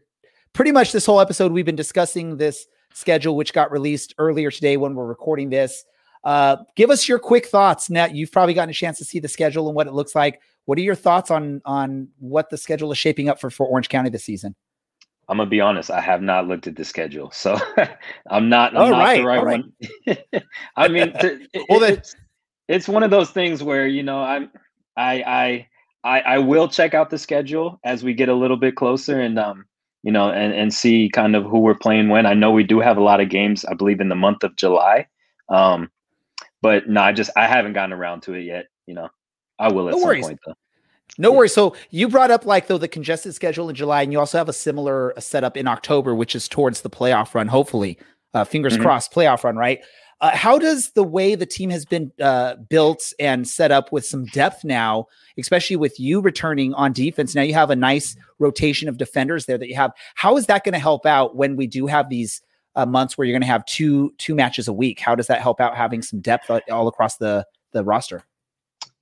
pretty 0.54 0.72
much 0.72 0.92
this 0.92 1.04
whole 1.04 1.20
episode 1.20 1.52
we've 1.52 1.66
been 1.66 1.76
discussing 1.76 2.38
this 2.38 2.66
schedule, 2.94 3.36
which 3.36 3.52
got 3.52 3.70
released 3.70 4.14
earlier 4.16 4.50
today 4.50 4.78
when 4.78 4.94
we're 4.94 5.06
recording 5.06 5.50
this. 5.50 5.84
Uh, 6.24 6.56
give 6.74 6.88
us 6.88 7.06
your 7.06 7.18
quick 7.18 7.46
thoughts. 7.46 7.90
Now 7.90 8.06
you've 8.06 8.32
probably 8.32 8.54
gotten 8.54 8.70
a 8.70 8.74
chance 8.74 8.96
to 8.98 9.04
see 9.04 9.18
the 9.18 9.28
schedule 9.28 9.66
and 9.66 9.76
what 9.76 9.88
it 9.88 9.92
looks 9.92 10.14
like. 10.14 10.40
What 10.64 10.78
are 10.78 10.82
your 10.82 10.94
thoughts 10.94 11.30
on 11.30 11.60
on 11.66 12.08
what 12.18 12.48
the 12.48 12.56
schedule 12.56 12.92
is 12.92 12.98
shaping 12.98 13.28
up 13.28 13.40
for 13.40 13.50
for 13.50 13.66
Orange 13.66 13.90
County 13.90 14.08
this 14.08 14.24
season? 14.24 14.54
I'm 15.28 15.38
gonna 15.38 15.48
be 15.48 15.60
honest. 15.60 15.90
I 15.90 16.00
have 16.00 16.20
not 16.22 16.48
looked 16.48 16.66
at 16.66 16.76
the 16.76 16.84
schedule, 16.84 17.30
so 17.30 17.56
I'm 18.30 18.48
not. 18.48 18.76
I'm 18.76 18.90
not 18.90 18.98
right, 18.98 19.20
the 19.20 19.26
right, 19.26 19.44
right. 19.44 19.64
one. 20.06 20.42
I 20.76 20.88
mean, 20.88 21.12
it, 21.14 21.66
well, 21.68 21.82
it's, 21.82 22.14
it's 22.68 22.88
one 22.88 23.02
of 23.02 23.10
those 23.10 23.30
things 23.30 23.62
where 23.62 23.86
you 23.86 24.02
know 24.02 24.18
I'm. 24.18 24.50
I 24.96 25.22
I 25.22 25.68
I 26.04 26.20
I 26.20 26.38
will 26.38 26.68
check 26.68 26.94
out 26.94 27.10
the 27.10 27.18
schedule 27.18 27.80
as 27.84 28.02
we 28.02 28.14
get 28.14 28.28
a 28.28 28.34
little 28.34 28.56
bit 28.56 28.76
closer, 28.76 29.20
and 29.20 29.38
um, 29.38 29.64
you 30.02 30.12
know, 30.12 30.30
and 30.30 30.52
and 30.52 30.74
see 30.74 31.08
kind 31.08 31.36
of 31.36 31.44
who 31.44 31.60
we're 31.60 31.74
playing 31.74 32.08
when. 32.08 32.26
I 32.26 32.34
know 32.34 32.50
we 32.50 32.64
do 32.64 32.80
have 32.80 32.96
a 32.96 33.02
lot 33.02 33.20
of 33.20 33.30
games. 33.30 33.64
I 33.64 33.74
believe 33.74 34.00
in 34.00 34.08
the 34.08 34.14
month 34.14 34.42
of 34.42 34.56
July. 34.56 35.06
Um, 35.48 35.90
but 36.62 36.88
no, 36.88 37.00
I 37.00 37.12
just 37.12 37.30
I 37.36 37.46
haven't 37.46 37.74
gotten 37.74 37.92
around 37.92 38.22
to 38.22 38.34
it 38.34 38.42
yet. 38.42 38.66
You 38.86 38.94
know, 38.94 39.08
I 39.58 39.72
will 39.72 39.88
at 39.88 39.92
no 39.92 39.98
some 39.98 40.08
worries. 40.08 40.26
point 40.26 40.40
though. 40.44 40.54
No 41.18 41.32
worries. 41.32 41.52
So 41.52 41.76
you 41.90 42.08
brought 42.08 42.30
up 42.30 42.46
like 42.46 42.68
though 42.68 42.78
the 42.78 42.88
congested 42.88 43.34
schedule 43.34 43.68
in 43.68 43.74
July, 43.74 44.02
and 44.02 44.12
you 44.12 44.18
also 44.18 44.38
have 44.38 44.48
a 44.48 44.52
similar 44.52 45.12
setup 45.18 45.56
in 45.56 45.66
October, 45.66 46.14
which 46.14 46.34
is 46.34 46.48
towards 46.48 46.80
the 46.80 46.90
playoff 46.90 47.34
run. 47.34 47.48
Hopefully, 47.48 47.98
uh, 48.34 48.44
fingers 48.44 48.74
mm-hmm. 48.74 48.82
crossed, 48.82 49.12
playoff 49.12 49.44
run. 49.44 49.56
Right? 49.56 49.80
Uh, 50.22 50.30
how 50.36 50.56
does 50.56 50.92
the 50.92 51.02
way 51.02 51.34
the 51.34 51.44
team 51.44 51.68
has 51.68 51.84
been 51.84 52.12
uh, 52.20 52.54
built 52.68 53.12
and 53.18 53.46
set 53.46 53.72
up 53.72 53.90
with 53.90 54.06
some 54.06 54.24
depth 54.26 54.62
now, 54.62 55.04
especially 55.36 55.74
with 55.74 55.98
you 55.98 56.20
returning 56.20 56.72
on 56.74 56.92
defense? 56.92 57.34
Now 57.34 57.42
you 57.42 57.54
have 57.54 57.70
a 57.70 57.76
nice 57.76 58.16
rotation 58.38 58.88
of 58.88 58.96
defenders 58.96 59.46
there 59.46 59.58
that 59.58 59.68
you 59.68 59.74
have. 59.74 59.90
How 60.14 60.36
is 60.36 60.46
that 60.46 60.62
going 60.64 60.74
to 60.74 60.78
help 60.78 61.06
out 61.06 61.34
when 61.34 61.56
we 61.56 61.66
do 61.66 61.88
have 61.88 62.08
these 62.08 62.40
uh, 62.76 62.86
months 62.86 63.18
where 63.18 63.26
you're 63.26 63.34
going 63.34 63.42
to 63.42 63.48
have 63.48 63.66
two 63.66 64.14
two 64.16 64.34
matches 64.34 64.68
a 64.68 64.72
week? 64.72 65.00
How 65.00 65.14
does 65.14 65.26
that 65.26 65.42
help 65.42 65.60
out 65.60 65.76
having 65.76 66.02
some 66.02 66.20
depth 66.20 66.48
uh, 66.50 66.60
all 66.70 66.88
across 66.88 67.16
the 67.16 67.44
the 67.72 67.84
roster? 67.84 68.24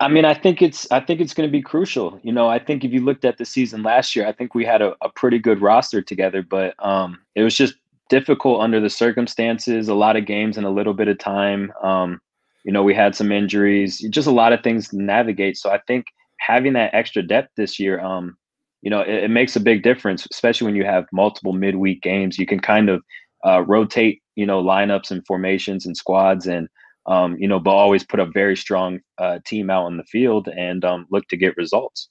I 0.01 0.09
mean, 0.09 0.25
I 0.25 0.33
think 0.33 0.63
it's 0.63 0.91
I 0.91 1.01
think 1.01 1.21
it's 1.21 1.35
going 1.35 1.47
to 1.49 1.53
be 1.53 1.61
crucial. 1.61 2.19
You 2.23 2.33
know, 2.33 2.49
I 2.49 2.59
think 2.59 2.85
if 2.85 2.93
you 2.93 3.05
looked 3.05 3.27
at 3.27 3.37
the 3.37 3.45
season 3.45 3.83
last 3.83 4.17
year, 4.17 4.27
I 4.27 4.33
think 4.33 4.55
we 4.55 4.65
had 4.65 4.81
a, 4.81 4.97
a 5.03 5.11
pretty 5.11 5.39
good 5.39 5.61
roster 5.61 6.01
together, 6.01 6.43
but 6.43 6.75
um, 6.85 7.19
it 7.35 7.43
was 7.43 7.55
just 7.55 7.75
difficult 8.09 8.63
under 8.63 8.81
the 8.81 8.89
circumstances. 8.89 9.89
A 9.89 9.95
lot 9.95 10.17
of 10.17 10.25
games 10.25 10.57
in 10.57 10.65
a 10.65 10.71
little 10.71 10.95
bit 10.95 11.09
of 11.09 11.19
time. 11.19 11.71
Um, 11.83 12.21
you 12.65 12.73
know, 12.73 12.83
we 12.83 12.95
had 12.95 13.15
some 13.15 13.31
injuries, 13.31 13.99
just 14.11 14.27
a 14.27 14.33
lot 14.33 14.53
of 14.55 14.63
things 14.63 14.89
to 14.89 15.03
navigate. 15.03 15.59
So 15.59 15.71
I 15.71 15.79
think 15.87 16.07
having 16.39 16.73
that 16.75 16.95
extra 16.95 17.23
depth 17.23 17.51
this 17.57 17.79
year, 17.79 18.01
um, 18.01 18.37
you 18.83 18.91
know, 18.91 19.01
it, 19.01 19.25
it, 19.25 19.31
makes 19.31 19.57
a 19.57 19.61
big 19.61 19.83
difference, 19.83 20.27
especially 20.31 20.67
when 20.67 20.77
you 20.77 20.85
have 20.85 21.07
multiple 21.13 21.53
midweek 21.53 22.03
games. 22.03 22.39
You 22.39 22.47
can 22.47 22.61
kind 22.61 22.89
of 22.89 23.03
uh, 23.47 23.63
rotate, 23.63 24.23
you 24.35 24.47
know, 24.47 24.63
lineups 24.63 25.11
and 25.11 25.27
formations 25.27 25.87
and 25.87 25.97
squads 25.97 26.47
and 26.47 26.69
um, 27.07 27.37
you 27.39 27.49
know, 27.49 27.59
but 27.59 27.71
always 27.71 28.05
put 28.05 28.21
a 28.21 28.27
very 28.27 28.57
strong 28.57 29.01
uh, 29.19 29.39
team 29.45 29.71
out 29.71 29.85
on 29.85 29.97
the 29.97 30.05
field 30.05 30.49
and 30.49 30.85
um, 30.85 31.07
look 31.11 31.27
to 31.29 31.37
get 31.37 31.57
results. 31.57 32.09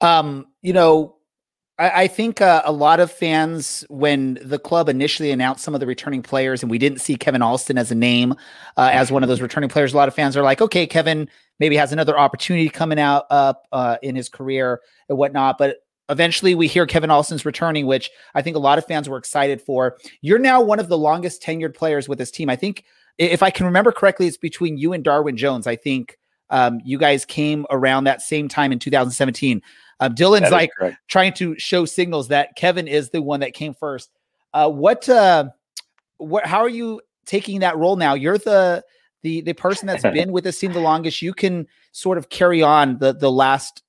Um, 0.00 0.46
you 0.62 0.72
know, 0.72 1.16
I, 1.78 2.02
I 2.02 2.06
think 2.08 2.40
uh, 2.40 2.62
a 2.64 2.72
lot 2.72 3.00
of 3.00 3.10
fans, 3.10 3.84
when 3.88 4.38
the 4.42 4.58
club 4.58 4.88
initially 4.88 5.30
announced 5.30 5.64
some 5.64 5.74
of 5.74 5.80
the 5.80 5.86
returning 5.86 6.22
players, 6.22 6.62
and 6.62 6.70
we 6.70 6.78
didn't 6.78 6.98
see 6.98 7.16
Kevin 7.16 7.42
Alston 7.42 7.78
as 7.78 7.90
a 7.90 7.94
name 7.94 8.32
uh, 8.76 8.90
as 8.92 9.10
one 9.10 9.22
of 9.22 9.28
those 9.28 9.40
returning 9.40 9.70
players, 9.70 9.92
a 9.92 9.96
lot 9.96 10.08
of 10.08 10.14
fans 10.14 10.36
are 10.36 10.42
like, 10.42 10.60
okay, 10.60 10.86
Kevin 10.86 11.28
maybe 11.58 11.76
has 11.76 11.92
another 11.92 12.18
opportunity 12.18 12.68
coming 12.68 13.00
out 13.00 13.26
up 13.30 13.66
uh, 13.72 13.96
in 14.02 14.14
his 14.14 14.28
career 14.28 14.80
and 15.08 15.18
whatnot, 15.18 15.58
but 15.58 15.78
eventually 16.08 16.54
we 16.54 16.66
hear 16.66 16.86
Kevin 16.86 17.10
Alston's 17.10 17.44
returning, 17.44 17.86
which 17.86 18.10
I 18.34 18.42
think 18.42 18.56
a 18.56 18.60
lot 18.60 18.78
of 18.78 18.86
fans 18.86 19.08
were 19.08 19.18
excited 19.18 19.60
for. 19.60 19.98
You're 20.20 20.38
now 20.38 20.60
one 20.62 20.80
of 20.80 20.88
the 20.88 20.98
longest 20.98 21.42
tenured 21.42 21.74
players 21.74 22.08
with 22.08 22.18
this 22.18 22.30
team. 22.30 22.48
I 22.48 22.56
think 22.56 22.84
if 23.18 23.42
I 23.42 23.50
can 23.50 23.66
remember 23.66 23.92
correctly, 23.92 24.26
it's 24.26 24.36
between 24.36 24.78
you 24.78 24.92
and 24.92 25.02
Darwin 25.02 25.36
Jones. 25.36 25.66
I 25.66 25.76
think 25.76 26.18
um, 26.50 26.80
you 26.84 26.98
guys 26.98 27.24
came 27.24 27.66
around 27.70 28.04
that 28.04 28.22
same 28.22 28.48
time 28.48 28.72
in 28.72 28.78
2017. 28.78 29.60
Um, 30.00 30.14
Dylan's 30.14 30.52
like 30.52 30.70
correct. 30.78 30.98
trying 31.08 31.32
to 31.34 31.58
show 31.58 31.84
signals 31.84 32.28
that 32.28 32.54
Kevin 32.56 32.86
is 32.86 33.10
the 33.10 33.20
one 33.20 33.40
that 33.40 33.52
came 33.52 33.74
first. 33.74 34.10
Uh, 34.54 34.70
what, 34.70 35.08
uh, 35.08 35.48
what, 36.18 36.46
how 36.46 36.60
are 36.60 36.68
you 36.68 37.00
taking 37.26 37.60
that 37.60 37.76
role 37.76 37.96
now? 37.96 38.14
You're 38.14 38.38
the, 38.38 38.84
the, 39.22 39.40
the 39.40 39.52
person 39.52 39.86
that's 39.86 40.02
been 40.14 40.30
with 40.30 40.44
this 40.44 40.58
team 40.58 40.72
the 40.72 40.80
longest. 40.80 41.20
You 41.20 41.34
can 41.34 41.66
sort 41.90 42.16
of 42.16 42.28
carry 42.28 42.62
on 42.62 42.98
the, 42.98 43.12
the 43.12 43.30
last 43.30 43.82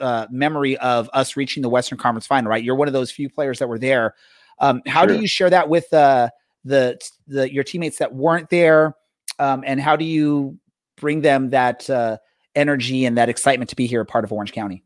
uh, 0.00 0.26
memory 0.30 0.78
of 0.78 1.10
us 1.12 1.36
reaching 1.36 1.62
the 1.62 1.68
Western 1.68 1.98
Conference 1.98 2.26
final, 2.26 2.48
right? 2.48 2.64
You're 2.64 2.76
one 2.76 2.88
of 2.88 2.94
those 2.94 3.10
few 3.10 3.28
players 3.28 3.58
that 3.58 3.68
were 3.68 3.78
there. 3.78 4.14
Um, 4.58 4.80
how 4.86 5.02
sure. 5.02 5.16
do 5.16 5.20
you 5.20 5.26
share 5.26 5.50
that 5.50 5.68
with, 5.68 5.92
uh, 5.92 6.30
the 6.64 6.98
the 7.26 7.52
your 7.52 7.64
teammates 7.64 7.98
that 7.98 8.14
weren't 8.14 8.50
there, 8.50 8.96
um, 9.38 9.62
and 9.66 9.80
how 9.80 9.96
do 9.96 10.04
you 10.04 10.58
bring 10.96 11.20
them 11.20 11.50
that 11.50 11.88
uh, 11.90 12.18
energy 12.54 13.04
and 13.04 13.18
that 13.18 13.28
excitement 13.28 13.70
to 13.70 13.76
be 13.76 13.86
here, 13.86 14.00
a 14.00 14.06
part 14.06 14.24
of 14.24 14.32
Orange 14.32 14.52
County? 14.52 14.84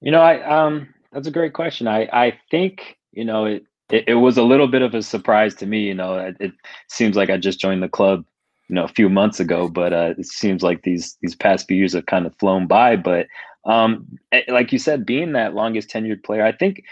You 0.00 0.10
know, 0.10 0.20
I 0.20 0.42
um, 0.42 0.88
that's 1.12 1.26
a 1.26 1.32
great 1.32 1.52
question. 1.52 1.88
I 1.88 2.08
I 2.12 2.38
think 2.50 2.96
you 3.12 3.24
know 3.24 3.44
it, 3.44 3.64
it, 3.90 4.04
it 4.08 4.14
was 4.14 4.36
a 4.38 4.42
little 4.42 4.68
bit 4.68 4.82
of 4.82 4.94
a 4.94 5.02
surprise 5.02 5.54
to 5.56 5.66
me. 5.66 5.80
You 5.80 5.94
know, 5.94 6.18
it, 6.18 6.36
it, 6.40 6.52
seems 6.88 7.16
like 7.16 7.30
I 7.30 7.36
just 7.36 7.60
joined 7.60 7.82
the 7.82 7.88
club, 7.88 8.24
you 8.68 8.74
know, 8.74 8.84
a 8.84 8.88
few 8.88 9.08
months 9.08 9.40
ago, 9.40 9.68
but 9.68 9.92
uh, 9.92 10.14
it 10.16 10.26
seems 10.26 10.62
like 10.62 10.82
these 10.82 11.16
these 11.20 11.34
past 11.34 11.66
few 11.66 11.76
years 11.76 11.94
have 11.94 12.06
kind 12.06 12.26
of 12.26 12.34
flown 12.36 12.66
by. 12.66 12.96
But 12.96 13.26
um, 13.64 14.06
eh, 14.32 14.42
like 14.48 14.72
you 14.72 14.78
said, 14.78 15.04
being 15.04 15.32
that 15.32 15.54
longest 15.54 15.90
tenured 15.90 16.24
player, 16.24 16.44
I 16.44 16.52
think 16.52 16.84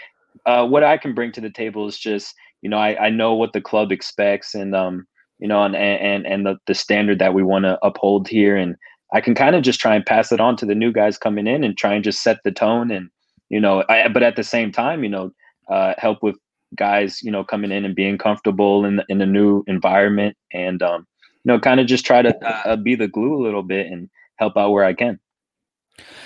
uh, 0.45 0.67
what 0.67 0.83
I 0.83 0.97
can 0.97 1.13
bring 1.13 1.31
to 1.33 1.41
the 1.41 1.49
table 1.49 1.87
is 1.87 1.97
just 1.97 2.35
you 2.61 2.69
know, 2.69 2.77
I, 2.77 3.05
I 3.05 3.09
know 3.09 3.33
what 3.33 3.53
the 3.53 3.61
club 3.61 3.91
expects 3.91 4.55
and, 4.55 4.75
um, 4.75 5.05
you 5.39 5.47
know, 5.47 5.63
and, 5.63 5.75
and, 5.75 6.25
and 6.25 6.45
the, 6.45 6.57
the 6.67 6.73
standard 6.73 7.19
that 7.19 7.33
we 7.33 7.43
want 7.43 7.65
to 7.65 7.79
uphold 7.83 8.27
here. 8.27 8.55
And 8.55 8.75
I 9.13 9.21
can 9.21 9.35
kind 9.35 9.55
of 9.55 9.63
just 9.63 9.79
try 9.79 9.95
and 9.95 10.05
pass 10.05 10.31
it 10.31 10.39
on 10.39 10.55
to 10.57 10.65
the 10.65 10.75
new 10.75 10.91
guys 10.91 11.17
coming 11.17 11.47
in 11.47 11.63
and 11.63 11.77
try 11.77 11.93
and 11.93 12.03
just 12.03 12.21
set 12.21 12.37
the 12.43 12.51
tone 12.51 12.91
and, 12.91 13.09
you 13.49 13.59
know, 13.59 13.83
I, 13.89 14.07
but 14.09 14.23
at 14.23 14.35
the 14.35 14.43
same 14.43 14.71
time, 14.71 15.03
you 15.03 15.09
know, 15.09 15.31
uh, 15.69 15.93
help 15.97 16.21
with 16.21 16.35
guys, 16.75 17.21
you 17.23 17.31
know, 17.31 17.43
coming 17.43 17.71
in 17.71 17.85
and 17.85 17.95
being 17.95 18.17
comfortable 18.17 18.85
in, 18.85 19.01
in 19.09 19.21
a 19.21 19.25
new 19.25 19.63
environment 19.67 20.35
and, 20.53 20.83
um, 20.83 21.07
you 21.43 21.53
know, 21.53 21.59
kind 21.59 21.79
of 21.79 21.87
just 21.87 22.05
try 22.05 22.21
to 22.21 22.35
uh, 22.45 22.75
be 22.75 22.95
the 22.95 23.07
glue 23.07 23.35
a 23.35 23.41
little 23.41 23.63
bit 23.63 23.87
and 23.87 24.09
help 24.35 24.57
out 24.57 24.71
where 24.71 24.83
I 24.83 24.93
can. 24.93 25.19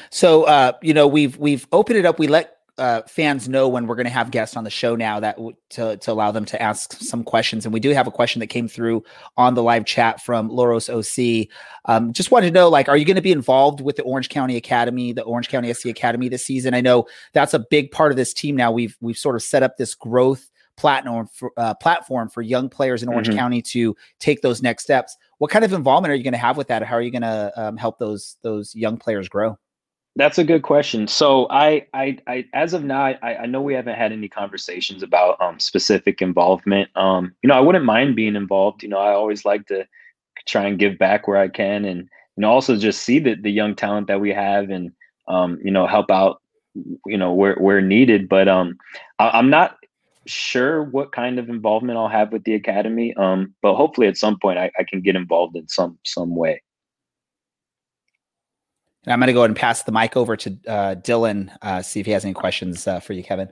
So, 0.09 0.43
uh, 0.43 0.73
you 0.81 0.93
know, 0.93 1.07
we've 1.07 1.37
we've 1.37 1.67
opened 1.71 1.97
it 1.97 2.05
up. 2.05 2.19
We 2.19 2.27
let 2.27 2.57
uh, 2.77 3.01
fans 3.03 3.47
know 3.47 3.69
when 3.69 3.85
we're 3.85 3.95
going 3.95 4.05
to 4.05 4.11
have 4.11 4.31
guests 4.31 4.57
on 4.57 4.63
the 4.63 4.69
show 4.69 4.95
now 4.95 5.19
that 5.19 5.35
w- 5.35 5.55
to, 5.69 5.97
to 5.97 6.11
allow 6.11 6.31
them 6.31 6.43
to 6.45 6.61
ask 6.61 6.93
some 6.93 7.23
questions. 7.23 7.65
And 7.65 7.73
we 7.73 7.79
do 7.79 7.91
have 7.91 8.07
a 8.07 8.11
question 8.11 8.39
that 8.39 8.47
came 8.47 8.67
through 8.67 9.03
on 9.37 9.53
the 9.53 9.61
live 9.61 9.85
chat 9.85 10.21
from 10.21 10.49
Loros 10.49 10.89
OC. 10.89 11.49
Um, 11.85 12.13
just 12.13 12.31
wanted 12.31 12.47
to 12.47 12.53
know, 12.53 12.69
like, 12.69 12.89
are 12.89 12.97
you 12.97 13.05
going 13.05 13.15
to 13.15 13.21
be 13.21 13.31
involved 13.31 13.81
with 13.81 13.95
the 13.95 14.03
Orange 14.03 14.29
County 14.29 14.55
Academy, 14.55 15.13
the 15.13 15.23
Orange 15.23 15.49
County 15.49 15.71
SC 15.71 15.85
Academy 15.87 16.29
this 16.29 16.45
season? 16.45 16.73
I 16.73 16.81
know 16.81 17.05
that's 17.33 17.53
a 17.53 17.59
big 17.59 17.91
part 17.91 18.11
of 18.11 18.17
this 18.17 18.33
team 18.33 18.55
now. 18.55 18.71
We've 18.71 18.97
we've 19.01 19.17
sort 19.17 19.35
of 19.35 19.43
set 19.43 19.61
up 19.61 19.77
this 19.77 19.93
growth 19.93 20.49
platform 20.75 21.29
for, 21.31 21.51
uh, 21.57 21.75
platform 21.75 22.29
for 22.29 22.41
young 22.41 22.69
players 22.69 23.03
in 23.03 23.09
Orange 23.09 23.27
mm-hmm. 23.27 23.37
County 23.37 23.61
to 23.61 23.95
take 24.19 24.41
those 24.41 24.63
next 24.63 24.83
steps. 24.83 25.15
What 25.37 25.51
kind 25.51 25.63
of 25.63 25.73
involvement 25.73 26.11
are 26.11 26.15
you 26.15 26.23
going 26.23 26.33
to 26.33 26.39
have 26.39 26.57
with 26.57 26.67
that? 26.69 26.83
How 26.83 26.95
are 26.95 27.01
you 27.01 27.11
going 27.11 27.21
to 27.21 27.53
um, 27.55 27.77
help 27.77 27.99
those 27.99 28.37
those 28.41 28.73
young 28.73 28.97
players 28.97 29.29
grow? 29.29 29.57
That's 30.15 30.37
a 30.37 30.43
good 30.43 30.61
question. 30.61 31.07
So 31.07 31.47
I, 31.49 31.87
I, 31.93 32.17
I 32.27 32.45
as 32.53 32.73
of 32.73 32.83
now, 32.83 33.01
I, 33.03 33.35
I 33.41 33.45
know 33.47 33.61
we 33.61 33.73
haven't 33.73 33.95
had 33.95 34.11
any 34.11 34.29
conversations 34.29 35.01
about 35.01 35.41
um, 35.41 35.59
specific 35.59 36.21
involvement. 36.21 36.95
Um, 36.95 37.33
you 37.41 37.47
know, 37.47 37.55
I 37.55 37.59
wouldn't 37.59 37.85
mind 37.85 38.15
being 38.15 38.35
involved. 38.35 38.83
You 38.83 38.89
know, 38.89 38.99
I 38.99 39.11
always 39.13 39.43
like 39.43 39.65
to 39.67 39.87
try 40.45 40.65
and 40.65 40.77
give 40.77 40.99
back 40.99 41.27
where 41.27 41.37
I 41.37 41.47
can, 41.47 41.85
and 41.85 42.01
you 42.01 42.41
know, 42.41 42.51
also 42.51 42.77
just 42.77 43.01
see 43.01 43.17
the 43.17 43.35
the 43.35 43.49
young 43.49 43.75
talent 43.75 44.05
that 44.07 44.21
we 44.21 44.29
have, 44.29 44.69
and 44.69 44.91
um, 45.27 45.57
you 45.63 45.71
know, 45.71 45.87
help 45.87 46.11
out 46.11 46.41
you 47.07 47.17
know 47.17 47.33
where 47.33 47.55
where 47.55 47.81
needed. 47.81 48.29
But 48.29 48.47
um, 48.47 48.77
I, 49.17 49.39
am 49.39 49.49
not 49.49 49.77
sure 50.27 50.83
what 50.83 51.11
kind 51.11 51.39
of 51.39 51.49
involvement 51.49 51.97
I'll 51.97 52.07
have 52.07 52.31
with 52.31 52.43
the 52.43 52.53
academy. 52.53 53.15
Um, 53.15 53.55
but 53.63 53.75
hopefully 53.75 54.07
at 54.07 54.17
some 54.17 54.37
point 54.39 54.59
I, 54.59 54.71
I 54.77 54.83
can 54.83 55.01
get 55.01 55.15
involved 55.15 55.55
in 55.55 55.67
some 55.67 55.97
some 56.03 56.35
way. 56.35 56.61
And 59.05 59.13
I'm 59.13 59.19
going 59.19 59.27
to 59.27 59.33
go 59.33 59.39
ahead 59.41 59.49
and 59.49 59.57
pass 59.57 59.83
the 59.83 59.91
mic 59.91 60.15
over 60.15 60.37
to 60.37 60.49
uh, 60.67 60.95
Dylan, 60.95 61.55
uh, 61.61 61.81
see 61.81 61.99
if 61.99 62.05
he 62.05 62.13
has 62.13 62.23
any 62.23 62.33
questions 62.33 62.87
uh, 62.87 62.99
for 62.99 63.13
you, 63.13 63.23
Kevin. 63.23 63.49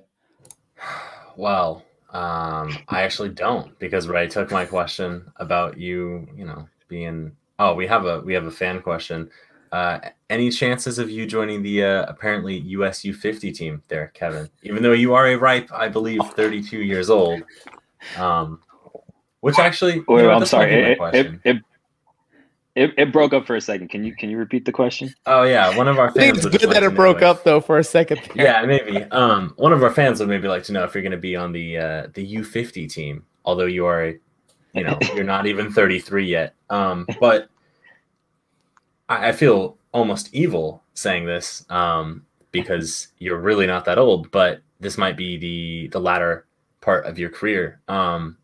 Well, 1.36 1.84
um, 2.12 2.78
I 2.88 3.04
actually 3.04 3.30
don't 3.30 3.78
because 3.80 4.08
Ray 4.08 4.28
took 4.28 4.52
my 4.52 4.66
question 4.66 5.32
about 5.38 5.78
you, 5.78 6.28
you 6.36 6.46
know, 6.46 6.68
being. 6.88 7.36
Oh, 7.60 7.76
we 7.76 7.86
have 7.88 8.06
a 8.06 8.22
we 8.22 8.34
have 8.34 8.46
a 8.46 8.52
fan 8.52 8.82
question. 8.82 9.30
Uh, 9.72 10.00
any 10.30 10.50
chances 10.50 11.00
of 11.00 11.10
you 11.10 11.26
joining 11.26 11.64
the 11.64 11.84
uh, 11.84 12.06
apparently 12.08 12.58
USU 12.60 13.14
50 13.14 13.52
team 13.54 13.82
there, 13.88 14.12
Kevin? 14.14 14.50
Even 14.64 14.84
though 14.84 14.92
you 14.92 15.14
are 15.14 15.28
a 15.28 15.36
ripe, 15.36 15.70
I 15.72 15.88
believe, 15.88 16.20
32 16.36 16.82
years 16.82 17.10
old. 17.10 17.42
Um, 18.18 18.60
which 19.40 19.58
actually, 19.60 20.04
Wait, 20.08 20.24
know, 20.24 20.32
I'm 20.32 20.46
sorry. 20.46 20.74
It, 20.74 21.00
it, 21.14 21.40
it, 21.46 21.58
it, 22.76 22.94
it, 22.98 23.12
broke 23.12 23.34
up 23.34 23.46
for 23.46 23.56
a 23.56 23.62
second. 23.62 23.90
Can 23.90 24.04
you 24.04 24.16
can 24.16 24.30
you 24.30 24.38
repeat 24.38 24.66
the 24.66 24.72
question? 24.72 25.14
Oh 25.26 25.44
yeah, 25.44 25.76
one 25.76 25.88
of 25.88 26.00
our 26.00 26.12
fans. 26.12 26.46
it's 26.46 26.58
good 26.58 26.70
that 26.70 26.84
it 26.84 26.96
broke 26.96 27.22
up 27.22 27.44
though 27.44 27.60
for 27.60 27.78
a 27.78 27.84
second. 27.84 28.22
There. 28.36 28.46
Yeah, 28.46 28.66
maybe. 28.66 29.04
Um, 29.12 29.54
one 29.58 29.74
of 29.74 29.84
our 29.84 29.92
fans 29.92 30.20
would 30.20 30.30
maybe 30.30 30.48
like 30.48 30.64
to 30.64 30.72
know 30.72 30.84
if 30.84 30.94
you're 30.94 31.02
going 31.02 31.12
to 31.12 31.18
be 31.18 31.36
on 31.36 31.52
the 31.52 31.78
uh, 31.78 32.08
the 32.14 32.36
U50 32.36 32.92
team, 32.92 33.26
although 33.44 33.66
you 33.66 33.86
are, 33.86 34.14
you 34.74 34.84
know, 34.84 34.98
you're 35.14 35.24
not 35.26 35.48
even 35.48 35.72
33 35.72 36.26
yet. 36.26 36.56
Um, 36.70 37.06
but 37.20 37.50
I, 39.10 39.30
I 39.30 39.32
feel 39.34 39.78
almost 39.92 40.34
evil 40.34 40.84
saying 40.94 41.26
this 41.26 41.66
um, 41.70 42.26
because 42.52 43.10
you're 43.18 43.40
really 43.40 43.68
not 43.68 43.84
that 43.86 43.98
old, 43.98 44.32
but 44.32 44.62
this 44.80 44.98
might 44.98 45.18
be 45.18 45.38
the 45.38 45.88
the 45.90 46.00
latter 46.00 46.46
part 46.80 47.06
of 47.06 47.20
your 47.20 47.30
career. 47.30 47.82
Um, 47.90 48.38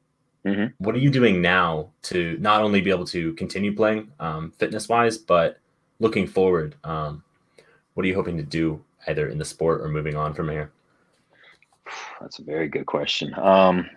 Mm-hmm. 0.45 0.83
What 0.83 0.95
are 0.95 0.99
you 0.99 1.09
doing 1.09 1.41
now 1.41 1.89
to 2.03 2.37
not 2.39 2.61
only 2.61 2.81
be 2.81 2.89
able 2.89 3.05
to 3.07 3.33
continue 3.33 3.75
playing 3.75 4.11
um, 4.19 4.51
fitness 4.57 4.87
wise, 4.87 5.17
but 5.17 5.59
looking 5.99 6.27
forward? 6.27 6.75
Um, 6.83 7.23
what 7.93 8.05
are 8.05 8.07
you 8.07 8.15
hoping 8.15 8.37
to 8.37 8.43
do 8.43 8.83
either 9.07 9.27
in 9.29 9.37
the 9.37 9.45
sport 9.45 9.81
or 9.81 9.87
moving 9.87 10.15
on 10.15 10.33
from 10.33 10.49
here? 10.49 10.71
That's 12.21 12.39
a 12.39 12.43
very 12.43 12.67
good 12.67 12.85
question. 12.85 13.33
Um, 13.37 13.89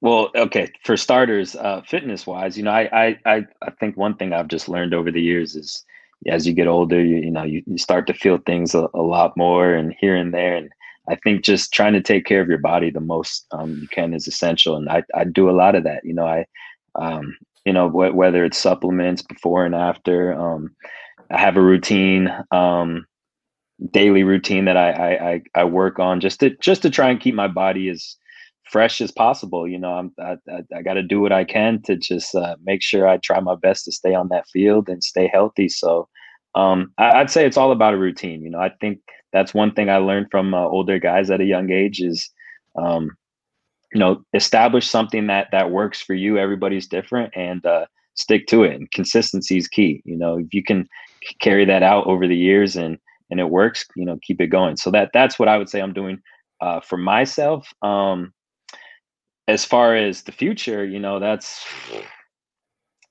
well, 0.00 0.30
okay, 0.34 0.68
for 0.84 0.96
starters, 0.96 1.54
uh, 1.54 1.80
fitness 1.82 2.26
wise, 2.26 2.56
you 2.56 2.64
know, 2.64 2.72
I, 2.72 3.16
I, 3.24 3.46
I 3.62 3.70
think 3.78 3.96
one 3.96 4.16
thing 4.16 4.32
I've 4.32 4.48
just 4.48 4.68
learned 4.68 4.94
over 4.94 5.12
the 5.12 5.22
years 5.22 5.54
is 5.54 5.84
as 6.26 6.46
you 6.46 6.52
get 6.52 6.66
older, 6.66 7.02
you, 7.02 7.16
you 7.16 7.30
know, 7.30 7.44
you, 7.44 7.62
you 7.66 7.78
start 7.78 8.06
to 8.08 8.14
feel 8.14 8.38
things 8.38 8.74
a, 8.74 8.88
a 8.94 9.02
lot 9.02 9.36
more 9.36 9.74
and 9.74 9.94
here 10.00 10.16
and 10.16 10.34
there. 10.34 10.56
And 10.56 10.70
I 11.08 11.16
think 11.16 11.42
just 11.42 11.72
trying 11.72 11.94
to 11.94 12.00
take 12.00 12.24
care 12.24 12.40
of 12.40 12.48
your 12.48 12.58
body 12.58 12.90
the 12.90 13.00
most 13.00 13.46
um, 13.50 13.78
you 13.80 13.88
can 13.88 14.14
is 14.14 14.28
essential, 14.28 14.76
and 14.76 14.88
I, 14.88 15.02
I 15.14 15.24
do 15.24 15.50
a 15.50 15.52
lot 15.52 15.74
of 15.74 15.84
that. 15.84 16.04
You 16.04 16.14
know, 16.14 16.26
I 16.26 16.44
um, 16.94 17.36
you 17.64 17.72
know 17.72 17.88
wh- 17.88 18.14
whether 18.14 18.44
it's 18.44 18.58
supplements 18.58 19.22
before 19.22 19.64
and 19.64 19.74
after. 19.74 20.32
Um, 20.32 20.74
I 21.30 21.38
have 21.38 21.56
a 21.56 21.62
routine, 21.62 22.30
um, 22.50 23.06
daily 23.90 24.22
routine 24.22 24.66
that 24.66 24.76
I, 24.76 24.90
I 25.14 25.42
I 25.54 25.64
work 25.64 25.98
on 25.98 26.20
just 26.20 26.40
to 26.40 26.50
just 26.58 26.82
to 26.82 26.90
try 26.90 27.10
and 27.10 27.20
keep 27.20 27.34
my 27.34 27.48
body 27.48 27.88
as 27.88 28.16
fresh 28.70 29.00
as 29.00 29.10
possible. 29.10 29.66
You 29.66 29.78
know, 29.78 29.92
I'm 29.94 30.12
I, 30.20 30.36
I, 30.48 30.78
I 30.78 30.82
got 30.82 30.94
to 30.94 31.02
do 31.02 31.20
what 31.20 31.32
I 31.32 31.44
can 31.44 31.82
to 31.82 31.96
just 31.96 32.34
uh, 32.34 32.56
make 32.64 32.82
sure 32.82 33.08
I 33.08 33.18
try 33.18 33.40
my 33.40 33.56
best 33.56 33.84
to 33.86 33.92
stay 33.92 34.14
on 34.14 34.28
that 34.28 34.48
field 34.52 34.88
and 34.88 35.02
stay 35.02 35.28
healthy. 35.32 35.68
So 35.68 36.08
um, 36.54 36.92
I, 36.98 37.18
would 37.18 37.30
say 37.30 37.46
it's 37.46 37.56
all 37.56 37.72
about 37.72 37.94
a 37.94 37.98
routine. 37.98 38.42
You 38.42 38.50
know, 38.50 38.60
I 38.60 38.70
think 38.80 39.00
that's 39.32 39.54
one 39.54 39.72
thing 39.72 39.88
I 39.88 39.96
learned 39.96 40.28
from 40.30 40.54
uh, 40.54 40.66
older 40.66 40.98
guys 40.98 41.30
at 41.30 41.40
a 41.40 41.44
young 41.44 41.70
age 41.70 42.00
is, 42.00 42.30
um, 42.76 43.10
you 43.92 44.00
know, 44.00 44.24
establish 44.34 44.88
something 44.88 45.26
that 45.26 45.48
that 45.52 45.70
works 45.70 46.00
for 46.02 46.14
you. 46.14 46.38
Everybody's 46.38 46.86
different, 46.86 47.32
and 47.36 47.64
uh, 47.66 47.86
stick 48.14 48.46
to 48.48 48.64
it. 48.64 48.74
And 48.74 48.90
consistency 48.90 49.56
is 49.56 49.68
key. 49.68 50.02
You 50.04 50.16
know, 50.16 50.38
if 50.38 50.52
you 50.52 50.62
can 50.62 50.88
carry 51.40 51.64
that 51.64 51.82
out 51.82 52.06
over 52.06 52.26
the 52.26 52.36
years 52.36 52.76
and 52.76 52.98
and 53.30 53.40
it 53.40 53.50
works, 53.50 53.86
you 53.96 54.04
know, 54.04 54.18
keep 54.22 54.40
it 54.40 54.48
going. 54.48 54.76
So 54.76 54.90
that 54.90 55.10
that's 55.12 55.38
what 55.38 55.48
I 55.48 55.58
would 55.58 55.68
say 55.68 55.80
I'm 55.80 55.94
doing 55.94 56.20
uh, 56.60 56.80
for 56.80 56.98
myself. 56.98 57.72
Um, 57.82 58.32
as 59.48 59.64
far 59.64 59.96
as 59.96 60.22
the 60.22 60.32
future, 60.32 60.84
you 60.84 61.00
know, 61.00 61.18
that's 61.18 61.64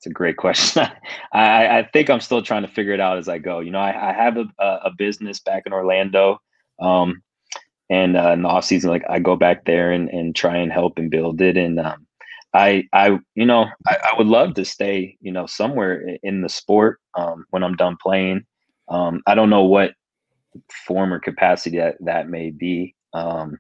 it's 0.01 0.07
a 0.07 0.09
great 0.09 0.37
question. 0.37 0.87
I, 1.31 1.79
I 1.79 1.89
think 1.93 2.09
I'm 2.09 2.21
still 2.21 2.41
trying 2.41 2.63
to 2.63 2.67
figure 2.67 2.93
it 2.93 2.99
out 2.99 3.19
as 3.19 3.29
I 3.29 3.37
go. 3.37 3.59
You 3.59 3.69
know, 3.69 3.77
I, 3.77 4.09
I 4.09 4.13
have 4.13 4.35
a, 4.35 4.45
a 4.57 4.91
business 4.97 5.39
back 5.39 5.63
in 5.67 5.73
Orlando. 5.73 6.41
Um, 6.79 7.21
and 7.91 8.17
uh, 8.17 8.31
in 8.31 8.41
the 8.41 8.49
off 8.49 8.65
season, 8.65 8.89
like 8.89 9.03
I 9.07 9.19
go 9.19 9.35
back 9.35 9.65
there 9.65 9.91
and, 9.91 10.09
and 10.09 10.35
try 10.35 10.57
and 10.57 10.71
help 10.71 10.97
and 10.97 11.11
build 11.11 11.39
it. 11.39 11.55
And 11.55 11.79
um, 11.79 12.07
I, 12.51 12.85
I, 12.91 13.19
you 13.35 13.45
know, 13.45 13.67
I, 13.85 13.97
I, 14.11 14.17
would 14.17 14.25
love 14.25 14.55
to 14.55 14.65
stay, 14.65 15.17
you 15.21 15.31
know, 15.31 15.45
somewhere 15.45 16.17
in 16.23 16.41
the 16.41 16.49
sport 16.49 16.99
um, 17.15 17.45
when 17.51 17.63
I'm 17.63 17.75
done 17.75 17.95
playing. 18.01 18.43
Um, 18.89 19.21
I 19.27 19.35
don't 19.35 19.51
know 19.51 19.65
what 19.65 19.93
form 20.87 21.13
or 21.13 21.19
capacity 21.19 21.77
that 21.77 21.97
that 21.99 22.27
may 22.27 22.49
be. 22.49 22.95
Um, 23.13 23.59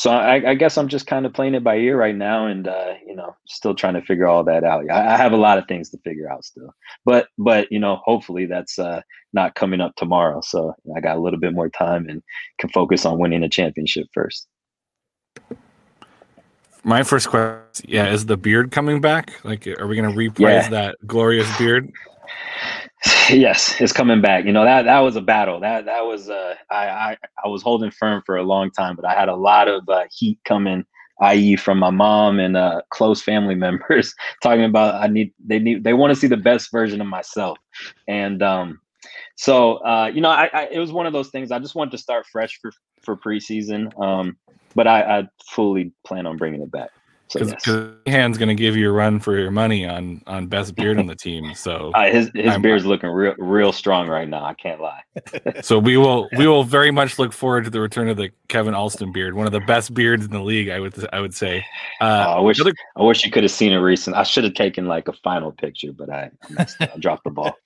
so 0.00 0.10
I, 0.10 0.52
I, 0.52 0.54
guess 0.54 0.78
I'm 0.78 0.88
just 0.88 1.06
kind 1.06 1.26
of 1.26 1.34
playing 1.34 1.54
it 1.54 1.62
by 1.62 1.76
ear 1.76 1.94
right 1.94 2.16
now, 2.16 2.46
and 2.46 2.66
uh, 2.66 2.94
you 3.06 3.14
know, 3.14 3.36
still 3.46 3.74
trying 3.74 3.92
to 3.92 4.00
figure 4.00 4.26
all 4.26 4.42
that 4.44 4.64
out. 4.64 4.88
I, 4.90 5.12
I, 5.12 5.16
have 5.18 5.32
a 5.32 5.36
lot 5.36 5.58
of 5.58 5.68
things 5.68 5.90
to 5.90 5.98
figure 5.98 6.26
out 6.32 6.42
still, 6.42 6.72
but 7.04 7.28
but 7.36 7.70
you 7.70 7.78
know, 7.78 8.00
hopefully 8.02 8.46
that's 8.46 8.78
uh, 8.78 9.02
not 9.34 9.56
coming 9.56 9.82
up 9.82 9.94
tomorrow. 9.96 10.40
So 10.40 10.72
I 10.96 11.00
got 11.00 11.18
a 11.18 11.20
little 11.20 11.38
bit 11.38 11.52
more 11.52 11.68
time 11.68 12.08
and 12.08 12.22
can 12.58 12.70
focus 12.70 13.04
on 13.04 13.18
winning 13.18 13.42
a 13.42 13.48
championship 13.50 14.06
first. 14.14 14.48
My 16.82 17.02
first 17.02 17.28
question, 17.28 17.84
yeah, 17.86 18.10
is 18.10 18.24
the 18.24 18.38
beard 18.38 18.70
coming 18.70 19.02
back? 19.02 19.44
Like, 19.44 19.66
are 19.66 19.86
we 19.86 19.96
going 19.96 20.08
to 20.10 20.16
reprise 20.16 20.64
yeah. 20.64 20.70
that 20.70 20.96
glorious 21.06 21.58
beard? 21.58 21.92
yes, 23.30 23.80
it's 23.80 23.92
coming 23.92 24.20
back. 24.20 24.44
You 24.44 24.52
know 24.52 24.64
that 24.64 24.82
that 24.82 25.00
was 25.00 25.16
a 25.16 25.22
battle. 25.22 25.60
That 25.60 25.86
that 25.86 26.04
was 26.04 26.28
uh, 26.28 26.54
I, 26.70 26.88
I 26.88 27.16
I 27.44 27.48
was 27.48 27.62
holding 27.62 27.90
firm 27.90 28.22
for 28.26 28.36
a 28.36 28.42
long 28.42 28.70
time, 28.70 28.94
but 28.94 29.06
I 29.06 29.14
had 29.14 29.28
a 29.28 29.36
lot 29.36 29.68
of 29.68 29.88
uh, 29.88 30.04
heat 30.10 30.38
coming, 30.44 30.84
i.e., 31.22 31.56
from 31.56 31.78
my 31.78 31.88
mom 31.88 32.38
and 32.38 32.58
uh, 32.58 32.82
close 32.90 33.22
family 33.22 33.54
members 33.66 34.14
talking 34.42 34.64
about 34.64 34.96
I 34.96 35.06
need 35.06 35.32
they 35.42 35.58
need 35.58 35.82
they 35.82 35.94
want 35.94 36.10
to 36.10 36.16
see 36.16 36.26
the 36.26 36.36
best 36.36 36.70
version 36.70 37.00
of 37.00 37.06
myself, 37.06 37.58
and 38.06 38.42
um, 38.42 38.80
so 39.36 39.76
uh, 39.76 40.10
you 40.12 40.20
know 40.20 40.30
I, 40.30 40.50
I 40.52 40.68
it 40.70 40.78
was 40.78 40.92
one 40.92 41.06
of 41.06 41.14
those 41.14 41.30
things. 41.30 41.50
I 41.50 41.58
just 41.58 41.74
wanted 41.74 41.92
to 41.92 41.98
start 41.98 42.26
fresh 42.26 42.58
for 42.60 42.70
for 43.00 43.16
preseason, 43.16 43.98
um, 43.98 44.36
but 44.74 44.86
I, 44.86 45.20
I 45.20 45.28
fully 45.48 45.92
plan 46.04 46.26
on 46.26 46.36
bringing 46.36 46.60
it 46.60 46.70
back. 46.70 46.90
Because 47.32 47.54
so, 47.62 47.94
yes. 48.06 48.14
Hand's 48.14 48.38
going 48.38 48.48
to 48.48 48.54
give 48.54 48.76
you 48.76 48.88
a 48.88 48.92
run 48.92 49.20
for 49.20 49.38
your 49.38 49.50
money 49.50 49.86
on 49.86 50.22
on 50.26 50.46
best 50.48 50.74
beard 50.74 50.98
on 50.98 51.06
the 51.06 51.14
team. 51.16 51.54
So 51.54 51.92
uh, 51.94 52.10
his 52.10 52.30
his 52.34 52.54
I'm, 52.54 52.62
beard's 52.62 52.84
looking 52.84 53.10
real 53.10 53.34
real 53.38 53.72
strong 53.72 54.08
right 54.08 54.28
now. 54.28 54.44
I 54.44 54.54
can't 54.54 54.80
lie. 54.80 55.02
so 55.62 55.78
we 55.78 55.96
will 55.96 56.28
we 56.36 56.46
will 56.48 56.64
very 56.64 56.90
much 56.90 57.18
look 57.18 57.32
forward 57.32 57.64
to 57.64 57.70
the 57.70 57.80
return 57.80 58.08
of 58.08 58.16
the 58.16 58.30
Kevin 58.48 58.74
Alston 58.74 59.12
beard, 59.12 59.34
one 59.34 59.46
of 59.46 59.52
the 59.52 59.60
best 59.60 59.94
beards 59.94 60.24
in 60.24 60.30
the 60.30 60.42
league. 60.42 60.68
I 60.68 60.80
would 60.80 60.94
I 61.12 61.20
would 61.20 61.34
say. 61.34 61.64
Uh, 62.00 62.24
oh, 62.28 62.32
I 62.38 62.40
wish 62.40 62.60
other... 62.60 62.72
I 62.96 63.02
wish 63.02 63.24
you 63.24 63.30
could 63.30 63.44
have 63.44 63.52
seen 63.52 63.72
a 63.72 63.80
recent. 63.80 64.16
I 64.16 64.22
should 64.22 64.44
have 64.44 64.54
taken 64.54 64.86
like 64.86 65.08
a 65.08 65.12
final 65.12 65.52
picture, 65.52 65.92
but 65.92 66.10
I, 66.10 66.30
I 66.58 66.66
dropped 66.98 67.24
the 67.24 67.30
ball. 67.30 67.56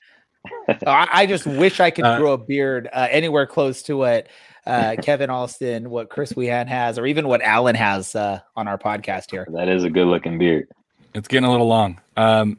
I 0.87 1.27
just 1.27 1.47
wish 1.47 1.81
I 1.81 1.91
could 1.91 2.05
uh, 2.05 2.19
grow 2.19 2.33
a 2.33 2.39
beard 2.39 2.89
uh, 2.93 3.09
anywhere 3.11 3.47
close 3.47 3.83
to 3.85 3.97
what 3.97 4.29
uh, 4.67 4.97
Kevin 5.03 5.31
Alston, 5.31 5.91
what 5.91 6.09
Chris 6.09 6.33
Wehan 6.33 6.67
has, 6.67 6.99
or 6.99 7.07
even 7.07 7.29
what 7.29 7.43
Alan 7.43 7.75
has 7.75 8.15
uh, 8.15 8.41
on 8.57 8.69
our 8.69 8.79
podcast 8.79 9.31
here. 9.31 9.47
That 9.53 9.69
is 9.69 9.85
a 9.85 9.91
good 9.91 10.07
looking 10.07 10.39
beard. 10.39 10.69
It's 11.15 11.29
getting 11.29 11.47
a 11.47 11.51
little 11.51 11.69
long. 11.69 12.01
Um, 12.17 12.59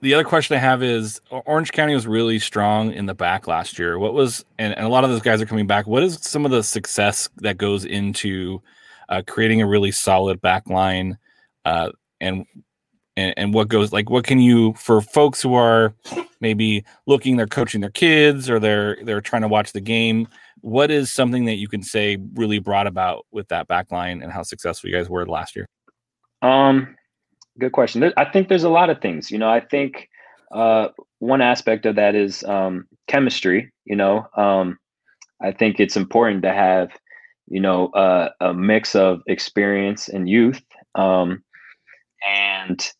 the 0.00 0.14
other 0.14 0.24
question 0.24 0.56
I 0.56 0.60
have 0.60 0.82
is 0.82 1.20
Orange 1.30 1.72
County 1.72 1.94
was 1.94 2.06
really 2.06 2.38
strong 2.38 2.92
in 2.92 3.06
the 3.06 3.14
back 3.14 3.46
last 3.46 3.78
year. 3.78 3.98
What 3.98 4.14
was, 4.14 4.44
and, 4.58 4.74
and 4.76 4.86
a 4.86 4.88
lot 4.88 5.04
of 5.04 5.10
those 5.10 5.22
guys 5.22 5.40
are 5.40 5.46
coming 5.46 5.66
back. 5.66 5.86
What 5.86 6.02
is 6.02 6.18
some 6.20 6.44
of 6.44 6.50
the 6.50 6.62
success 6.62 7.28
that 7.38 7.58
goes 7.58 7.84
into 7.84 8.62
uh, 9.08 9.22
creating 9.26 9.62
a 9.62 9.66
really 9.66 9.90
solid 9.90 10.40
back 10.40 10.68
line? 10.68 11.18
Uh, 11.64 11.90
and, 12.20 12.44
and, 13.16 13.34
and 13.36 13.54
what 13.54 13.68
goes 13.68 13.92
like, 13.92 14.10
what 14.10 14.24
can 14.24 14.38
you, 14.38 14.74
for 14.74 15.00
folks 15.00 15.42
who 15.42 15.54
are 15.54 15.94
maybe 16.40 16.84
looking, 17.06 17.36
they're 17.36 17.46
coaching 17.46 17.80
their 17.80 17.90
kids 17.90 18.50
or 18.50 18.60
they're, 18.60 18.98
they're 19.02 19.20
trying 19.20 19.42
to 19.42 19.48
watch 19.48 19.72
the 19.72 19.80
game 19.80 20.28
what 20.60 20.90
is 20.90 21.12
something 21.12 21.44
that 21.46 21.56
you 21.56 21.68
can 21.68 21.82
say 21.82 22.18
really 22.34 22.58
brought 22.58 22.86
about 22.86 23.26
with 23.32 23.48
that 23.48 23.68
back 23.68 23.90
line 23.90 24.22
and 24.22 24.32
how 24.32 24.42
successful 24.42 24.90
you 24.90 24.96
guys 24.96 25.08
were 25.08 25.26
last 25.26 25.56
year? 25.56 25.66
Um, 26.42 26.96
good 27.58 27.72
question. 27.72 28.12
I 28.16 28.24
think 28.24 28.48
there's 28.48 28.64
a 28.64 28.70
lot 28.70 28.90
of 28.90 29.00
things. 29.00 29.30
You 29.30 29.38
know, 29.38 29.48
I 29.48 29.60
think 29.60 30.08
uh, 30.52 30.88
one 31.18 31.40
aspect 31.40 31.86
of 31.86 31.96
that 31.96 32.14
is 32.14 32.44
um, 32.44 32.86
chemistry. 33.08 33.72
You 33.84 33.96
know, 33.96 34.26
um, 34.36 34.78
I 35.42 35.52
think 35.52 35.80
it's 35.80 35.96
important 35.96 36.42
to 36.42 36.52
have 36.52 36.90
you 37.48 37.60
know 37.60 37.88
uh, 37.88 38.30
a 38.40 38.54
mix 38.54 38.94
of 38.94 39.20
experience 39.26 40.08
and 40.08 40.28
youth, 40.28 40.62
um, 40.94 41.42
and 42.26 42.92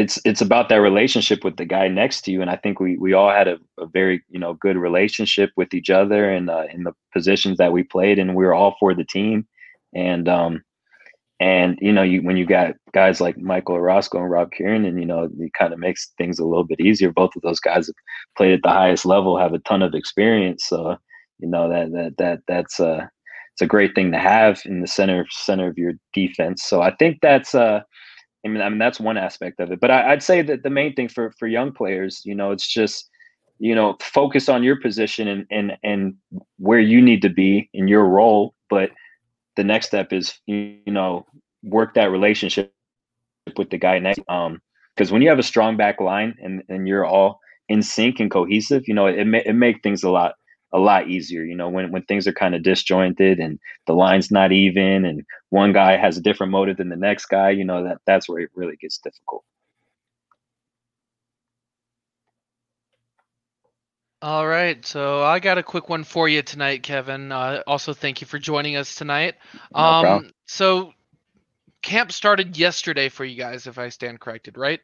it's 0.00 0.18
it's 0.24 0.40
about 0.40 0.68
that 0.70 0.76
relationship 0.76 1.44
with 1.44 1.56
the 1.56 1.64
guy 1.64 1.88
next 1.88 2.22
to 2.22 2.32
you, 2.32 2.40
and 2.40 2.50
I 2.50 2.56
think 2.56 2.80
we 2.80 2.96
we 2.96 3.12
all 3.12 3.30
had 3.30 3.48
a, 3.48 3.58
a 3.78 3.86
very 3.86 4.22
you 4.28 4.40
know 4.40 4.54
good 4.54 4.76
relationship 4.76 5.50
with 5.56 5.74
each 5.74 5.90
other 5.90 6.30
and 6.30 6.48
uh, 6.50 6.64
in 6.72 6.84
the 6.84 6.92
positions 7.12 7.58
that 7.58 7.72
we 7.72 7.82
played, 7.82 8.18
and 8.18 8.34
we 8.34 8.44
were 8.44 8.54
all 8.54 8.76
for 8.80 8.94
the 8.94 9.04
team, 9.04 9.46
and 9.94 10.28
um, 10.28 10.62
and 11.40 11.78
you 11.80 11.92
know, 11.92 12.02
you 12.02 12.22
when 12.22 12.36
you 12.36 12.44
got 12.46 12.74
guys 12.92 13.20
like 13.20 13.38
Michael 13.38 13.74
Orozco 13.76 14.18
and 14.18 14.30
Rob 14.30 14.52
Kiernan, 14.52 14.98
you 14.98 15.06
know, 15.06 15.28
it 15.38 15.54
kind 15.54 15.72
of 15.72 15.78
makes 15.78 16.12
things 16.18 16.38
a 16.38 16.44
little 16.44 16.64
bit 16.64 16.80
easier. 16.80 17.10
Both 17.10 17.34
of 17.34 17.42
those 17.42 17.60
guys 17.60 17.86
have 17.86 17.94
played 18.36 18.52
at 18.52 18.60
the 18.62 18.68
highest 18.68 19.06
level, 19.06 19.38
have 19.38 19.54
a 19.54 19.58
ton 19.60 19.82
of 19.82 19.94
experience. 19.94 20.66
So, 20.66 20.96
you 21.38 21.48
know, 21.48 21.68
that 21.70 21.92
that 21.92 22.14
that 22.18 22.40
that's 22.46 22.78
uh 22.78 23.06
it's 23.54 23.62
a 23.62 23.66
great 23.66 23.94
thing 23.94 24.12
to 24.12 24.18
have 24.18 24.60
in 24.66 24.82
the 24.82 24.86
center 24.86 25.26
center 25.30 25.68
of 25.68 25.78
your 25.78 25.94
defense. 26.12 26.62
So 26.64 26.82
I 26.82 26.94
think 26.96 27.18
that's 27.22 27.54
uh 27.54 27.80
I 28.44 28.48
mean, 28.48 28.62
I 28.62 28.68
mean 28.68 28.78
that's 28.78 29.00
one 29.00 29.18
aspect 29.18 29.60
of 29.60 29.70
it. 29.70 29.80
But 29.80 29.90
I, 29.90 30.12
I'd 30.12 30.22
say 30.22 30.42
that 30.42 30.62
the 30.62 30.70
main 30.70 30.94
thing 30.94 31.08
for 31.08 31.32
for 31.38 31.46
young 31.46 31.72
players, 31.72 32.22
you 32.24 32.34
know, 32.34 32.50
it's 32.52 32.66
just 32.66 33.08
you 33.58 33.74
know 33.74 33.96
focus 34.00 34.48
on 34.48 34.62
your 34.62 34.80
position 34.80 35.28
and 35.28 35.46
and 35.50 35.76
and 35.82 36.14
where 36.58 36.80
you 36.80 37.02
need 37.02 37.22
to 37.22 37.28
be 37.28 37.68
in 37.74 37.88
your 37.88 38.06
role, 38.06 38.54
but 38.68 38.90
the 39.56 39.64
next 39.64 39.86
step 39.86 40.12
is 40.12 40.38
you 40.46 40.78
know 40.86 41.26
work 41.62 41.94
that 41.94 42.10
relationship 42.10 42.72
with 43.56 43.70
the 43.70 43.78
guy 43.78 43.98
next 43.98 44.20
um 44.28 44.60
because 44.94 45.10
when 45.12 45.22
you 45.22 45.28
have 45.28 45.38
a 45.38 45.42
strong 45.42 45.76
back 45.76 46.00
line 46.00 46.34
and 46.42 46.62
and 46.68 46.88
you're 46.88 47.04
all 47.04 47.40
in 47.68 47.82
sync 47.82 48.20
and 48.20 48.30
cohesive 48.30 48.86
you 48.86 48.94
know 48.94 49.06
it 49.06 49.26
may, 49.26 49.42
it 49.44 49.54
make 49.54 49.82
things 49.82 50.02
a 50.02 50.10
lot 50.10 50.34
a 50.72 50.78
lot 50.78 51.08
easier 51.08 51.42
you 51.44 51.56
know 51.56 51.68
when 51.68 51.90
when 51.92 52.02
things 52.04 52.26
are 52.26 52.32
kind 52.32 52.54
of 52.54 52.62
disjointed 52.62 53.38
and 53.40 53.58
the 53.86 53.92
line's 53.92 54.30
not 54.30 54.52
even 54.52 55.04
and 55.04 55.24
one 55.50 55.72
guy 55.72 55.96
has 55.96 56.16
a 56.16 56.22
different 56.22 56.52
motive 56.52 56.76
than 56.76 56.88
the 56.88 56.96
next 56.96 57.26
guy 57.26 57.50
you 57.50 57.64
know 57.64 57.84
that 57.84 57.98
that's 58.06 58.28
where 58.28 58.40
it 58.40 58.50
really 58.54 58.76
gets 58.76 58.98
difficult 58.98 59.44
All 64.22 64.46
right, 64.46 64.84
so 64.84 65.22
I 65.22 65.38
got 65.40 65.58
a 65.58 65.62
quick 65.62 65.88
one 65.88 66.04
for 66.04 66.28
you 66.28 66.42
tonight, 66.42 66.82
Kevin. 66.82 67.32
Uh, 67.32 67.62
also, 67.66 67.94
thank 67.94 68.20
you 68.20 68.26
for 68.26 68.38
joining 68.38 68.76
us 68.76 68.94
tonight. 68.94 69.36
No 69.72 69.80
Um, 69.80 70.30
so 70.46 70.92
camp 71.82 72.12
started 72.12 72.56
yesterday 72.56 73.08
for 73.08 73.24
you 73.24 73.36
guys, 73.36 73.66
if 73.66 73.78
I 73.78 73.88
stand 73.88 74.20
corrected, 74.20 74.58
right? 74.58 74.80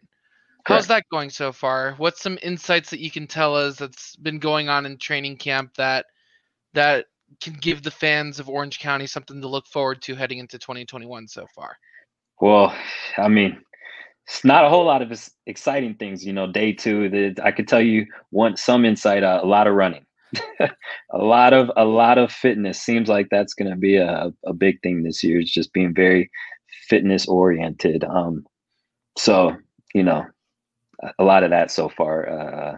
How's 0.66 0.88
that 0.88 1.04
going 1.10 1.30
so 1.30 1.52
far? 1.52 1.94
What's 1.96 2.20
some 2.20 2.38
insights 2.42 2.90
that 2.90 2.98
you 2.98 3.10
can 3.10 3.28
tell 3.28 3.54
us 3.54 3.76
that's 3.76 4.16
been 4.16 4.40
going 4.40 4.68
on 4.68 4.84
in 4.84 4.98
training 4.98 5.36
camp 5.36 5.74
that 5.76 6.06
that 6.74 7.06
can 7.40 7.54
give 7.54 7.82
the 7.82 7.90
fans 7.90 8.40
of 8.40 8.48
Orange 8.48 8.80
County 8.80 9.06
something 9.06 9.40
to 9.40 9.48
look 9.48 9.66
forward 9.66 10.02
to 10.02 10.16
heading 10.16 10.38
into 10.38 10.58
2021 10.58 11.28
so 11.28 11.46
far? 11.54 11.76
Well, 12.40 12.74
I 13.16 13.28
mean, 13.28 13.60
it's 14.26 14.44
not 14.44 14.64
a 14.64 14.68
whole 14.68 14.84
lot 14.84 15.02
of 15.02 15.30
exciting 15.46 15.94
things. 15.94 16.24
You 16.24 16.32
know, 16.32 16.50
day 16.50 16.72
two, 16.72 17.08
the, 17.08 17.36
I 17.44 17.52
could 17.52 17.68
tell 17.68 17.80
you 17.80 18.06
one 18.30 18.56
some 18.56 18.84
insight. 18.84 19.22
Uh, 19.22 19.40
a 19.42 19.46
lot 19.46 19.68
of 19.68 19.74
running, 19.74 20.04
a 20.60 21.18
lot 21.18 21.52
of 21.52 21.70
a 21.76 21.84
lot 21.84 22.18
of 22.18 22.32
fitness. 22.32 22.82
Seems 22.82 23.08
like 23.08 23.28
that's 23.30 23.54
going 23.54 23.70
to 23.70 23.76
be 23.76 23.96
a, 23.96 24.32
a 24.44 24.52
big 24.52 24.82
thing 24.82 25.02
this 25.04 25.22
year. 25.22 25.38
It's 25.38 25.52
just 25.52 25.72
being 25.72 25.94
very 25.94 26.28
fitness 26.88 27.28
oriented. 27.28 28.02
Um, 28.02 28.44
so 29.16 29.56
you 29.94 30.02
know, 30.02 30.26
a- 31.18 31.24
lot 31.24 31.44
of 31.44 31.50
that 31.50 31.70
so 31.70 31.88
far. 31.88 32.28
Uh, 32.28 32.76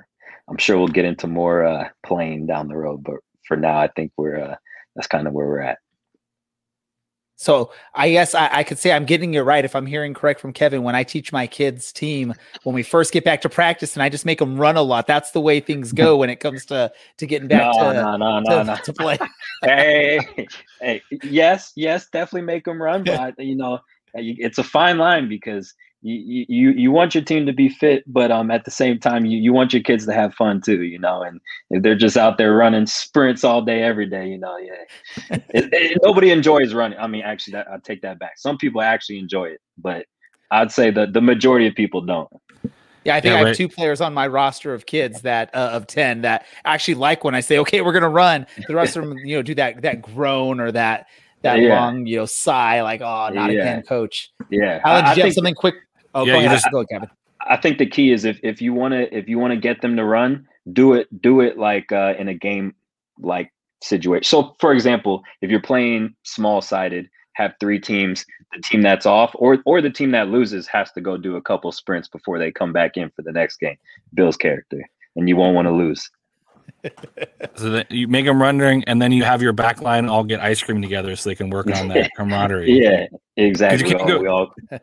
I'm 0.48 0.58
sure 0.58 0.78
we'll 0.78 0.88
get 0.88 1.04
into 1.04 1.26
more 1.26 1.64
uh, 1.64 1.88
playing 2.04 2.46
down 2.46 2.68
the 2.68 2.76
road, 2.76 3.02
but 3.04 3.16
for 3.46 3.56
now, 3.56 3.78
I 3.78 3.88
think 3.88 4.12
we're 4.16 4.40
uh, 4.40 4.56
that's 4.94 5.08
kind 5.08 5.26
of 5.26 5.32
where 5.32 5.46
we're 5.46 5.60
at. 5.60 5.78
So 7.40 7.70
I 7.94 8.10
guess 8.10 8.34
I, 8.34 8.48
I 8.52 8.64
could 8.64 8.80
say 8.80 8.90
I'm 8.90 9.04
getting 9.04 9.34
it 9.34 9.40
right 9.40 9.64
if 9.64 9.76
I'm 9.76 9.86
hearing 9.86 10.12
correct 10.12 10.40
from 10.40 10.52
Kevin. 10.52 10.82
When 10.82 10.96
I 10.96 11.04
teach 11.04 11.32
my 11.32 11.46
kids 11.46 11.92
team, 11.92 12.34
when 12.64 12.74
we 12.74 12.82
first 12.82 13.12
get 13.12 13.22
back 13.22 13.42
to 13.42 13.48
practice, 13.48 13.94
and 13.94 14.02
I 14.02 14.08
just 14.08 14.26
make 14.26 14.40
them 14.40 14.56
run 14.56 14.76
a 14.76 14.82
lot. 14.82 15.06
That's 15.06 15.30
the 15.30 15.40
way 15.40 15.60
things 15.60 15.92
go 15.92 16.16
when 16.16 16.30
it 16.30 16.40
comes 16.40 16.66
to 16.66 16.90
to 17.18 17.26
getting 17.26 17.46
back 17.46 17.72
no, 17.76 17.92
to, 17.92 17.94
no, 17.94 18.16
no, 18.16 18.40
to, 18.40 18.50
no, 18.50 18.62
no. 18.74 18.76
to 18.76 18.92
play. 18.92 19.18
hey, 19.62 20.48
hey, 20.80 21.02
yes, 21.22 21.72
yes, 21.76 22.08
definitely 22.10 22.42
make 22.42 22.64
them 22.64 22.82
run, 22.82 23.04
but 23.04 23.38
you 23.38 23.54
know, 23.54 23.78
it's 24.14 24.58
a 24.58 24.64
fine 24.64 24.98
line 24.98 25.28
because 25.28 25.72
you 26.03 26.44
you 26.49 26.70
you 26.70 26.90
want 26.92 27.14
your 27.14 27.24
team 27.24 27.44
to 27.46 27.53
be 27.53 27.68
fit, 27.68 28.05
but 28.07 28.30
um 28.30 28.51
at 28.51 28.64
the 28.64 28.70
same 28.70 28.99
time 29.01 29.26
you 29.26 29.38
you 29.38 29.53
want 29.53 29.72
your 29.72 29.82
kids 29.82 30.07
to 30.07 30.12
have 30.12 30.32
fun 30.34 30.61
too, 30.61 30.82
you 30.82 30.99
know, 30.99 31.22
and 31.22 31.40
if 31.70 31.82
they're 31.82 31.96
just 31.96 32.16
out 32.16 32.38
there 32.38 32.55
running 32.55 32.86
sprints 32.86 33.42
all 33.42 33.62
day 33.62 33.82
every 33.82 34.07
day, 34.07 34.28
you 34.28 34.38
know, 34.38 34.57
yeah, 34.59 34.84
it, 35.30 35.68
it- 35.72 35.99
nobody 36.03 36.30
enjoys 36.30 36.72
running. 36.74 36.99
I 36.99 37.07
mean, 37.09 37.22
actually, 37.22 37.53
that 37.53 37.66
I 37.68 37.78
take 37.82 38.03
that 38.03 38.18
back. 38.18 38.38
Some 38.38 38.57
people 38.59 38.80
actually 38.80 39.18
enjoy 39.18 39.46
it, 39.46 39.61
but 39.76 40.07
I'd 40.51 40.70
say 40.70 40.90
the 40.90 41.07
the 41.07 41.20
majority 41.20 41.66
of 41.66 41.74
people 41.74 42.01
don't. 42.03 42.28
Yeah, 43.05 43.14
I 43.16 43.20
think 43.20 43.32
Yeah, 43.34 43.42
I 43.42 43.46
have 43.49 43.57
two 43.57 43.68
players 43.68 44.01
on 44.01 44.12
my 44.12 44.26
roster 44.26 44.74
of 44.74 44.84
kids 44.86 45.22
that 45.22 45.55
uh, 45.55 45.70
of 45.72 45.86
ten 45.86 46.22
that 46.22 46.46
actually 46.64 46.94
like 46.94 47.24
when 47.24 47.34
I 47.34 47.40
say, 47.40 47.59
"Okay, 47.59 47.80
we're 47.80 47.92
gonna 47.92 48.09
run." 48.09 48.46
The 48.68 48.74
rest 48.74 48.96
of 48.96 49.05
them, 49.05 49.18
you 49.18 49.36
know, 49.36 49.42
do 49.42 49.55
that 49.57 49.82
that 49.82 50.03
groan 50.03 50.61
or 50.61 50.70
that 50.72 51.07
that 51.42 51.61
Yeah. 51.61 51.78
long, 51.80 52.07
you 52.07 52.16
know, 52.16 52.26
sigh, 52.26 52.82
like, 52.82 53.01
"Oh, 53.01 53.30
not 53.32 53.53
Yeah. 53.53 53.61
again, 53.61 53.82
coach." 53.82 54.30
Yeah, 54.51 54.80
Alan, 54.84 55.05
I- 55.05 55.09
I 55.11 55.14
did 55.14 55.16
you 55.18 55.22
have 55.22 55.26
think- 55.26 55.34
something 55.34 55.55
quick? 55.55 55.74
Oh, 56.14 56.24
Yeah, 56.24 56.32
go 56.34 56.38
you 56.40 56.46
ahead. 56.46 56.56
just- 56.61 56.70
go, 56.72 56.84
Kevin. 56.86 57.09
I 57.40 57.56
think 57.56 57.78
the 57.78 57.86
key 57.86 58.11
is 58.11 58.24
if 58.24 58.38
if 58.42 58.61
you 58.61 58.74
want 58.74 58.92
to 58.92 59.16
if 59.16 59.28
you 59.28 59.38
want 59.38 59.52
to 59.52 59.56
get 59.56 59.80
them 59.80 59.96
to 59.96 60.04
run, 60.04 60.46
do 60.72 60.92
it 60.94 61.06
do 61.22 61.40
it 61.40 61.56
like 61.56 61.90
uh, 61.92 62.14
in 62.18 62.28
a 62.28 62.34
game 62.34 62.74
like 63.20 63.52
situation. 63.82 64.24
So, 64.24 64.56
for 64.61 64.72
example, 64.72 65.22
if 65.40 65.50
you're 65.50 65.61
playing 65.62 66.14
small 66.24 66.61
sided, 66.61 67.09
have 67.34 67.54
three 67.61 67.78
teams, 67.80 68.26
the 68.54 68.61
team 68.62 68.82
that's 68.82 69.06
off 69.06 69.30
or 69.36 69.59
or 69.64 69.80
the 69.80 69.88
team 69.90 70.11
that 70.11 70.28
loses 70.28 70.66
has 70.66 70.90
to 70.92 71.00
go 71.00 71.16
do 71.16 71.36
a 71.36 71.42
couple 71.42 71.70
sprints 71.72 72.09
before 72.09 72.38
they 72.38 72.50
come 72.50 72.72
back 72.72 72.96
in 72.96 73.09
for 73.11 73.22
the 73.22 73.32
next 73.32 73.59
game. 73.61 73.76
Bill's 74.14 74.36
character, 74.36 74.82
and 75.16 75.28
you 75.28 75.36
won't 75.36 75.54
want 75.54 75.66
to 75.68 75.72
lose. 75.72 76.11
So 77.57 77.70
that 77.70 77.91
you 77.91 78.07
make 78.09 78.24
them 78.24 78.41
running, 78.41 78.85
and 78.85 79.03
then 79.03 79.11
you 79.12 79.24
have 79.24 79.43
your 79.43 79.53
back 79.53 79.81
line 79.83 80.09
all 80.09 80.22
get 80.24 80.41
ice 80.41 80.62
cream 80.62 80.81
together, 80.81 81.16
so 81.16 81.29
they 81.29 81.35
can 81.35 81.51
work 81.51 81.66
on 81.74 81.89
that 81.89 82.11
camaraderie. 82.16 82.70
Yeah, 82.81 83.07
exactly. 83.37 83.83
We 83.85 83.91
can't 83.95 84.07
go- 84.09 84.20
we 84.20 84.29
all 84.29 84.55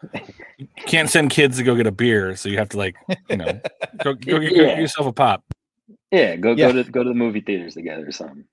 You 0.58 0.68
can't 0.86 1.10
send 1.10 1.30
kids 1.30 1.58
to 1.58 1.64
go 1.64 1.76
get 1.76 1.88
a 1.88 1.92
beer, 1.92 2.36
so 2.36 2.50
you 2.50 2.58
have 2.58 2.70
to 2.70 2.78
like, 2.78 2.96
you 3.30 3.38
know, 3.38 3.60
go, 4.04 4.14
go, 4.14 4.14
get, 4.14 4.30
go 4.30 4.38
Yeah. 4.40 4.68
get 4.68 4.78
yourself 4.80 5.08
a 5.08 5.14
pop. 5.14 5.44
yeah 6.12 6.36
go 6.36 6.52
Yeah. 6.52 6.72
go 6.72 6.84
to 6.84 6.92
go 6.92 7.04
to 7.04 7.10
the 7.10 7.16
movie 7.16 7.42
theaters 7.42 7.76
together 7.76 8.08
or 8.08 8.12
something. 8.12 8.44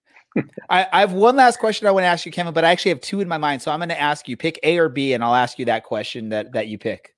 I, 0.70 0.86
I 0.92 1.00
have 1.00 1.12
one 1.12 1.36
last 1.36 1.58
question 1.58 1.86
I 1.86 1.90
want 1.90 2.04
to 2.04 2.08
ask 2.08 2.24
you, 2.24 2.32
Kevin, 2.32 2.54
but 2.54 2.64
I 2.64 2.70
actually 2.70 2.90
have 2.92 3.02
two 3.02 3.20
in 3.20 3.28
my 3.28 3.36
mind. 3.38 3.60
So 3.60 3.70
I'm 3.70 3.80
going 3.80 3.90
to 3.90 4.00
ask 4.00 4.28
you 4.28 4.36
pick 4.36 4.58
A 4.62 4.78
or 4.78 4.88
B, 4.88 5.12
and 5.12 5.22
I'll 5.22 5.34
ask 5.34 5.58
you 5.58 5.66
that 5.66 5.84
question 5.84 6.30
that 6.30 6.52
that 6.52 6.68
you 6.68 6.78
pick. 6.78 7.14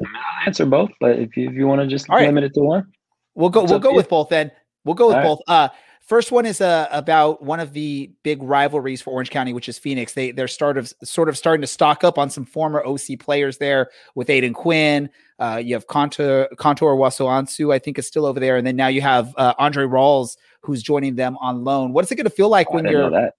I'll 0.00 0.46
answer 0.46 0.64
both, 0.64 0.90
but 1.00 1.18
if 1.18 1.36
you 1.36 1.50
if 1.50 1.54
you 1.54 1.66
want 1.66 1.80
to 1.82 1.86
just 1.86 2.08
All 2.08 2.16
right. 2.16 2.26
limit 2.26 2.44
it 2.44 2.54
to 2.54 2.60
one, 2.60 2.92
We'll 3.34 3.50
go. 3.50 3.62
It's 3.64 3.70
We'll 3.70 3.80
go 3.80 3.90
to 3.90 3.96
with 3.96 4.08
both 4.08 4.30
then. 4.30 4.50
We'll 4.86 4.94
go 4.94 5.08
with 5.08 5.16
All 5.16 5.20
right. 5.22 5.28
both. 5.28 5.40
Uh, 5.46 5.68
first 6.00 6.32
one 6.32 6.46
is 6.46 6.60
uh, 6.60 6.86
about 6.90 7.42
one 7.42 7.60
of 7.60 7.72
the 7.72 8.10
big 8.22 8.42
rivalries 8.42 9.02
for 9.02 9.10
Orange 9.10 9.30
County, 9.30 9.52
which 9.52 9.68
is 9.68 9.78
Phoenix. 9.78 10.14
They 10.14 10.30
they're 10.30 10.48
start 10.48 10.78
of 10.78 10.92
sort 11.02 11.28
of 11.28 11.36
starting 11.36 11.60
to 11.60 11.66
stock 11.66 12.04
up 12.04 12.16
on 12.16 12.30
some 12.30 12.44
former 12.46 12.82
OC 12.86 13.18
players 13.18 13.58
there 13.58 13.90
with 14.14 14.28
Aodhan 14.28 14.54
Quinn. 14.54 15.10
Uh, 15.38 15.60
you 15.62 15.74
have 15.74 15.86
Contour 15.88 16.48
Contour 16.56 16.94
Wasoansu, 16.96 17.74
I 17.74 17.78
think, 17.78 17.98
is 17.98 18.06
still 18.06 18.24
over 18.24 18.40
there, 18.40 18.56
and 18.56 18.66
then 18.66 18.76
now 18.76 18.86
you 18.86 19.02
have 19.02 19.34
uh, 19.36 19.52
Andre 19.58 19.84
Rawls, 19.84 20.36
who's 20.62 20.82
joining 20.82 21.16
them 21.16 21.36
on 21.38 21.64
loan. 21.64 21.92
What 21.92 22.04
is 22.04 22.12
it 22.12 22.14
going 22.14 22.24
to 22.24 22.30
feel 22.30 22.48
like 22.48 22.68
Oh, 22.70 22.74
when 22.76 22.86
you're 22.86 23.10
that. 23.10 23.34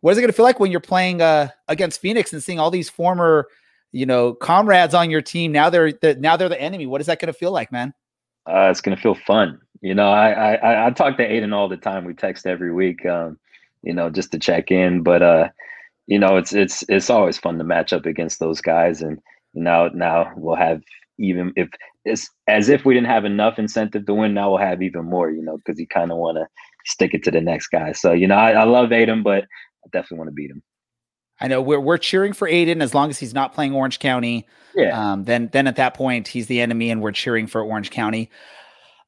what 0.00 0.10
is 0.10 0.18
it 0.18 0.20
going 0.20 0.28
to 0.30 0.36
feel 0.36 0.44
like 0.44 0.60
when 0.60 0.70
you're 0.70 0.80
playing 0.80 1.22
uh, 1.22 1.48
against 1.68 2.00
Phoenix 2.00 2.32
and 2.32 2.42
seeing 2.42 2.58
all 2.58 2.70
these 2.70 2.90
former, 2.90 3.46
you 3.92 4.04
know, 4.04 4.34
comrades 4.34 4.92
on 4.94 5.08
your 5.10 5.22
team? 5.22 5.52
Now 5.52 5.70
they're 5.70 5.92
the, 5.92 6.16
now 6.16 6.36
they're 6.36 6.48
the 6.50 6.60
enemy. 6.60 6.86
What 6.86 7.00
is 7.00 7.06
that 7.06 7.20
going 7.20 7.32
to 7.32 7.38
feel 7.38 7.52
like, 7.52 7.70
man? 7.72 7.94
Uh, 8.46 8.68
it's 8.70 8.80
gonna 8.80 8.96
feel 8.96 9.14
fun. 9.26 9.60
You 9.80 9.94
know, 9.94 10.10
I, 10.10 10.54
I 10.54 10.86
I- 10.86 10.90
talk 10.90 11.16
to 11.16 11.28
Aodhan 11.28 11.54
all 11.54 11.68
the 11.68 11.76
time. 11.76 12.04
We 12.04 12.14
text 12.14 12.46
every 12.46 12.72
week, 12.72 13.04
um, 13.06 13.38
you 13.82 13.92
know, 13.94 14.10
just 14.10 14.32
to 14.32 14.38
check 14.38 14.70
in. 14.70 15.02
But 15.02 15.22
uh, 15.22 15.48
you 16.06 16.18
know, 16.18 16.36
it's 16.36 16.52
it's 16.52 16.84
it's 16.88 17.10
always 17.10 17.38
fun 17.38 17.58
to 17.58 17.64
match 17.64 17.92
up 17.92 18.06
against 18.06 18.40
those 18.40 18.60
guys. 18.60 19.02
And 19.02 19.18
now 19.54 19.88
now 19.88 20.32
we'll 20.36 20.56
have 20.56 20.82
even 21.18 21.52
if 21.56 21.68
it's 22.04 22.28
as 22.46 22.68
if 22.68 22.84
we 22.84 22.94
didn't 22.94 23.08
have 23.08 23.24
enough 23.24 23.58
incentive 23.58 24.06
to 24.06 24.14
win. 24.14 24.34
Now 24.34 24.50
we'll 24.50 24.58
have 24.58 24.82
even 24.82 25.04
more. 25.04 25.30
You 25.30 25.42
know, 25.42 25.56
because 25.58 25.78
you 25.78 25.86
kind 25.86 26.10
of 26.10 26.18
want 26.18 26.38
to 26.38 26.46
stick 26.86 27.14
it 27.14 27.22
to 27.24 27.30
the 27.30 27.40
next 27.40 27.68
guy. 27.68 27.92
So 27.92 28.12
you 28.12 28.26
know, 28.26 28.36
I, 28.36 28.52
I 28.52 28.64
love 28.64 28.90
Aodhan, 28.90 29.22
but 29.22 29.44
I 29.44 29.88
definitely 29.92 30.18
want 30.18 30.28
to 30.28 30.34
beat 30.34 30.50
him. 30.50 30.62
I 31.40 31.46
know 31.46 31.62
we're 31.62 31.80
we're 31.80 31.98
cheering 31.98 32.32
for 32.32 32.48
Aodhan 32.48 32.82
as 32.82 32.94
long 32.94 33.10
as 33.10 33.18
he's 33.18 33.34
not 33.34 33.54
playing 33.54 33.74
Orange 33.74 34.00
County. 34.00 34.46
Yeah. 34.74 35.12
Um, 35.12 35.24
then 35.24 35.50
then 35.52 35.66
at 35.66 35.76
that 35.76 35.94
point 35.94 36.28
he's 36.28 36.46
the 36.48 36.60
enemy, 36.60 36.90
and 36.90 37.00
we're 37.00 37.12
cheering 37.12 37.46
for 37.46 37.62
Orange 37.62 37.90
County. 37.90 38.30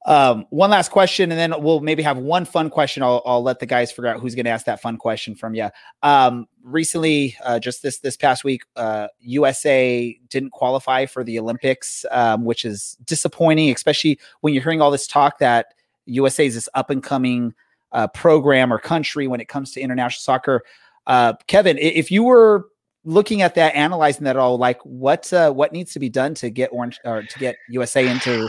Um, 0.07 0.47
one 0.49 0.71
last 0.71 0.91
question, 0.91 1.31
and 1.31 1.39
then 1.39 1.63
we'll 1.63 1.81
maybe 1.81 2.03
have 2.03 2.17
one 2.17 2.47
fun 2.47 2.71
question. 2.71 3.03
I'll 3.03 3.23
I'll 3.27 3.43
let 3.43 3.59
the 3.59 3.67
guys 3.67 3.93
figure 3.93 4.07
out 4.07 4.21
who's 4.21 4.35
going 4.35 4.47
to 4.47 4.51
ask 4.51 4.65
that 4.67 4.81
fun 4.81 4.97
question 4.97 5.35
from 5.35 5.55
you. 5.55 5.69
Um, 6.03 6.47
recently, 6.63 7.37
uh, 7.45 7.59
just 7.59 7.83
this 7.83 7.99
this 7.99 8.17
past 8.17 8.43
week, 8.43 8.63
uh, 8.77 9.09
USA 9.21 10.19
didn't 10.29 10.51
qualify 10.51 11.05
for 11.05 11.23
the 11.23 11.39
Olympics, 11.39 12.07
um, 12.11 12.45
which 12.45 12.65
is 12.65 12.97
disappointing, 13.05 13.75
especially 13.75 14.19
when 14.41 14.55
you're 14.55 14.63
hearing 14.63 14.81
all 14.81 14.91
this 14.91 15.07
talk 15.07 15.39
that 15.39 15.75
USA 16.07 16.47
is 16.47 16.55
this 16.55 16.69
up 16.75 16.89
and 16.89 17.03
coming 17.03 17.55
uh, 17.93 18.07
program 18.09 18.73
or 18.73 18.79
country 18.79 19.27
when 19.27 19.41
it 19.41 19.49
comes 19.49 19.73
to 19.73 19.81
international 19.81 20.21
soccer. 20.21 20.63
Uh, 21.07 21.35
Kevin, 21.47 21.77
if 21.79 22.11
you 22.11 22.23
were 22.23 22.69
looking 23.05 23.43
at 23.43 23.55
that, 23.55 23.75
analyzing 23.75 24.25
that 24.25 24.37
all, 24.37 24.59
like 24.59 24.81
what 24.83 25.33
uh, 25.33 25.53
what 25.53 25.73
needs 25.73 25.93
to 25.93 25.99
be 25.99 26.09
done 26.09 26.35
to 26.35 26.51
get 26.51 26.71
Orange 26.73 26.99
or 27.05 27.23
to 27.23 27.39
get 27.39 27.57
USA 27.69 28.07
into 28.07 28.49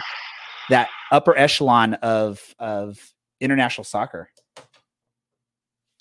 that 0.72 0.90
upper 1.12 1.38
echelon 1.38 1.94
of 1.96 2.56
of 2.60 3.00
international 3.40 3.86
soccer? 3.86 4.30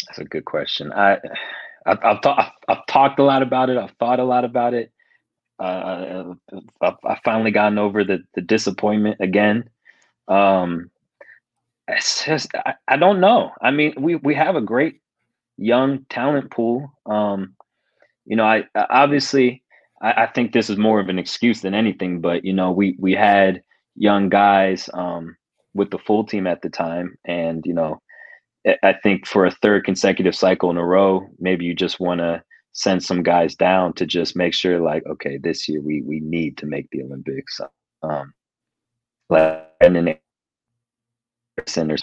That's 0.07 0.18
a 0.18 0.25
good 0.25 0.45
question. 0.45 0.93
I, 0.93 1.18
I 1.87 1.99
I've, 2.03 2.21
ta- 2.21 2.53
I've 2.68 2.87
talked 2.87 3.18
a 3.18 3.25
lot 3.25 3.43
about 3.43 3.71
it. 3.71 3.77
I've 3.77 3.93
thought 3.93 4.18
a 4.18 4.25
lot 4.25 4.45
about 4.45 4.75
it. 4.75 4.93
Uh, 5.59 6.35
I've, 6.81 6.97
I've 7.05 7.21
finally 7.25 7.51
gotten 7.51 7.79
over 7.79 8.03
the 8.03 8.25
the 8.35 8.41
disappointment 8.41 9.18
again. 9.21 9.68
Um, 10.27 10.91
it's 11.87 12.25
just 12.25 12.49
I, 12.55 12.75
I 12.89 12.97
don't 12.97 13.21
know. 13.21 13.53
I 13.61 13.71
mean, 13.71 13.95
we 13.99 14.16
we 14.16 14.35
have 14.35 14.57
a 14.57 14.61
great 14.61 15.01
young 15.59 16.07
talent 16.09 16.51
pool. 16.51 16.93
Um, 17.07 17.55
you 18.25 18.37
know, 18.37 18.45
I 18.45 18.64
obviously 18.75 19.62
I, 20.01 20.25
I, 20.25 20.27
think 20.27 20.53
this 20.53 20.71
is 20.71 20.79
more 20.79 21.01
of 21.01 21.09
an 21.09 21.18
excuse 21.18 21.61
than 21.61 21.75
anything, 21.75 22.21
but 22.21 22.45
you 22.45 22.53
know, 22.53 22.71
we 22.71 22.97
we 22.99 23.12
had 23.12 23.62
young 23.97 24.28
guys 24.28 24.88
um, 24.95 25.36
with 25.74 25.91
the 25.91 25.99
full 25.99 26.24
team 26.24 26.47
at 26.47 26.62
the 26.62 26.70
time, 26.70 27.16
and 27.24 27.64
you 27.66 27.74
know, 27.74 28.01
I 28.82 28.95
think 29.03 29.26
for 29.26 29.47
a 29.47 29.51
third 29.51 29.84
consecutive 29.84 30.34
cycle 30.34 30.70
in 30.70 30.76
a 30.76 30.84
row, 30.84 31.26
maybe 31.38 31.64
you 31.64 31.74
just 31.74 32.01
want 32.01 32.20
to 32.20 32.43
send 32.72 33.03
some 33.03 33.22
guys 33.22 33.55
down 33.55 33.95
to 33.95 34.07
just 34.07 34.36
make 34.36 34.55
sure, 34.55 34.80
like, 34.80 35.05
okay, 35.07 35.38
this 35.38 35.68
year 35.68 35.80
we 35.80 36.03
we 36.03 36.20
need 36.20 36.57
to 36.59 36.66
make 36.66 36.88
the 36.91 37.03
Olympics. 37.03 37.61
Um, 38.03 38.32
centers 41.66 42.03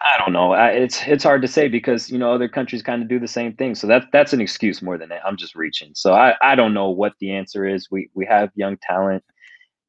I 0.00 0.18
don't 0.18 0.32
know. 0.32 0.52
I, 0.52 0.68
it's 0.70 1.02
it's 1.06 1.24
hard 1.24 1.42
to 1.42 1.48
say 1.48 1.68
because 1.68 2.10
you 2.10 2.18
know 2.18 2.32
other 2.32 2.48
countries 2.48 2.82
kind 2.82 3.02
of 3.02 3.08
do 3.08 3.18
the 3.18 3.26
same 3.26 3.54
thing. 3.54 3.74
So 3.74 3.86
that's 3.86 4.06
that's 4.12 4.32
an 4.32 4.40
excuse 4.40 4.82
more 4.82 4.98
than 4.98 5.08
that. 5.08 5.22
I'm 5.24 5.36
just 5.36 5.54
reaching. 5.54 5.92
So 5.94 6.12
I, 6.12 6.34
I 6.42 6.54
don't 6.54 6.74
know 6.74 6.90
what 6.90 7.14
the 7.18 7.32
answer 7.32 7.66
is. 7.66 7.88
We 7.90 8.10
we 8.14 8.26
have 8.26 8.50
young 8.54 8.76
talent. 8.82 9.24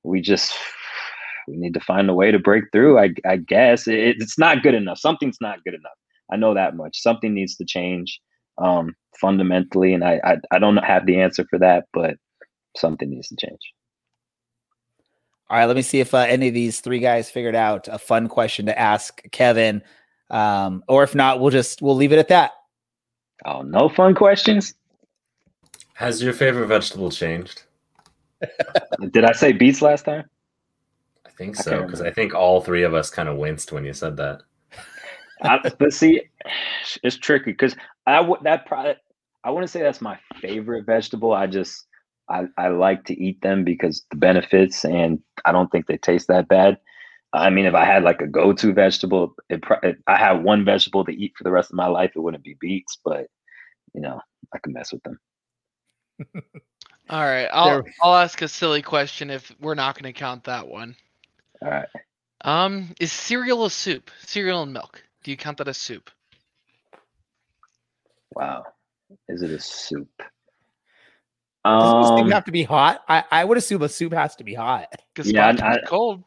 We 0.03 0.21
just 0.21 0.53
we 1.47 1.57
need 1.57 1.73
to 1.73 1.79
find 1.79 2.09
a 2.09 2.13
way 2.13 2.31
to 2.31 2.39
break 2.39 2.65
through. 2.71 2.99
I 2.99 3.13
I 3.25 3.37
guess 3.37 3.87
it, 3.87 4.17
it's 4.19 4.37
not 4.37 4.63
good 4.63 4.75
enough. 4.75 4.99
Something's 4.99 5.39
not 5.41 5.63
good 5.63 5.73
enough. 5.73 5.97
I 6.31 6.35
know 6.35 6.53
that 6.53 6.75
much. 6.75 7.01
Something 7.01 7.33
needs 7.33 7.55
to 7.55 7.65
change 7.65 8.19
um, 8.57 8.93
fundamentally, 9.19 9.93
and 9.93 10.03
I, 10.03 10.19
I 10.23 10.37
I 10.51 10.59
don't 10.59 10.77
have 10.77 11.05
the 11.05 11.19
answer 11.19 11.45
for 11.49 11.57
that, 11.59 11.85
but 11.93 12.15
something 12.75 13.09
needs 13.09 13.29
to 13.29 13.35
change. 13.35 13.59
All 15.49 15.57
right, 15.57 15.65
let 15.65 15.77
me 15.77 15.81
see 15.81 16.01
if 16.01 16.13
uh, 16.13 16.19
any 16.19 16.49
of 16.49 16.53
these 16.53 16.81
three 16.81 16.99
guys 16.99 17.29
figured 17.29 17.55
out 17.55 17.87
a 17.87 17.97
fun 17.97 18.27
question 18.27 18.65
to 18.65 18.77
ask 18.77 19.21
Kevin. 19.31 19.81
Um, 20.29 20.83
or 20.89 21.03
if 21.03 21.15
not, 21.15 21.39
we'll 21.39 21.51
just 21.51 21.81
we'll 21.81 21.95
leave 21.95 22.11
it 22.11 22.19
at 22.19 22.27
that. 22.27 22.51
Oh, 23.45 23.61
no 23.61 23.87
fun 23.87 24.13
questions. 24.13 24.73
Has 25.93 26.21
your 26.21 26.33
favorite 26.33 26.67
vegetable 26.67 27.09
changed? 27.09 27.63
Did 29.11 29.23
I 29.23 29.31
say 29.31 29.53
beets 29.53 29.81
last 29.81 30.03
time? 30.05 30.25
I 31.37 31.43
think 31.43 31.55
so 31.55 31.83
because 31.83 32.01
I, 32.01 32.07
I, 32.07 32.13
think 32.13 32.33
all 32.33 32.61
three 32.61 32.81
of 32.83 32.95
us 32.95 33.11
kind 33.11 33.29
of 33.29 33.37
winced 33.37 33.71
when 33.71 33.85
you 33.85 33.93
said 33.93 34.17
that. 34.17 34.41
I, 35.43 35.59
but 35.77 35.93
see, 35.93 36.23
it's 37.03 37.17
tricky 37.17 37.51
because 37.51 37.75
I 38.07 38.19
would 38.21 38.39
that 38.43 38.65
product. 38.65 39.01
I 39.43 39.51
wouldn't 39.51 39.69
say 39.69 39.81
that's 39.81 40.01
my 40.01 40.17
favorite 40.41 40.85
vegetable. 40.85 41.33
I 41.33 41.45
just 41.45 41.85
I, 42.27 42.45
I 42.57 42.69
like 42.69 43.05
to 43.05 43.21
eat 43.21 43.41
them 43.41 43.63
because 43.63 44.03
the 44.09 44.17
benefits 44.17 44.83
and 44.83 45.19
I 45.45 45.51
don't 45.51 45.71
think 45.71 45.85
they 45.85 45.97
taste 45.97 46.27
that 46.27 46.47
bad. 46.47 46.77
I 47.33 47.49
mean, 47.51 47.65
if 47.65 47.75
I 47.75 47.85
had 47.85 48.03
like 48.03 48.21
a 48.21 48.27
go-to 48.27 48.73
vegetable, 48.73 49.35
it, 49.49 49.63
it, 49.83 49.97
I 50.07 50.15
have 50.17 50.41
one 50.41 50.65
vegetable 50.65 51.05
to 51.05 51.11
eat 51.11 51.33
for 51.37 51.43
the 51.43 51.51
rest 51.51 51.69
of 51.69 51.75
my 51.75 51.87
life, 51.87 52.13
it 52.15 52.19
wouldn't 52.19 52.43
be 52.43 52.57
beets, 52.59 52.97
but 53.03 53.27
you 53.93 54.01
know, 54.01 54.19
I 54.53 54.57
can 54.59 54.73
mess 54.73 54.91
with 54.91 55.03
them. 55.03 55.19
All 57.09 57.23
right, 57.23 57.47
I'll 57.53 57.83
I'll 58.01 58.15
ask 58.15 58.41
a 58.41 58.47
silly 58.47 58.81
question 58.81 59.29
if 59.29 59.53
we're 59.61 59.75
not 59.75 59.95
going 59.95 60.11
to 60.11 60.17
count 60.17 60.43
that 60.45 60.67
one. 60.67 60.95
All 61.61 61.69
right. 61.69 61.87
Um, 62.41 62.93
is 62.99 63.11
cereal 63.11 63.65
a 63.65 63.69
soup? 63.69 64.11
Cereal 64.25 64.63
and 64.63 64.73
milk. 64.73 65.03
Do 65.23 65.31
you 65.31 65.37
count 65.37 65.57
that 65.57 65.67
as 65.67 65.77
soup? 65.77 66.09
Wow. 68.35 68.65
Is 69.27 69.41
it 69.41 69.51
a 69.51 69.59
soup? 69.59 70.09
Does 71.65 72.11
um, 72.21 72.31
have 72.31 72.45
to 72.45 72.51
be 72.51 72.63
hot? 72.63 73.03
I, 73.09 73.23
I 73.31 73.43
would 73.43 73.57
assume 73.57 73.81
a 73.81 73.89
soup 73.89 74.13
has 74.13 74.35
to 74.37 74.43
be 74.43 74.53
hot. 74.53 74.87
Yeah, 75.23 75.47
I, 75.47 75.73
I, 75.73 75.77
cold. 75.85 76.23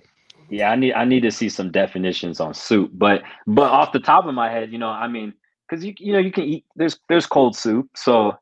Yeah, 0.51 0.71
I 0.71 0.77
need 0.77 0.93
I 0.93 1.05
need 1.05 1.21
to 1.21 1.31
see 1.31 1.49
some 1.49 1.71
definitions 1.71 2.41
on 2.41 2.53
soup, 2.53 2.91
but 2.93 3.23
but 3.47 3.71
off 3.71 3.93
the 3.93 4.01
top 4.01 4.27
of 4.27 4.35
my 4.35 4.51
head, 4.51 4.73
you 4.73 4.79
know, 4.79 4.89
I 4.89 5.09
mean, 5.09 5.33
because 5.69 5.85
you 5.85 5.95
you 5.99 6.13
know 6.13 6.19
you 6.19 6.33
can 6.33 6.45
eat 6.45 6.65
there's 6.77 6.99
there's 7.09 7.25
cold 7.25 7.57
soup, 7.57 7.89
so 7.95 8.37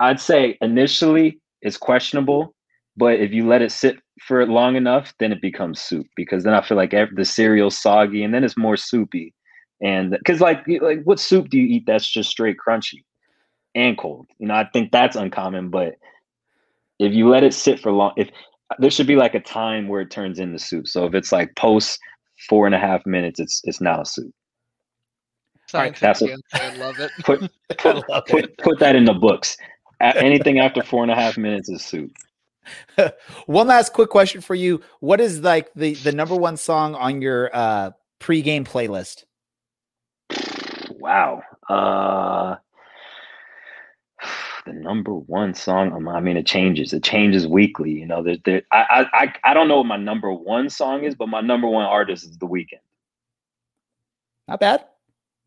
I'd 0.00 0.20
say 0.20 0.58
initially 0.60 1.40
it's 1.62 1.76
questionable, 1.76 2.54
but 2.96 3.20
if 3.20 3.32
you 3.32 3.46
let 3.46 3.62
it 3.62 3.72
sit 3.72 3.98
for 4.20 4.46
long 4.46 4.76
enough, 4.76 5.14
then 5.18 5.32
it 5.32 5.40
becomes 5.40 5.80
soup 5.80 6.06
because 6.16 6.44
then 6.44 6.54
I 6.54 6.62
feel 6.62 6.76
like 6.76 6.94
every, 6.94 7.14
the 7.14 7.24
cereal's 7.24 7.78
soggy 7.78 8.22
and 8.22 8.34
then 8.34 8.44
it's 8.44 8.56
more 8.56 8.76
soupy, 8.76 9.34
and 9.80 10.10
because 10.10 10.40
like 10.40 10.64
like 10.80 11.02
what 11.04 11.20
soup 11.20 11.48
do 11.48 11.58
you 11.58 11.66
eat 11.66 11.84
that's 11.86 12.06
just 12.06 12.30
straight 12.30 12.56
crunchy 12.64 13.04
and 13.74 13.96
cold? 13.96 14.26
You 14.38 14.48
know, 14.48 14.54
I 14.54 14.68
think 14.72 14.92
that's 14.92 15.16
uncommon, 15.16 15.70
but 15.70 15.94
if 16.98 17.12
you 17.12 17.28
let 17.28 17.42
it 17.42 17.54
sit 17.54 17.80
for 17.80 17.92
long, 17.92 18.12
if 18.16 18.30
there 18.78 18.90
should 18.90 19.06
be 19.06 19.16
like 19.16 19.34
a 19.34 19.40
time 19.40 19.88
where 19.88 20.00
it 20.00 20.10
turns 20.10 20.38
into 20.38 20.58
soup. 20.58 20.86
So 20.86 21.06
if 21.06 21.14
it's 21.14 21.32
like 21.32 21.54
post 21.56 21.98
four 22.48 22.66
and 22.66 22.74
a 22.74 22.78
half 22.78 23.04
minutes, 23.06 23.40
it's 23.40 23.60
it's 23.64 23.80
now 23.80 24.02
soup. 24.02 24.32
Right, 25.72 25.96
that's 25.98 26.20
what, 26.20 26.32
I 26.52 26.76
love 26.76 27.00
it. 27.00 27.10
Put, 27.24 27.40
put, 27.78 28.04
put, 28.28 28.58
put 28.58 28.78
that 28.80 28.94
in 28.94 29.06
the 29.06 29.14
books. 29.14 29.56
Anything 30.00 30.58
after 30.58 30.82
four 30.82 31.02
and 31.02 31.10
a 31.10 31.14
half 31.14 31.38
minutes 31.38 31.70
is 31.70 31.82
soup. 31.82 32.10
one 33.46 33.66
last 33.66 33.92
quick 33.92 34.10
question 34.10 34.40
for 34.40 34.54
you: 34.54 34.80
What 35.00 35.20
is 35.20 35.40
like 35.40 35.72
the 35.74 35.94
the 35.94 36.12
number 36.12 36.36
one 36.36 36.56
song 36.56 36.94
on 36.94 37.22
your 37.22 37.50
uh 37.52 37.90
pregame 38.20 38.66
playlist? 38.66 39.24
Wow. 40.90 41.42
Uh 41.68 42.56
the 44.66 44.72
number 44.72 45.14
one 45.14 45.54
song. 45.54 46.06
I 46.08 46.20
mean, 46.20 46.36
it 46.36 46.46
changes. 46.46 46.92
It 46.92 47.02
changes 47.02 47.46
weekly. 47.46 47.90
You 47.90 48.06
know, 48.06 48.22
there, 48.22 48.36
there. 48.44 48.62
I, 48.70 49.06
I, 49.12 49.34
I 49.44 49.54
don't 49.54 49.68
know 49.68 49.78
what 49.78 49.86
my 49.86 49.96
number 49.96 50.32
one 50.32 50.70
song 50.70 51.04
is, 51.04 51.14
but 51.14 51.28
my 51.28 51.40
number 51.40 51.68
one 51.68 51.84
artist 51.84 52.24
is 52.24 52.38
The 52.38 52.46
Weeknd. 52.46 52.80
Not 54.48 54.60
bad. 54.60 54.80
Not 54.80 54.88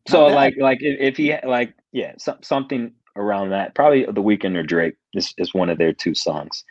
so 0.08 0.28
bad. 0.28 0.34
like, 0.34 0.54
like 0.58 0.78
if, 0.82 1.00
if 1.00 1.16
he 1.16 1.34
like, 1.46 1.74
yeah, 1.92 2.12
so, 2.18 2.36
something 2.42 2.92
around 3.16 3.50
that. 3.50 3.74
Probably 3.74 4.04
The 4.04 4.22
Weeknd 4.22 4.56
or 4.56 4.62
Drake. 4.62 4.94
This 5.14 5.32
is 5.38 5.54
one 5.54 5.70
of 5.70 5.78
their 5.78 5.92
two 5.92 6.14
songs. 6.14 6.64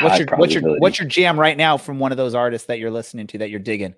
What's 0.00 0.18
your 0.18 0.28
what's 0.36 0.54
your 0.54 0.78
what's 0.78 0.98
your 0.98 1.08
jam 1.08 1.38
right 1.38 1.56
now 1.56 1.76
from 1.76 1.98
one 1.98 2.12
of 2.12 2.18
those 2.18 2.34
artists 2.34 2.66
that 2.68 2.78
you're 2.78 2.90
listening 2.90 3.26
to 3.28 3.38
that 3.38 3.50
you're 3.50 3.60
digging? 3.60 3.94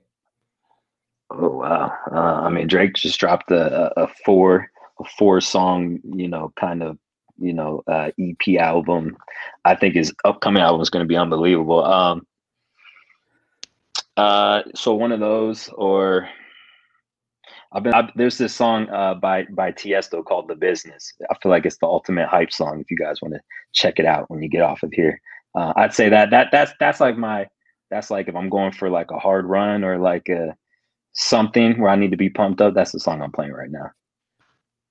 Oh 1.31 1.49
wow! 1.49 1.93
Uh, 2.11 2.43
I 2.45 2.51
mean, 2.51 2.67
Drake 2.67 2.95
just 2.95 3.19
dropped 3.19 3.51
a, 3.51 3.93
a, 4.01 4.09
four 4.25 4.71
a 5.01 5.05
four 5.19 5.41
song, 5.41 6.01
you 6.05 6.29
know, 6.29 6.53
kind 6.59 6.83
of 6.83 6.99
you 7.39 7.53
know 7.53 7.83
uh, 7.87 8.11
EP 8.19 8.61
album. 8.61 9.17
I 9.65 9.75
think 9.75 9.95
his 9.95 10.13
upcoming 10.25 10.63
album 10.63 10.81
is 10.81 10.91
going 10.91 11.05
to 11.05 11.09
be 11.09 11.17
unbelievable. 11.17 11.85
Um, 11.85 12.27
uh, 14.17 14.63
so 14.75 14.95
one 14.95 15.13
of 15.13 15.21
those, 15.21 15.69
or 15.71 16.29
I've 17.73 17.83
been 17.83 17.95
I've, 17.95 18.11
there's 18.15 18.39
this 18.39 18.55
song 18.55 18.89
uh, 18.91 19.15
by 19.15 19.45
by 19.51 19.73
Tiesto 19.73 20.25
called 20.25 20.49
"The 20.49 20.55
Business." 20.55 21.13
I 21.31 21.35
feel 21.43 21.51
like 21.51 21.67
it's 21.67 21.79
the 21.79 21.87
ultimate 21.87 22.29
hype 22.29 22.53
song. 22.53 22.81
If 22.81 22.91
you 22.91 22.97
guys 22.97 23.21
want 23.21 23.35
to 23.35 23.41
check 23.73 23.99
it 23.99 24.07
out 24.07 24.31
when 24.31 24.43
you 24.43 24.49
get 24.49 24.63
off 24.63 24.83
of 24.83 24.93
here, 24.93 25.21
uh, 25.55 25.73
I'd 25.77 25.95
say 25.95 26.09
that 26.09 26.31
that 26.31 26.49
that's 26.51 26.73
that's 26.81 27.01
like 27.01 27.17
my 27.17 27.49
that's 27.91 28.11
like 28.11 28.29
if 28.29 28.37
I'm 28.37 28.49
going 28.49 28.73
for 28.73 28.91
like 28.91 29.11
a 29.11 29.19
hard 29.19 29.47
run 29.47 29.85
or 29.85 29.99
like 29.99 30.29
a 30.29 30.57
something 31.13 31.81
where 31.81 31.91
I 31.91 31.97
need 31.97 32.11
to 32.11 32.17
be 32.17 32.29
pumped 32.29 32.61
up. 32.61 32.75
That's 32.75 32.93
the 32.93 33.01
song 33.01 33.23
I'm 33.23 33.33
playing 33.33 33.53
right 33.53 33.71
now. 33.71 33.91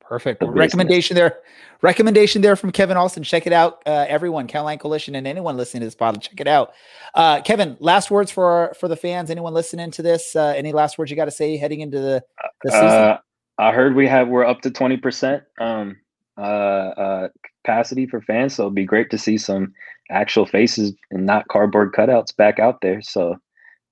Perfect. 0.02 0.44
recommendation 0.46 1.16
there. 1.16 1.40
Recommendation 1.82 2.42
there 2.42 2.56
from 2.56 2.72
Kevin 2.72 2.98
Alston. 2.98 3.24
Check 3.24 3.48
it 3.48 3.54
out, 3.54 3.82
uh, 3.86 4.06
everyone. 4.08 4.48
Caroline 4.48 4.78
Coalition 4.78 5.16
and 5.16 5.26
anyone 5.26 5.58
listening 5.58 5.82
to 5.82 5.88
this 5.88 5.96
pod, 5.96 6.22
check 6.22 6.40
it 6.40 6.48
out. 6.48 6.74
Uh, 7.14 7.42
Kevin, 7.42 7.78
last 7.80 8.12
words 8.12 8.30
for 8.30 8.74
for 8.80 8.88
the 8.88 8.96
fans. 8.96 9.30
Anyone 9.30 9.54
listening 9.54 9.92
to 9.92 10.02
this? 10.02 10.36
Uh, 10.36 10.54
any 10.56 10.72
last 10.72 10.98
words 10.98 11.10
you 11.10 11.18
got 11.18 11.26
to 11.26 11.32
say 11.32 11.58
heading 11.58 11.82
into 11.82 12.00
the, 12.00 12.24
the 12.64 12.72
season? 12.72 12.88
Uh, 12.88 13.18
I 13.58 13.72
heard 13.72 13.96
we 13.96 14.08
have 14.08 14.28
we're 14.28 14.46
up 14.46 14.62
to 14.62 14.72
twenty 14.72 14.98
percent 14.98 15.44
um, 15.60 15.98
uh, 16.38 16.42
uh, 16.42 17.28
capacity 17.64 18.06
for 18.06 18.22
fans, 18.22 18.56
so 18.56 18.64
it'd 18.64 18.76
be 18.76 18.86
great 18.86 19.10
to 19.12 19.18
see 19.18 19.38
some 19.38 19.74
actual 20.14 20.46
faces 20.46 20.94
and 21.12 21.26
not 21.26 21.48
cardboard 21.48 21.92
cutouts 21.94 22.36
back 22.36 22.60
out 22.60 22.80
there. 22.82 23.02
So, 23.02 23.36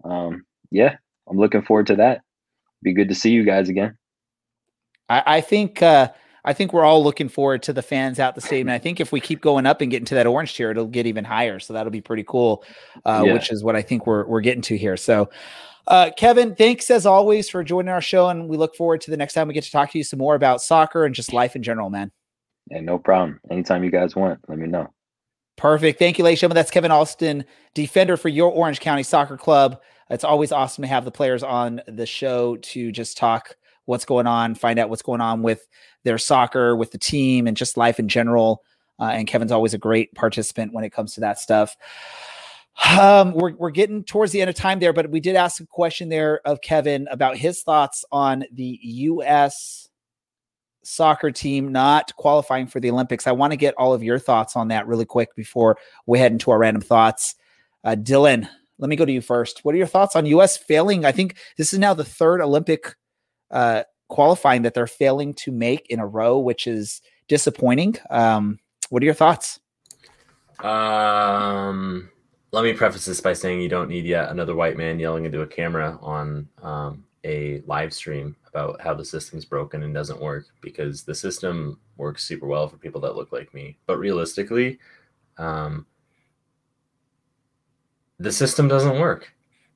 um, 0.03 0.45
yeah, 0.69 0.95
I'm 1.29 1.37
looking 1.37 1.63
forward 1.63 1.87
to 1.87 1.95
that. 1.97 2.21
Be 2.83 2.93
good 2.93 3.09
to 3.09 3.15
see 3.15 3.31
you 3.31 3.43
guys 3.43 3.69
again. 3.69 3.97
I, 5.09 5.23
I 5.25 5.41
think 5.41 5.81
uh, 5.81 6.09
I 6.43 6.53
think 6.53 6.73
we're 6.73 6.85
all 6.85 7.03
looking 7.03 7.29
forward 7.29 7.63
to 7.63 7.73
the 7.73 7.81
fans 7.81 8.19
out 8.19 8.35
the 8.35 8.41
stadium. 8.41 8.69
I 8.69 8.79
think 8.79 8.99
if 8.99 9.11
we 9.11 9.19
keep 9.19 9.41
going 9.41 9.65
up 9.65 9.81
and 9.81 9.91
getting 9.91 10.05
to 10.05 10.15
that 10.15 10.25
orange 10.25 10.55
tier, 10.55 10.71
it'll 10.71 10.87
get 10.87 11.05
even 11.05 11.23
higher. 11.23 11.59
So 11.59 11.73
that'll 11.73 11.91
be 11.91 12.01
pretty 12.01 12.23
cool, 12.23 12.63
uh, 13.05 13.23
yeah. 13.25 13.33
which 13.33 13.51
is 13.51 13.63
what 13.63 13.75
I 13.75 13.81
think 13.81 14.07
we're 14.07 14.25
we're 14.25 14.41
getting 14.41 14.63
to 14.63 14.77
here. 14.77 14.97
So, 14.97 15.29
uh, 15.87 16.11
Kevin, 16.17 16.55
thanks 16.55 16.89
as 16.89 17.05
always 17.05 17.49
for 17.49 17.63
joining 17.63 17.89
our 17.89 18.01
show, 18.01 18.29
and 18.29 18.47
we 18.47 18.57
look 18.57 18.75
forward 18.75 19.01
to 19.01 19.11
the 19.11 19.17
next 19.17 19.33
time 19.33 19.47
we 19.47 19.53
get 19.53 19.63
to 19.65 19.71
talk 19.71 19.91
to 19.91 19.97
you 19.97 20.03
some 20.03 20.19
more 20.19 20.35
about 20.35 20.61
soccer 20.61 21.05
and 21.05 21.13
just 21.13 21.33
life 21.33 21.55
in 21.55 21.63
general, 21.63 21.89
man. 21.89 22.11
Yeah, 22.69 22.79
no 22.79 22.97
problem. 22.97 23.39
Anytime 23.51 23.83
you 23.83 23.91
guys 23.91 24.15
want, 24.15 24.39
let 24.47 24.57
me 24.57 24.67
know. 24.67 24.91
Perfect. 25.61 25.99
Thank 25.99 26.17
you, 26.17 26.25
and 26.25 26.35
gentlemen. 26.35 26.55
That's 26.55 26.71
Kevin 26.71 26.89
Alston, 26.89 27.45
defender 27.75 28.17
for 28.17 28.29
your 28.29 28.51
Orange 28.51 28.79
County 28.79 29.03
Soccer 29.03 29.37
Club. 29.37 29.79
It's 30.09 30.23
always 30.23 30.51
awesome 30.51 30.81
to 30.81 30.87
have 30.87 31.05
the 31.05 31.11
players 31.11 31.43
on 31.43 31.83
the 31.87 32.07
show 32.07 32.55
to 32.55 32.91
just 32.91 33.15
talk 33.15 33.55
what's 33.85 34.03
going 34.03 34.25
on, 34.25 34.55
find 34.55 34.79
out 34.79 34.89
what's 34.89 35.03
going 35.03 35.21
on 35.21 35.43
with 35.43 35.67
their 36.03 36.17
soccer, 36.17 36.75
with 36.75 36.89
the 36.89 36.97
team, 36.97 37.45
and 37.45 37.55
just 37.55 37.77
life 37.77 37.99
in 37.99 38.07
general. 38.07 38.63
Uh, 38.99 39.11
and 39.13 39.27
Kevin's 39.27 39.51
always 39.51 39.75
a 39.75 39.77
great 39.77 40.11
participant 40.15 40.73
when 40.73 40.83
it 40.83 40.89
comes 40.89 41.13
to 41.13 41.19
that 41.19 41.37
stuff. 41.37 41.77
Um, 42.99 43.31
we're, 43.33 43.53
we're 43.53 43.69
getting 43.69 44.03
towards 44.03 44.31
the 44.31 44.41
end 44.41 44.49
of 44.49 44.55
time 44.55 44.79
there, 44.79 44.93
but 44.93 45.11
we 45.11 45.19
did 45.19 45.35
ask 45.35 45.61
a 45.61 45.67
question 45.67 46.09
there 46.09 46.41
of 46.43 46.61
Kevin 46.61 47.07
about 47.11 47.37
his 47.37 47.61
thoughts 47.61 48.03
on 48.11 48.45
the 48.51 48.79
U.S. 48.81 49.89
soccer 50.83 51.31
team 51.31 51.71
not 51.71 52.15
qualifying 52.15 52.67
for 52.67 52.79
the 52.79 52.89
Olympics. 52.89 53.27
I 53.27 53.31
want 53.31 53.51
to 53.51 53.57
get 53.57 53.75
all 53.75 53.93
of 53.93 54.03
your 54.03 54.19
thoughts 54.19 54.55
on 54.55 54.69
that 54.69 54.87
really 54.87 55.05
quick 55.05 55.35
before 55.35 55.77
we 56.05 56.19
head 56.19 56.31
into 56.31 56.51
our 56.51 56.59
random 56.59 56.81
thoughts. 56.81 57.35
Uh, 57.83 57.95
Dylan, 57.95 58.47
let 58.77 58.89
me 58.89 58.95
go 58.95 59.05
to 59.05 59.11
you 59.11 59.21
first. 59.21 59.63
What 59.63 59.75
are 59.75 59.77
your 59.77 59.87
thoughts 59.87 60.15
on 60.15 60.25
U.S. 60.25 60.57
failing? 60.57 61.05
I 61.05 61.11
think 61.11 61.37
this 61.57 61.73
is 61.73 61.79
now 61.79 61.93
the 61.93 62.03
third 62.03 62.41
Olympic 62.41 62.95
uh, 63.51 63.83
qualifying 64.07 64.63
that 64.63 64.73
they're 64.73 64.87
failing 64.87 65.33
to 65.35 65.51
make 65.51 65.87
in 65.89 65.99
a 65.99 66.07
row, 66.07 66.37
which 66.37 66.67
is 66.67 67.01
disappointing. 67.27 67.95
Um, 68.09 68.59
what 68.89 69.01
are 69.01 69.05
your 69.05 69.13
thoughts? 69.13 69.59
Um, 70.59 72.09
let 72.51 72.63
me 72.63 72.73
preface 72.73 73.05
this 73.05 73.21
by 73.21 73.33
saying 73.33 73.61
you 73.61 73.69
don't 73.69 73.89
need 73.89 74.05
yet 74.05 74.29
another 74.29 74.55
white 74.55 74.77
man 74.77 74.99
yelling 74.99 75.25
into 75.25 75.41
a 75.41 75.47
camera 75.47 75.97
on 76.01 76.47
um, 76.61 77.05
a 77.23 77.61
live 77.65 77.93
stream 77.93 78.35
about 78.51 78.81
how 78.81 78.93
the 78.93 79.05
system's 79.05 79.45
broken 79.45 79.83
and 79.83 79.93
doesn't 79.93 80.21
work 80.21 80.45
because 80.59 81.03
the 81.03 81.15
system 81.15 81.79
works 81.97 82.25
super 82.25 82.45
well 82.45 82.67
for 82.67 82.77
people 82.77 82.99
that 83.01 83.15
look 83.15 83.31
like 83.31 83.53
me. 83.53 83.77
But 83.85 83.97
realistically, 83.97 84.77
um, 85.37 85.85
the 88.19 88.31
system 88.31 88.67
doesn't 88.67 88.99
work. 88.99 89.33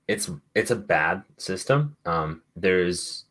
It's 0.08 0.30
it's 0.54 0.72
a 0.72 0.76
bad 0.76 1.24
system. 1.38 1.96
Um, 2.06 2.42
there's, 2.56 3.26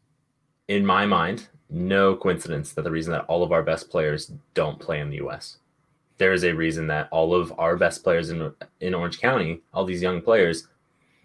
in 0.69 0.85
my 0.85 1.07
mind, 1.07 1.49
no 1.71 2.17
coincidence 2.17 2.73
that 2.73 2.83
the 2.83 2.91
reason 2.91 3.13
that 3.13 3.27
all 3.27 3.43
of 3.43 3.53
our 3.53 3.63
best 3.63 3.91
players 3.91 4.33
don't 4.55 4.81
play 4.81 5.01
in 5.01 5.11
the 5.11 5.17
U.S. 5.17 5.59
There 6.19 6.33
is 6.33 6.45
a 6.45 6.53
reason 6.53 6.87
that 6.89 7.09
all 7.11 7.35
of 7.35 7.53
our 7.59 7.77
best 7.77 8.03
players 8.03 8.31
in 8.31 8.53
in 8.81 8.95
Orange 8.95 9.21
County, 9.21 9.61
all 9.73 9.85
these 9.85 10.03
young 10.03 10.21
players, 10.23 10.67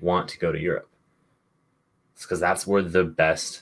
want 0.01 0.28
to 0.30 0.39
go 0.39 0.51
to 0.51 0.59
Europe. 0.59 0.89
It's 2.13 2.26
because 2.26 2.41
that's 2.41 2.67
where 2.67 2.84
the 2.84 3.05
best 3.05 3.61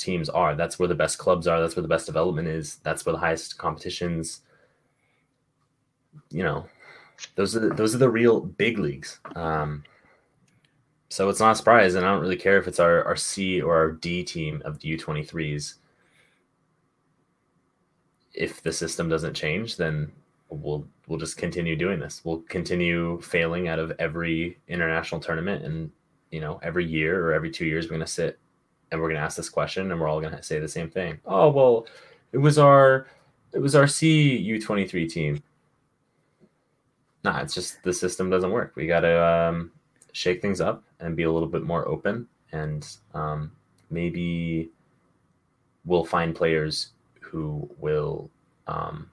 teams 0.00 0.28
are. 0.28 0.54
That's 0.54 0.78
where 0.78 0.88
the 0.88 0.94
best 0.94 1.18
clubs 1.18 1.46
are. 1.46 1.60
That's 1.60 1.76
where 1.76 1.82
the 1.82 1.88
best 1.88 2.06
development 2.06 2.48
is. 2.48 2.76
That's 2.82 3.04
where 3.04 3.12
the 3.12 3.18
highest 3.18 3.58
competitions. 3.58 4.40
You 6.30 6.42
know, 6.42 6.66
those 7.34 7.56
are 7.56 7.60
the, 7.60 7.74
those 7.74 7.94
are 7.94 7.98
the 7.98 8.10
real 8.10 8.40
big 8.40 8.78
leagues. 8.78 9.20
Um, 9.36 9.84
so 11.08 11.28
it's 11.28 11.40
not 11.40 11.52
a 11.52 11.56
surprise, 11.56 11.94
and 11.94 12.06
I 12.06 12.12
don't 12.12 12.22
really 12.22 12.36
care 12.36 12.58
if 12.58 12.68
it's 12.68 12.80
our, 12.80 13.04
our 13.04 13.16
C 13.16 13.60
or 13.60 13.76
our 13.76 13.92
D 13.92 14.22
team 14.22 14.62
of 14.64 14.78
the 14.78 14.96
U23s. 14.96 15.74
If 18.32 18.62
the 18.62 18.72
system 18.72 19.08
doesn't 19.08 19.34
change, 19.34 19.76
then 19.76 20.12
we'll 20.48 20.86
we'll 21.08 21.18
just 21.18 21.36
continue 21.36 21.76
doing 21.76 21.98
this. 21.98 22.22
We'll 22.24 22.42
continue 22.42 23.20
failing 23.22 23.66
out 23.68 23.80
of 23.80 23.92
every 23.98 24.58
international 24.68 25.20
tournament, 25.20 25.64
and 25.64 25.90
you 26.30 26.40
know 26.40 26.60
every 26.62 26.86
year 26.86 27.26
or 27.26 27.32
every 27.32 27.50
two 27.50 27.66
years 27.66 27.86
we're 27.86 27.96
going 27.96 28.00
to 28.00 28.06
sit 28.06 28.38
and 28.90 29.00
we're 29.00 29.08
going 29.08 29.20
to 29.20 29.24
ask 29.24 29.36
this 29.36 29.48
question, 29.48 29.90
and 29.90 30.00
we're 30.00 30.08
all 30.08 30.20
going 30.20 30.36
to 30.36 30.42
say 30.42 30.58
the 30.58 30.68
same 30.68 30.90
thing. 30.90 31.18
Oh 31.26 31.50
well, 31.50 31.86
it 32.32 32.38
was 32.38 32.58
our 32.58 33.06
it 33.52 33.58
was 33.58 33.74
our 33.74 33.86
C 33.86 34.46
U23 34.60 35.10
team 35.10 35.42
nah, 37.24 37.40
it's 37.40 37.54
just 37.54 37.82
the 37.82 37.92
system 37.92 38.30
doesn't 38.30 38.50
work. 38.50 38.72
We 38.76 38.86
got 38.86 39.00
to 39.00 39.24
um, 39.24 39.72
shake 40.12 40.42
things 40.42 40.60
up 40.60 40.82
and 41.00 41.16
be 41.16 41.24
a 41.24 41.32
little 41.32 41.48
bit 41.48 41.62
more 41.62 41.86
open, 41.88 42.26
and 42.52 42.86
um, 43.14 43.52
maybe 43.90 44.70
we'll 45.84 46.04
find 46.04 46.34
players 46.34 46.90
who 47.20 47.68
will 47.78 48.30
um, 48.66 49.10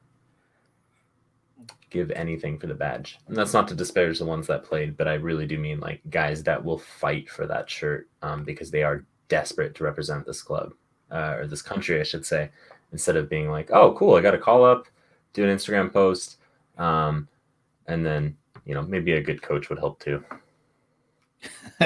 give 1.89 2.11
anything 2.11 2.57
for 2.57 2.67
the 2.67 2.73
badge. 2.73 3.19
And 3.28 3.36
that's 3.36 3.53
not 3.53 3.67
to 3.69 3.75
disparage 3.75 4.19
the 4.19 4.25
ones 4.25 4.47
that 4.47 4.63
played, 4.63 4.97
but 4.97 5.07
I 5.07 5.15
really 5.15 5.45
do 5.45 5.57
mean 5.57 5.80
like 5.80 6.01
guys 6.09 6.43
that 6.43 6.63
will 6.63 6.78
fight 6.78 7.30
for 7.30 7.45
that 7.47 7.69
shirt 7.69 8.07
um, 8.21 8.43
because 8.43 8.71
they 8.71 8.84
are 8.84 9.05
desperate 9.30 9.75
to 9.75 9.84
represent 9.84 10.25
this 10.25 10.41
club 10.41 10.73
uh, 11.11 11.36
or 11.38 11.47
this 11.47 11.61
country, 11.61 11.99
I 11.99 12.03
should 12.03 12.25
say, 12.25 12.49
instead 12.91 13.15
of 13.15 13.30
being 13.30 13.49
like, 13.49 13.71
oh, 13.71 13.93
cool, 13.93 14.15
I 14.15 14.21
got 14.21 14.32
to 14.32 14.38
call 14.38 14.63
up, 14.63 14.88
do 15.34 15.43
an 15.43 15.55
Instagram 15.55 15.91
post. 15.91 16.38
Um, 16.78 17.28
and 17.88 18.05
then 18.05 18.38
you 18.65 18.73
know 18.73 18.84
maybe 18.84 19.13
a 19.13 19.21
good 19.21 19.41
coach 19.41 19.69
would 19.69 19.80
help 19.80 19.99
too. 19.99 20.23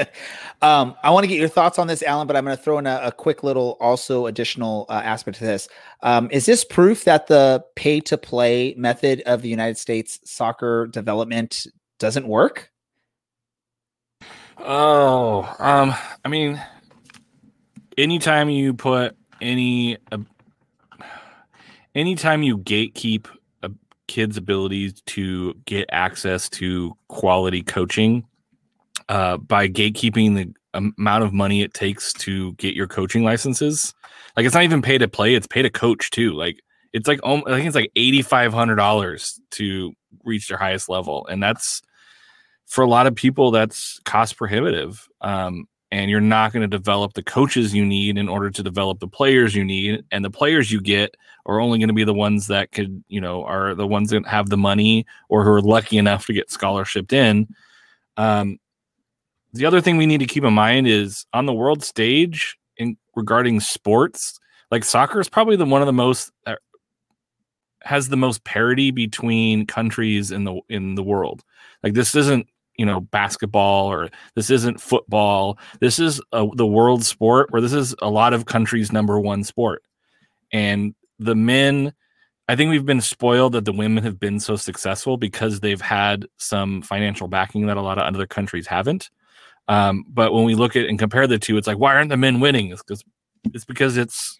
um, 0.62 0.96
I 1.02 1.10
want 1.10 1.24
to 1.24 1.28
get 1.28 1.38
your 1.38 1.48
thoughts 1.48 1.78
on 1.78 1.86
this, 1.86 2.02
Alan, 2.02 2.26
but 2.26 2.36
I'm 2.36 2.44
going 2.44 2.56
to 2.56 2.62
throw 2.62 2.78
in 2.78 2.86
a, 2.86 3.00
a 3.04 3.12
quick 3.12 3.42
little 3.42 3.76
also 3.80 4.26
additional 4.26 4.86
uh, 4.88 5.02
aspect 5.04 5.38
to 5.38 5.44
this. 5.44 5.68
Um, 6.02 6.28
is 6.32 6.46
this 6.46 6.64
proof 6.64 7.04
that 7.04 7.26
the 7.26 7.62
pay 7.76 8.00
to 8.00 8.16
play 8.16 8.74
method 8.78 9.20
of 9.26 9.42
the 9.42 9.50
United 9.50 9.76
States 9.76 10.18
soccer 10.24 10.86
development 10.86 11.66
doesn't 11.98 12.26
work? 12.26 12.70
Oh, 14.56 15.54
um, 15.58 15.94
I 16.24 16.28
mean, 16.28 16.60
anytime 17.98 18.50
you 18.50 18.74
put 18.74 19.16
any, 19.40 19.96
uh, 20.10 20.18
anytime 21.94 22.42
you 22.42 22.58
gatekeep 22.58 23.26
a 23.62 23.70
kids' 24.08 24.36
abilities 24.36 25.00
to 25.06 25.54
get 25.64 25.88
access 25.92 26.48
to 26.50 26.96
quality 27.08 27.62
coaching 27.62 28.24
uh, 29.08 29.36
by 29.36 29.68
gatekeeping 29.68 30.34
the 30.34 30.54
amount 30.74 31.24
of 31.24 31.32
money 31.32 31.62
it 31.62 31.74
takes 31.74 32.12
to 32.14 32.52
get 32.54 32.74
your 32.74 32.86
coaching 32.86 33.24
licenses. 33.24 33.94
Like 34.36 34.46
it's 34.46 34.54
not 34.54 34.64
even 34.64 34.82
pay 34.82 34.98
to 34.98 35.08
play; 35.08 35.34
it's 35.34 35.46
pay 35.46 35.62
to 35.62 35.70
coach 35.70 36.10
too. 36.10 36.32
Like 36.32 36.60
it's 36.92 37.08
like 37.08 37.20
I 37.24 37.40
think 37.40 37.66
it's 37.66 37.74
like 37.76 37.92
eighty 37.96 38.22
five 38.22 38.52
hundred 38.52 38.76
dollars 38.76 39.40
to 39.52 39.92
reach 40.24 40.48
their 40.48 40.58
highest 40.58 40.88
level, 40.88 41.26
and 41.26 41.42
that's 41.42 41.82
for 42.66 42.82
a 42.82 42.88
lot 42.88 43.06
of 43.06 43.14
people 43.14 43.50
that's 43.50 44.00
cost 44.04 44.36
prohibitive. 44.36 45.06
Um, 45.20 45.66
and 45.92 46.10
you're 46.10 46.20
not 46.20 46.52
going 46.52 46.62
to 46.62 46.76
develop 46.78 47.12
the 47.12 47.22
coaches 47.22 47.74
you 47.74 47.84
need 47.84 48.16
in 48.16 48.26
order 48.28 48.50
to 48.50 48.62
develop 48.62 48.98
the 48.98 49.06
players 49.06 49.54
you 49.54 49.62
need 49.62 50.02
and 50.10 50.24
the 50.24 50.30
players 50.30 50.72
you 50.72 50.80
get 50.80 51.14
are 51.44 51.60
only 51.60 51.78
going 51.78 51.88
to 51.88 51.94
be 51.94 52.02
the 52.02 52.14
ones 52.14 52.46
that 52.46 52.72
could 52.72 53.04
you 53.08 53.20
know 53.20 53.44
are 53.44 53.74
the 53.74 53.86
ones 53.86 54.10
that 54.10 54.26
have 54.26 54.48
the 54.48 54.56
money 54.56 55.06
or 55.28 55.44
who 55.44 55.50
are 55.50 55.60
lucky 55.60 55.98
enough 55.98 56.26
to 56.26 56.32
get 56.32 56.48
scholarshiped 56.48 57.12
in. 57.12 57.46
Um, 58.16 58.58
the 59.52 59.66
other 59.66 59.82
thing 59.82 59.98
we 59.98 60.06
need 60.06 60.20
to 60.20 60.26
keep 60.26 60.44
in 60.44 60.54
mind 60.54 60.88
is 60.88 61.26
on 61.34 61.44
the 61.44 61.52
world 61.52 61.84
stage 61.84 62.56
in 62.78 62.96
regarding 63.14 63.60
sports 63.60 64.40
like 64.70 64.84
soccer 64.84 65.20
is 65.20 65.28
probably 65.28 65.56
the 65.56 65.66
one 65.66 65.82
of 65.82 65.86
the 65.86 65.92
most 65.92 66.32
uh, 66.46 66.56
has 67.82 68.08
the 68.08 68.16
most 68.16 68.42
parity 68.44 68.90
between 68.90 69.66
countries 69.66 70.30
in 70.30 70.44
the 70.44 70.58
in 70.70 70.94
the 70.94 71.02
world. 71.02 71.44
Like 71.82 71.92
this 71.92 72.14
isn't 72.14 72.48
you 72.76 72.86
know 72.86 73.00
basketball 73.00 73.86
or 73.86 74.08
this 74.34 74.50
isn't 74.50 74.80
football. 74.80 75.58
This 75.80 75.98
is 75.98 76.20
a, 76.32 76.46
the 76.54 76.66
world 76.66 77.04
sport 77.04 77.50
where 77.50 77.62
this 77.62 77.72
is 77.72 77.94
a 78.00 78.10
lot 78.10 78.32
of 78.32 78.46
countries 78.46 78.92
number 78.92 79.20
one 79.20 79.44
sport. 79.44 79.82
And 80.52 80.94
the 81.18 81.34
men 81.34 81.92
i 82.48 82.56
think 82.56 82.70
we've 82.70 82.84
been 82.84 83.00
spoiled 83.00 83.52
that 83.52 83.64
the 83.64 83.72
women 83.72 84.02
have 84.02 84.18
been 84.18 84.40
so 84.40 84.56
successful 84.56 85.16
because 85.16 85.60
they've 85.60 85.80
had 85.80 86.26
some 86.38 86.82
financial 86.82 87.28
backing 87.28 87.66
that 87.66 87.76
a 87.76 87.80
lot 87.80 87.98
of 87.98 88.04
other 88.04 88.26
countries 88.26 88.66
haven't. 88.66 89.10
Um, 89.68 90.04
but 90.08 90.32
when 90.32 90.44
we 90.44 90.56
look 90.56 90.74
at 90.74 90.86
and 90.86 90.98
compare 90.98 91.28
the 91.28 91.38
two 91.38 91.56
it's 91.56 91.66
like 91.66 91.78
why 91.78 91.94
aren't 91.94 92.10
the 92.10 92.16
men 92.16 92.40
winning? 92.40 92.72
It's 92.72 92.82
because 92.82 93.04
it's 93.54 93.64
because 93.64 93.96
it's 93.96 94.38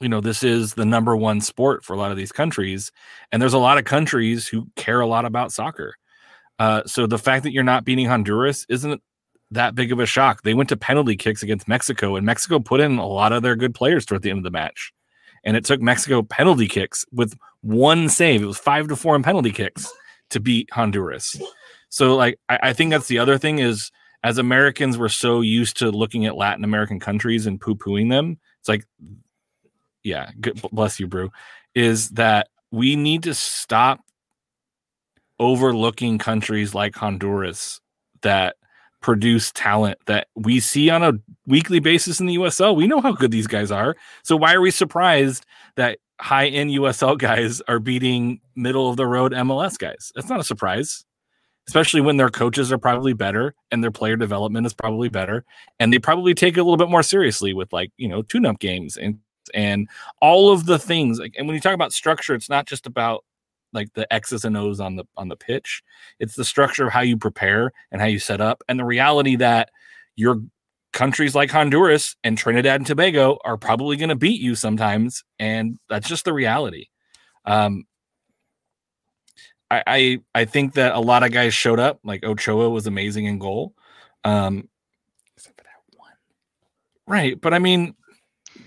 you 0.00 0.08
know 0.08 0.20
this 0.20 0.42
is 0.42 0.74
the 0.74 0.86
number 0.86 1.16
one 1.16 1.40
sport 1.40 1.84
for 1.84 1.92
a 1.92 1.98
lot 1.98 2.10
of 2.10 2.16
these 2.16 2.32
countries. 2.32 2.90
And 3.30 3.40
there's 3.40 3.54
a 3.54 3.58
lot 3.58 3.78
of 3.78 3.84
countries 3.84 4.48
who 4.48 4.68
care 4.76 5.00
a 5.00 5.06
lot 5.06 5.24
about 5.24 5.52
soccer 5.52 5.96
uh, 6.60 6.82
so 6.84 7.06
the 7.06 7.18
fact 7.18 7.42
that 7.42 7.52
you're 7.52 7.64
not 7.64 7.86
beating 7.86 8.04
Honduras 8.04 8.66
isn't 8.68 9.02
that 9.50 9.74
big 9.74 9.92
of 9.92 9.98
a 9.98 10.04
shock. 10.04 10.42
They 10.42 10.52
went 10.52 10.68
to 10.68 10.76
penalty 10.76 11.16
kicks 11.16 11.42
against 11.42 11.66
Mexico, 11.66 12.16
and 12.16 12.26
Mexico 12.26 12.60
put 12.60 12.80
in 12.80 12.98
a 12.98 13.06
lot 13.06 13.32
of 13.32 13.42
their 13.42 13.56
good 13.56 13.74
players 13.74 14.04
toward 14.04 14.20
the 14.20 14.28
end 14.28 14.38
of 14.40 14.44
the 14.44 14.50
match. 14.50 14.92
And 15.42 15.56
it 15.56 15.64
took 15.64 15.80
Mexico 15.80 16.22
penalty 16.22 16.68
kicks 16.68 17.06
with 17.12 17.34
one 17.62 18.10
save. 18.10 18.42
It 18.42 18.46
was 18.46 18.58
five 18.58 18.88
to 18.88 18.96
four 18.96 19.16
in 19.16 19.22
penalty 19.22 19.52
kicks 19.52 19.90
to 20.28 20.38
beat 20.38 20.68
Honduras. 20.70 21.40
So, 21.88 22.14
like, 22.14 22.38
I, 22.50 22.58
I 22.64 22.72
think 22.74 22.90
that's 22.90 23.08
the 23.08 23.18
other 23.18 23.38
thing 23.38 23.58
is 23.58 23.90
as 24.22 24.36
Americans, 24.36 24.98
we're 24.98 25.08
so 25.08 25.40
used 25.40 25.78
to 25.78 25.90
looking 25.90 26.26
at 26.26 26.36
Latin 26.36 26.62
American 26.62 27.00
countries 27.00 27.46
and 27.46 27.58
poo 27.58 27.74
pooing 27.74 28.10
them. 28.10 28.38
It's 28.58 28.68
like, 28.68 28.84
yeah, 30.02 30.30
good, 30.38 30.60
bless 30.70 31.00
you, 31.00 31.06
Brew. 31.06 31.30
Is 31.74 32.10
that 32.10 32.48
we 32.70 32.96
need 32.96 33.22
to 33.22 33.32
stop 33.32 34.00
overlooking 35.40 36.18
countries 36.18 36.74
like 36.74 36.94
Honduras 36.94 37.80
that 38.22 38.54
produce 39.00 39.50
talent 39.52 39.98
that 40.06 40.28
we 40.36 40.60
see 40.60 40.90
on 40.90 41.02
a 41.02 41.14
weekly 41.46 41.80
basis 41.80 42.20
in 42.20 42.26
the 42.26 42.36
USL. 42.36 42.76
We 42.76 42.86
know 42.86 43.00
how 43.00 43.12
good 43.12 43.30
these 43.30 43.46
guys 43.46 43.72
are. 43.72 43.96
So 44.22 44.36
why 44.36 44.54
are 44.54 44.60
we 44.60 44.70
surprised 44.70 45.44
that 45.76 45.98
high 46.20 46.46
end 46.46 46.70
USL 46.70 47.18
guys 47.18 47.60
are 47.62 47.78
beating 47.78 48.40
middle 48.54 48.88
of 48.90 48.96
the 48.96 49.06
road 49.06 49.32
MLS 49.32 49.78
guys. 49.78 50.12
That's 50.14 50.28
not 50.28 50.40
a 50.40 50.44
surprise, 50.44 51.04
especially 51.66 52.02
when 52.02 52.18
their 52.18 52.28
coaches 52.28 52.70
are 52.70 52.78
probably 52.78 53.14
better 53.14 53.54
and 53.70 53.82
their 53.82 53.90
player 53.90 54.16
development 54.16 54.66
is 54.66 54.74
probably 54.74 55.08
better. 55.08 55.44
And 55.78 55.92
they 55.92 55.98
probably 55.98 56.34
take 56.34 56.56
it 56.56 56.60
a 56.60 56.62
little 56.62 56.76
bit 56.76 56.90
more 56.90 57.02
seriously 57.02 57.54
with 57.54 57.72
like, 57.72 57.90
you 57.96 58.08
know, 58.08 58.22
tune 58.22 58.46
up 58.46 58.58
games 58.60 58.96
and, 58.96 59.18
and 59.54 59.88
all 60.20 60.52
of 60.52 60.66
the 60.66 60.78
things. 60.78 61.18
Like, 61.18 61.34
and 61.38 61.46
when 61.46 61.54
you 61.54 61.60
talk 61.60 61.74
about 61.74 61.92
structure, 61.92 62.34
it's 62.34 62.50
not 62.50 62.66
just 62.66 62.86
about 62.86 63.24
like 63.72 63.92
the 63.94 64.10
X's 64.12 64.44
and 64.44 64.56
O's 64.56 64.80
on 64.80 64.96
the 64.96 65.04
on 65.16 65.28
the 65.28 65.36
pitch. 65.36 65.82
It's 66.18 66.34
the 66.34 66.44
structure 66.44 66.86
of 66.86 66.92
how 66.92 67.00
you 67.00 67.16
prepare 67.16 67.72
and 67.90 68.00
how 68.00 68.06
you 68.06 68.18
set 68.18 68.40
up, 68.40 68.62
and 68.68 68.78
the 68.78 68.84
reality 68.84 69.36
that 69.36 69.70
your 70.16 70.40
countries 70.92 71.34
like 71.34 71.50
Honduras 71.50 72.16
and 72.24 72.36
Trinidad 72.36 72.76
and 72.76 72.86
Tobago 72.86 73.38
are 73.44 73.56
probably 73.56 73.96
going 73.96 74.08
to 74.08 74.16
beat 74.16 74.40
you 74.40 74.54
sometimes, 74.54 75.24
and 75.38 75.78
that's 75.88 76.08
just 76.08 76.24
the 76.24 76.32
reality. 76.32 76.86
Um, 77.44 77.84
I, 79.70 79.82
I 79.86 80.18
I 80.34 80.44
think 80.44 80.74
that 80.74 80.94
a 80.94 81.00
lot 81.00 81.22
of 81.22 81.32
guys 81.32 81.54
showed 81.54 81.78
up. 81.78 82.00
Like 82.04 82.24
Ochoa 82.24 82.70
was 82.70 82.86
amazing 82.86 83.26
in 83.26 83.38
goal, 83.38 83.74
um, 84.24 84.68
except 85.36 85.56
for 85.56 85.64
that 85.64 85.96
one. 85.96 86.12
Right, 87.06 87.40
but 87.40 87.54
I 87.54 87.60
mean, 87.60 87.94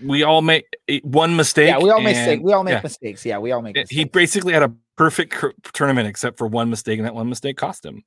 we 0.04 0.24
all 0.24 0.42
make 0.42 0.66
eh, 0.88 1.00
one 1.04 1.36
mistake. 1.36 1.68
Yeah, 1.68 1.80
we 1.80 1.90
all 1.90 2.02
make 2.02 2.42
We 2.42 2.54
all 2.54 2.64
make 2.64 2.74
yeah. 2.74 2.82
mistakes. 2.82 3.26
Yeah, 3.26 3.38
we 3.40 3.52
all 3.52 3.62
make. 3.62 3.76
Mistakes. 3.76 3.96
He 3.96 4.06
basically 4.06 4.54
had 4.54 4.64
a 4.64 4.74
perfect 4.98 5.36
tournament 5.74 6.08
except 6.08 6.38
for 6.38 6.48
one 6.48 6.70
mistake, 6.70 7.00
and 7.00 7.06
that 7.06 7.16
one 7.16 7.30
mistake 7.30 7.58
cost 7.58 7.86
him. 7.86 8.04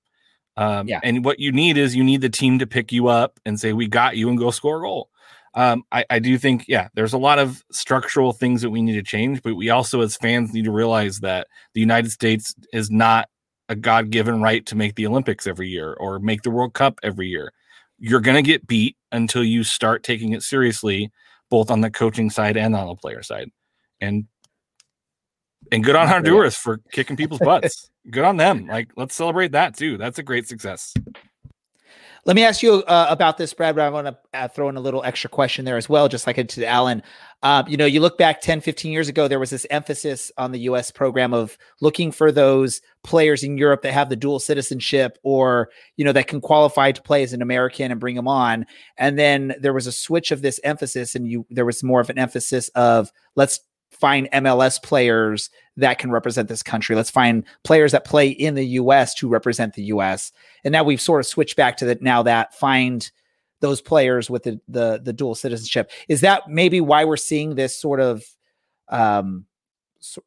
Um, 0.56 0.88
yeah. 0.88 1.00
And 1.02 1.24
what 1.24 1.38
you 1.38 1.52
need 1.52 1.76
is 1.76 1.94
you 1.94 2.04
need 2.04 2.22
the 2.22 2.30
team 2.30 2.58
to 2.58 2.66
pick 2.66 2.92
you 2.92 3.08
up 3.08 3.38
and 3.44 3.60
say, 3.60 3.72
"We 3.72 3.88
got 3.88 4.16
you," 4.16 4.28
and 4.28 4.38
go 4.38 4.50
score 4.50 4.78
a 4.78 4.82
goal. 4.82 5.10
Um, 5.56 5.84
I, 5.90 6.04
I 6.10 6.18
do 6.18 6.36
think, 6.36 6.66
yeah, 6.68 6.88
there's 6.94 7.14
a 7.14 7.18
lot 7.18 7.38
of 7.38 7.64
structural 7.72 8.34
things 8.34 8.60
that 8.60 8.68
we 8.68 8.82
need 8.82 8.92
to 8.92 9.02
change, 9.02 9.42
but 9.42 9.54
we 9.54 9.70
also, 9.70 10.02
as 10.02 10.14
fans, 10.14 10.52
need 10.52 10.66
to 10.66 10.70
realize 10.70 11.20
that 11.20 11.46
the 11.72 11.80
United 11.80 12.12
States 12.12 12.54
is 12.74 12.90
not 12.90 13.30
a 13.70 13.74
God 13.74 14.10
given 14.10 14.42
right 14.42 14.66
to 14.66 14.76
make 14.76 14.96
the 14.96 15.06
Olympics 15.06 15.46
every 15.46 15.68
year 15.68 15.94
or 15.94 16.18
make 16.18 16.42
the 16.42 16.50
World 16.50 16.74
Cup 16.74 17.00
every 17.02 17.28
year. 17.28 17.54
You're 17.98 18.20
going 18.20 18.36
to 18.36 18.42
get 18.42 18.66
beat 18.66 18.98
until 19.12 19.42
you 19.42 19.64
start 19.64 20.02
taking 20.02 20.34
it 20.34 20.42
seriously, 20.42 21.10
both 21.48 21.70
on 21.70 21.80
the 21.80 21.90
coaching 21.90 22.28
side 22.28 22.58
and 22.58 22.76
on 22.76 22.88
the 22.88 22.94
player 22.94 23.22
side. 23.22 23.50
And 23.98 24.26
and 25.72 25.84
good 25.84 25.96
on 25.96 26.06
Honduras 26.08 26.56
for 26.56 26.78
kicking 26.92 27.16
people's 27.16 27.40
butts. 27.44 27.90
good 28.10 28.24
on 28.24 28.36
them. 28.36 28.66
Like, 28.66 28.90
let's 28.96 29.14
celebrate 29.14 29.52
that 29.52 29.76
too. 29.76 29.96
That's 29.96 30.18
a 30.18 30.22
great 30.22 30.48
success. 30.48 30.94
Let 32.26 32.34
me 32.34 32.42
ask 32.42 32.60
you 32.60 32.82
uh, 32.88 33.06
about 33.08 33.38
this, 33.38 33.54
Brad, 33.54 33.76
but 33.76 33.82
I 33.82 33.88
want 33.88 34.08
to 34.08 34.18
uh, 34.34 34.48
throw 34.48 34.68
in 34.68 34.76
a 34.76 34.80
little 34.80 35.04
extra 35.04 35.30
question 35.30 35.64
there 35.64 35.76
as 35.76 35.88
well, 35.88 36.08
just 36.08 36.26
like 36.26 36.38
into 36.38 36.56
to 36.56 36.66
Alan. 36.66 37.04
Um, 37.44 37.68
you 37.68 37.76
know, 37.76 37.86
you 37.86 38.00
look 38.00 38.18
back 38.18 38.40
10, 38.40 38.62
15 38.62 38.90
years 38.90 39.08
ago, 39.08 39.28
there 39.28 39.38
was 39.38 39.50
this 39.50 39.64
emphasis 39.70 40.32
on 40.36 40.50
the 40.50 40.58
U.S. 40.60 40.90
program 40.90 41.32
of 41.32 41.56
looking 41.80 42.10
for 42.10 42.32
those 42.32 42.80
players 43.04 43.44
in 43.44 43.56
Europe 43.56 43.82
that 43.82 43.92
have 43.92 44.08
the 44.08 44.16
dual 44.16 44.40
citizenship 44.40 45.18
or, 45.22 45.70
you 45.96 46.04
know, 46.04 46.10
that 46.10 46.26
can 46.26 46.40
qualify 46.40 46.90
to 46.90 47.00
play 47.00 47.22
as 47.22 47.32
an 47.32 47.42
American 47.42 47.92
and 47.92 48.00
bring 48.00 48.16
them 48.16 48.26
on. 48.26 48.66
And 48.96 49.16
then 49.16 49.54
there 49.60 49.72
was 49.72 49.86
a 49.86 49.92
switch 49.92 50.32
of 50.32 50.42
this 50.42 50.58
emphasis, 50.64 51.14
and 51.14 51.30
you 51.30 51.46
there 51.48 51.64
was 51.64 51.84
more 51.84 52.00
of 52.00 52.10
an 52.10 52.18
emphasis 52.18 52.70
of 52.70 53.12
let's 53.36 53.60
find 53.90 54.28
MLS 54.32 54.82
players 54.82 55.50
that 55.76 55.98
can 55.98 56.10
represent 56.10 56.48
this 56.48 56.62
country. 56.62 56.96
Let's 56.96 57.10
find 57.10 57.44
players 57.64 57.92
that 57.92 58.04
play 58.04 58.28
in 58.28 58.54
the 58.54 58.66
US 58.66 59.14
to 59.14 59.28
represent 59.28 59.74
the 59.74 59.84
US. 59.84 60.32
And 60.64 60.72
now 60.72 60.84
we've 60.84 61.00
sort 61.00 61.20
of 61.20 61.26
switched 61.26 61.56
back 61.56 61.76
to 61.78 61.84
that 61.86 62.02
now 62.02 62.22
that 62.22 62.54
find 62.54 63.10
those 63.60 63.80
players 63.80 64.28
with 64.28 64.42
the 64.42 64.60
the, 64.68 65.00
the 65.02 65.12
dual 65.12 65.34
citizenship. 65.34 65.90
Is 66.08 66.20
that 66.20 66.48
maybe 66.48 66.80
why 66.80 67.04
we're 67.04 67.16
seeing 67.16 67.54
this 67.54 67.76
sort 67.76 68.00
of 68.00 68.24
um 68.88 69.46
so 70.00 70.22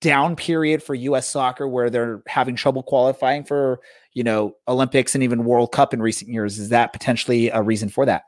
down 0.00 0.34
period 0.34 0.82
for 0.82 0.94
US 0.94 1.28
soccer 1.28 1.68
where 1.68 1.90
they're 1.90 2.22
having 2.26 2.56
trouble 2.56 2.82
qualifying 2.82 3.44
for, 3.44 3.80
you 4.14 4.24
know, 4.24 4.56
Olympics 4.66 5.14
and 5.14 5.22
even 5.22 5.44
World 5.44 5.72
Cup 5.72 5.92
in 5.92 6.00
recent 6.00 6.30
years? 6.30 6.58
Is 6.58 6.70
that 6.70 6.92
potentially 6.92 7.50
a 7.50 7.62
reason 7.62 7.88
for 7.88 8.06
that? 8.06 8.22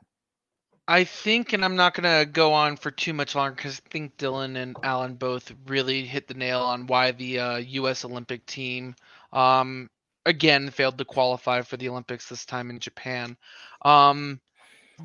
I 0.87 1.05
think, 1.05 1.53
and 1.53 1.63
I'm 1.63 1.77
not 1.77 1.93
going 1.93 2.25
to 2.25 2.29
go 2.29 2.51
on 2.51 2.75
for 2.75 2.91
too 2.91 3.13
much 3.13 3.35
longer 3.35 3.55
because 3.55 3.81
I 3.85 3.89
think 3.89 4.17
Dylan 4.17 4.57
and 4.57 4.75
Alan 4.83 5.15
both 5.15 5.53
really 5.67 6.05
hit 6.05 6.27
the 6.27 6.33
nail 6.33 6.59
on 6.59 6.87
why 6.87 7.11
the 7.11 7.39
uh, 7.39 7.57
U.S. 7.57 8.03
Olympic 8.03 8.45
team, 8.45 8.95
um, 9.31 9.89
again, 10.25 10.69
failed 10.69 10.97
to 10.97 11.05
qualify 11.05 11.61
for 11.61 11.77
the 11.77 11.87
Olympics 11.87 12.27
this 12.27 12.45
time 12.45 12.69
in 12.69 12.79
Japan. 12.79 13.37
Um, 13.83 14.41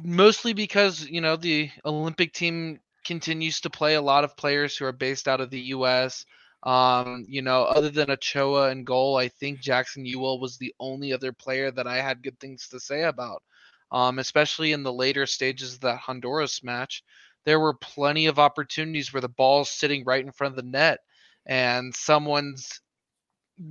mostly 0.03 0.53
because, 0.53 1.07
you 1.09 1.21
know, 1.21 1.37
the 1.37 1.71
Olympic 1.85 2.33
team 2.33 2.81
continues 3.05 3.61
to 3.61 3.71
play 3.71 3.95
a 3.95 4.03
lot 4.03 4.25
of 4.25 4.37
players 4.37 4.77
who 4.77 4.85
are 4.85 4.93
based 4.93 5.29
out 5.29 5.41
of 5.41 5.51
the 5.51 5.61
U.S. 5.61 6.27
Um, 6.65 7.25
you 7.29 7.43
know, 7.43 7.63
other 7.63 7.91
than 7.91 8.11
Ochoa 8.11 8.71
and 8.71 8.85
goal, 8.85 9.17
I 9.17 9.29
think 9.29 9.61
Jackson 9.61 10.05
Yueill 10.05 10.41
was 10.41 10.59
the 10.59 10.75
only 10.81 11.13
other 11.13 11.33
player 11.33 11.71
that 11.71 11.87
I 11.87 12.03
had 12.03 12.25
good 12.25 12.41
things 12.41 12.67
to 12.71 12.81
say 12.81 13.05
about 13.05 13.45
um, 13.91 14.19
especially 14.19 14.73
in 14.73 14.83
the 14.83 14.93
later 14.93 15.27
stages 15.27 15.75
of 15.75 15.81
that 15.81 15.99
Honduras 15.99 16.63
match. 16.63 17.03
There 17.45 17.61
were 17.61 17.75
plenty 17.75 18.27
of 18.27 18.39
opportunities 18.39 19.13
where 19.13 19.21
the 19.21 19.29
ball's 19.29 19.71
sitting 19.71 20.05
right 20.05 20.25
in 20.25 20.33
front 20.33 20.53
of 20.53 20.57
the 20.57 20.71
net 20.71 20.99
and 21.47 21.95
someone's 21.95 22.81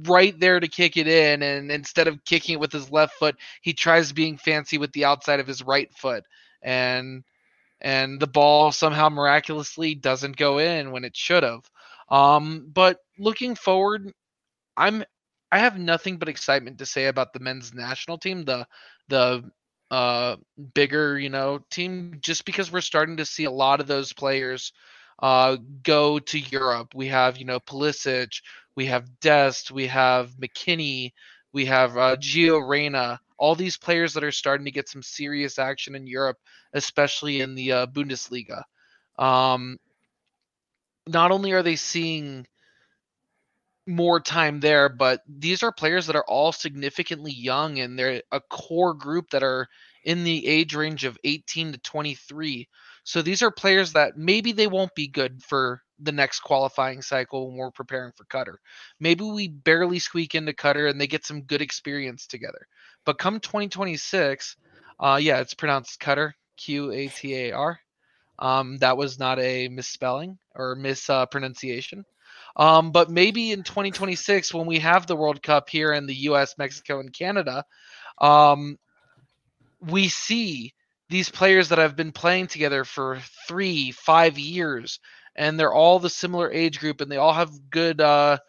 right 0.03 0.37
there 0.39 0.59
to 0.59 0.67
kick 0.67 0.97
it 0.97 1.07
in 1.07 1.41
and 1.41 1.71
instead 1.71 2.07
of 2.07 2.23
kicking 2.25 2.53
it 2.53 2.59
with 2.59 2.71
his 2.71 2.91
left 2.91 3.13
foot 3.13 3.35
he 3.61 3.73
tries 3.73 4.11
being 4.11 4.37
fancy 4.37 4.77
with 4.77 4.91
the 4.91 5.05
outside 5.05 5.39
of 5.39 5.47
his 5.47 5.63
right 5.63 5.93
foot 5.93 6.23
and 6.61 7.23
and 7.79 8.19
the 8.19 8.27
ball 8.27 8.71
somehow 8.71 9.07
miraculously 9.07 9.95
doesn't 9.95 10.35
go 10.35 10.57
in 10.57 10.91
when 10.91 11.05
it 11.05 11.15
should 11.15 11.43
have 11.43 11.61
um 12.09 12.69
but 12.73 12.99
looking 13.17 13.55
forward 13.55 14.11
i'm 14.75 15.03
i 15.53 15.59
have 15.59 15.79
nothing 15.79 16.17
but 16.17 16.27
excitement 16.29 16.77
to 16.79 16.85
say 16.85 17.05
about 17.05 17.31
the 17.31 17.39
men's 17.39 17.73
national 17.73 18.17
team 18.17 18.43
the 18.43 18.67
the 19.07 19.41
uh 19.89 20.35
bigger 20.73 21.17
you 21.17 21.29
know 21.29 21.59
team 21.71 22.17
just 22.19 22.43
because 22.43 22.71
we're 22.71 22.81
starting 22.81 23.17
to 23.17 23.25
see 23.25 23.45
a 23.45 23.51
lot 23.51 23.79
of 23.79 23.87
those 23.87 24.11
players 24.11 24.73
uh 25.19 25.57
go 25.83 26.19
to 26.19 26.39
Europe. 26.39 26.93
We 26.93 27.07
have 27.07 27.37
you 27.37 27.45
know 27.45 27.59
Pulisic, 27.59 28.41
we 28.75 28.87
have 28.87 29.19
Dest, 29.19 29.71
we 29.71 29.87
have 29.87 30.31
McKennie 30.31 31.11
we 31.53 31.65
have 31.65 31.97
uh, 31.97 32.15
Gio 32.17 32.67
Reyna. 32.67 33.19
All 33.39 33.55
these 33.55 33.77
players 33.77 34.13
that 34.13 34.23
are 34.23 34.31
starting 34.31 34.65
to 34.65 34.71
get 34.71 34.89
some 34.89 35.01
serious 35.01 35.59
action 35.59 35.95
in 35.95 36.05
Europe, 36.05 36.37
especially 36.73 37.41
in 37.41 37.55
the 37.55 37.71
uh, 37.71 37.85
Bundesliga. 37.87 38.63
Um, 39.17 39.79
not 41.07 41.31
only 41.31 41.53
are 41.53 41.63
they 41.63 41.75
seeing 41.75 42.45
more 43.87 44.19
time 44.19 44.59
there, 44.59 44.89
but 44.89 45.21
these 45.27 45.63
are 45.63 45.71
players 45.71 46.07
that 46.07 46.15
are 46.15 46.25
all 46.27 46.51
significantly 46.51 47.31
young 47.31 47.79
and 47.79 47.97
they're 47.97 48.21
a 48.31 48.41
core 48.41 48.93
group 48.93 49.29
that 49.31 49.43
are 49.43 49.67
in 50.03 50.23
the 50.23 50.45
age 50.45 50.75
range 50.75 51.05
of 51.05 51.17
18 51.23 51.73
to 51.73 51.77
23. 51.79 52.67
So 53.03 53.21
these 53.21 53.41
are 53.41 53.51
players 53.51 53.93
that 53.93 54.17
maybe 54.17 54.51
they 54.51 54.67
won't 54.67 54.93
be 54.93 55.07
good 55.07 55.41
for 55.41 55.81
the 55.99 56.11
next 56.11 56.41
qualifying 56.41 57.01
cycle 57.01 57.47
when 57.47 57.57
we're 57.57 57.71
preparing 57.71 58.11
for 58.15 58.25
Qatar. 58.25 58.55
Maybe 58.99 59.23
we 59.23 59.47
barely 59.47 59.99
squeak 59.99 60.35
into 60.35 60.53
Qatar 60.53 60.89
and 60.89 60.99
they 60.99 61.07
get 61.07 61.25
some 61.25 61.43
good 61.43 61.61
experience 61.61 62.27
together. 62.27 62.67
But 63.05 63.17
come 63.17 63.39
2026, 63.39 64.57
uh, 64.99 65.19
yeah, 65.21 65.39
it's 65.39 65.53
pronounced 65.53 65.99
Qatar, 66.01 66.33
Q 66.57 66.91
A 66.91 67.07
T 67.07 67.35
A 67.35 67.51
R. 67.53 67.79
Um, 68.39 68.77
that 68.77 68.97
was 68.97 69.17
not 69.17 69.39
a 69.39 69.67
misspelling 69.69 70.37
or 70.53 70.75
mispronunciation. 70.75 71.99
Uh, 71.99 72.16
um, 72.57 72.91
but 72.91 73.09
maybe 73.09 73.51
in 73.51 73.61
2026, 73.61 74.53
when 74.53 74.65
we 74.65 74.79
have 74.79 75.05
the 75.05 75.15
World 75.15 75.41
Cup 75.43 75.69
here 75.69 75.93
in 75.93 76.07
the 76.07 76.15
U.S., 76.15 76.55
Mexico, 76.57 76.99
and 76.99 77.13
Canada, 77.13 77.63
um, 78.19 78.77
we 79.79 80.07
see 80.07 80.73
these 81.09 81.29
players 81.29 81.69
that 81.69 81.77
have 81.77 81.95
been 81.95 82.11
playing 82.11 82.47
together 82.47 82.83
for 82.83 83.19
three, 83.47 83.91
five 83.91 84.39
years, 84.39 84.99
and 85.35 85.59
they're 85.59 85.73
all 85.73 85.99
the 85.99 86.09
similar 86.09 86.51
age 86.51 86.79
group, 86.79 86.99
and 86.99 87.11
they 87.11 87.17
all 87.17 87.33
have 87.33 87.51
good, 87.69 88.01
uh, 88.01 88.39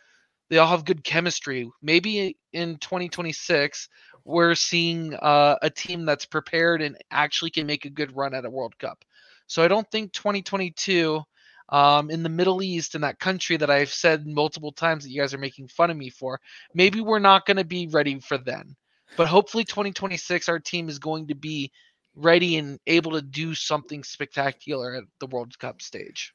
they 0.48 0.56
all 0.56 0.68
have 0.68 0.86
good 0.86 1.04
chemistry. 1.04 1.70
Maybe 1.82 2.38
in 2.54 2.78
2026, 2.78 3.90
we're 4.24 4.54
seeing 4.54 5.14
uh, 5.14 5.56
a 5.60 5.68
team 5.68 6.06
that's 6.06 6.24
prepared 6.24 6.80
and 6.80 6.96
actually 7.10 7.50
can 7.50 7.66
make 7.66 7.84
a 7.84 7.90
good 7.90 8.16
run 8.16 8.34
at 8.34 8.46
a 8.46 8.50
World 8.50 8.78
Cup. 8.78 9.04
So 9.46 9.62
I 9.62 9.68
don't 9.68 9.90
think 9.90 10.12
2022 10.12 11.22
um, 11.70 12.10
in 12.10 12.22
the 12.22 12.28
Middle 12.28 12.62
East, 12.62 12.94
in 12.94 13.00
that 13.02 13.18
country 13.18 13.56
that 13.56 13.70
I've 13.70 13.92
said 13.92 14.26
multiple 14.26 14.72
times 14.72 15.04
that 15.04 15.10
you 15.10 15.20
guys 15.20 15.34
are 15.34 15.38
making 15.38 15.68
fun 15.68 15.90
of 15.90 15.96
me 15.96 16.10
for. 16.10 16.40
Maybe 16.74 17.00
we're 17.00 17.18
not 17.18 17.46
going 17.46 17.56
to 17.58 17.64
be 17.64 17.88
ready 17.88 18.18
for 18.20 18.38
then, 18.38 18.76
but 19.16 19.28
hopefully 19.28 19.64
2026, 19.64 20.48
our 20.48 20.58
team 20.58 20.88
is 20.88 20.98
going 20.98 21.28
to 21.28 21.34
be 21.34 21.70
ready 22.14 22.56
and 22.56 22.78
able 22.86 23.12
to 23.12 23.22
do 23.22 23.54
something 23.54 24.02
spectacular 24.02 24.94
at 24.94 25.04
the 25.20 25.26
World 25.26 25.58
Cup 25.58 25.82
stage, 25.82 26.32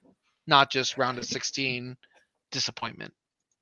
not 0.48 0.72
just 0.72 0.98
round 0.98 1.18
of 1.18 1.26
16 1.26 1.98
disappointment. 2.52 3.14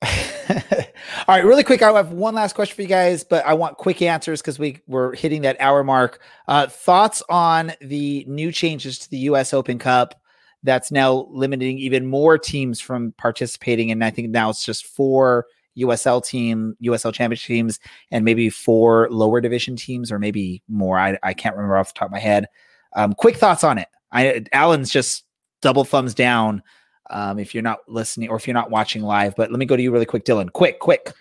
All 0.04 1.36
right, 1.36 1.46
really 1.46 1.64
quick. 1.64 1.82
I 1.82 1.92
have 1.94 2.12
one 2.12 2.36
last 2.36 2.54
question 2.54 2.76
for 2.76 2.82
you 2.82 2.88
guys, 2.88 3.24
but 3.24 3.46
I 3.46 3.54
want 3.54 3.78
quick 3.78 4.02
answers 4.02 4.42
because 4.42 4.58
we 4.58 4.80
we're 4.88 5.16
hitting 5.16 5.44
that 5.44 5.58
hour 5.60 5.84
mark. 5.84 6.22
Uh, 6.48 6.68
thoughts 6.68 7.22
on 7.30 7.74
the 7.80 8.26
new 8.28 8.52
changes 8.52 9.00
to 9.00 9.10
the 9.10 9.20
U.S. 9.20 9.54
Open 9.54 9.78
Cup 9.78 10.21
that's 10.64 10.92
now 10.92 11.28
limiting 11.32 11.78
even 11.78 12.06
more 12.06 12.38
teams 12.38 12.80
from 12.80 13.14
participating. 13.18 13.92
And 13.92 14.04
I 14.04 14.10
think 14.10 14.30
now 14.30 14.50
it's 14.50 14.64
just 14.64 14.86
four 14.86 15.46
USL 15.78 16.24
team, 16.24 16.76
USL 16.84 17.14
championship 17.14 17.48
teams, 17.48 17.80
and 18.12 18.26
maybe 18.26 18.50
four 18.50 19.08
lower 19.10 19.42
division 19.42 19.76
teams, 19.76 20.12
or 20.12 20.20
maybe 20.20 20.62
more. 20.68 21.00
I, 21.00 21.18
I 21.24 21.34
can't 21.34 21.56
remember 21.56 21.78
off 21.78 21.94
the 21.94 22.00
top 22.00 22.08
of 22.08 22.12
my 22.12 22.20
head. 22.20 22.48
Um, 22.94 23.14
quick 23.14 23.38
thoughts 23.38 23.64
on 23.64 23.78
it. 23.78 23.88
I 24.12 24.44
Alan's 24.52 24.92
just 24.92 25.26
double 25.62 25.84
thumbs 25.84 26.14
down 26.14 26.62
um, 27.10 27.40
if 27.40 27.54
you're 27.54 27.64
not 27.64 27.80
listening 27.88 28.30
or 28.30 28.36
if 28.36 28.48
you're 28.48 28.54
not 28.54 28.70
watching 28.70 29.02
live. 29.02 29.36
But 29.36 29.52
let 29.52 29.60
me 29.60 29.66
go 29.66 29.78
to 29.78 29.82
you 29.82 29.92
really 29.92 30.06
quick, 30.06 30.26
Dylan. 30.26 30.52
Quick, 30.52 30.80
quick. 30.80 31.14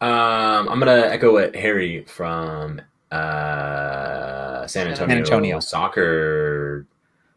Um, 0.00 0.68
I'm 0.68 0.78
gonna 0.78 1.06
echo 1.06 1.32
what 1.32 1.54
Harry 1.54 2.04
from 2.04 2.80
uh, 3.10 4.66
San 4.66 4.88
Antonio, 4.88 5.14
San 5.14 5.18
Antonio. 5.18 5.60
Soccer 5.60 6.86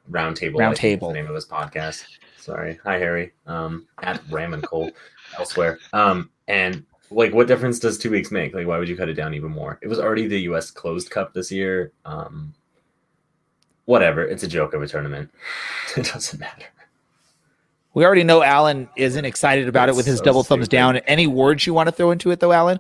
Roundtable. 0.10 0.56
Roundtable. 0.56 0.72
I 0.72 0.74
think 0.76 1.02
The 1.02 1.14
name 1.14 1.28
of 1.28 1.36
his 1.36 1.46
podcast. 1.46 2.06
Sorry. 2.38 2.80
Hi, 2.84 2.98
Harry. 2.98 3.34
Um, 3.46 3.88
at 4.04 4.22
Ram 4.30 4.54
and 4.54 4.64
Cole 4.64 4.92
elsewhere. 5.38 5.80
Um, 5.94 6.30
and 6.48 6.86
like, 7.12 7.34
what 7.34 7.48
difference 7.48 7.80
does 7.80 7.98
two 7.98 8.12
weeks 8.12 8.32
make? 8.32 8.54
Like, 8.54 8.68
why 8.68 8.78
would 8.78 8.88
you 8.88 8.96
cut 8.96 9.10
it 9.10 9.14
down 9.16 9.34
even 9.34 9.52
more? 9.52 9.80
It 9.82 9.88
was 9.88 10.00
already 10.00 10.28
the 10.28 10.40
U.S. 10.42 10.72
Closed 10.72 11.10
Cup 11.10 11.34
this 11.34 11.52
year. 11.52 11.92
Um, 12.06 12.54
whatever. 13.86 14.24
It's 14.24 14.44
a 14.44 14.48
joke 14.48 14.74
of 14.74 14.82
a 14.82 14.88
tournament. 14.88 15.30
it 15.98 16.06
doesn't 16.06 16.40
matter. 16.40 16.66
We 17.94 18.06
already 18.06 18.24
know 18.24 18.44
Alan 18.44 18.88
isn't 18.96 19.26
excited 19.26 19.68
about 19.68 19.90
it 19.90 19.96
with 19.96 20.06
his 20.06 20.20
so 20.20 20.24
double 20.24 20.44
thumbs 20.44 20.66
stupid. 20.66 20.78
down. 20.78 20.98
Any 20.98 21.26
words 21.26 21.66
you 21.66 21.74
want 21.74 21.88
to 21.88 21.92
throw 21.92 22.12
into 22.12 22.30
it, 22.32 22.40
though, 22.40 22.52
Alan? 22.52 22.80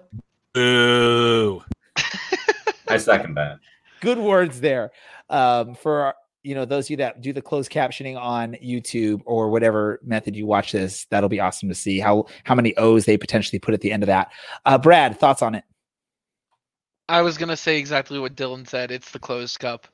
Boo. 0.53 1.63
I 2.87 2.97
second 2.97 3.33
that. 3.33 3.59
Good 3.99 4.19
words 4.19 4.61
there. 4.61 4.91
Um, 5.29 5.75
for 5.75 6.13
you 6.47 6.55
know 6.55 6.63
those 6.63 6.85
of 6.85 6.91
you 6.91 6.97
that 6.97 7.21
do 7.21 7.33
the 7.33 7.41
closed 7.41 7.69
captioning 7.69 8.17
on 8.17 8.53
YouTube 8.63 9.21
or 9.25 9.49
whatever 9.49 9.99
method 10.01 10.33
you 10.33 10.45
watch 10.45 10.71
this, 10.71 11.05
that'll 11.09 11.27
be 11.27 11.41
awesome 11.41 11.67
to 11.67 11.75
see 11.75 11.99
how 11.99 12.25
how 12.45 12.55
many 12.55 12.75
O's 12.77 13.03
they 13.03 13.17
potentially 13.17 13.59
put 13.59 13.73
at 13.73 13.81
the 13.81 13.91
end 13.91 14.01
of 14.01 14.07
that. 14.07 14.31
Uh, 14.65 14.77
Brad, 14.77 15.19
thoughts 15.19 15.41
on 15.41 15.55
it? 15.55 15.65
I 17.09 17.21
was 17.21 17.37
gonna 17.37 17.57
say 17.57 17.77
exactly 17.77 18.17
what 18.17 18.35
Dylan 18.35 18.65
said. 18.65 18.91
It's 18.91 19.11
the 19.11 19.19
closed 19.19 19.59
cup. 19.59 19.87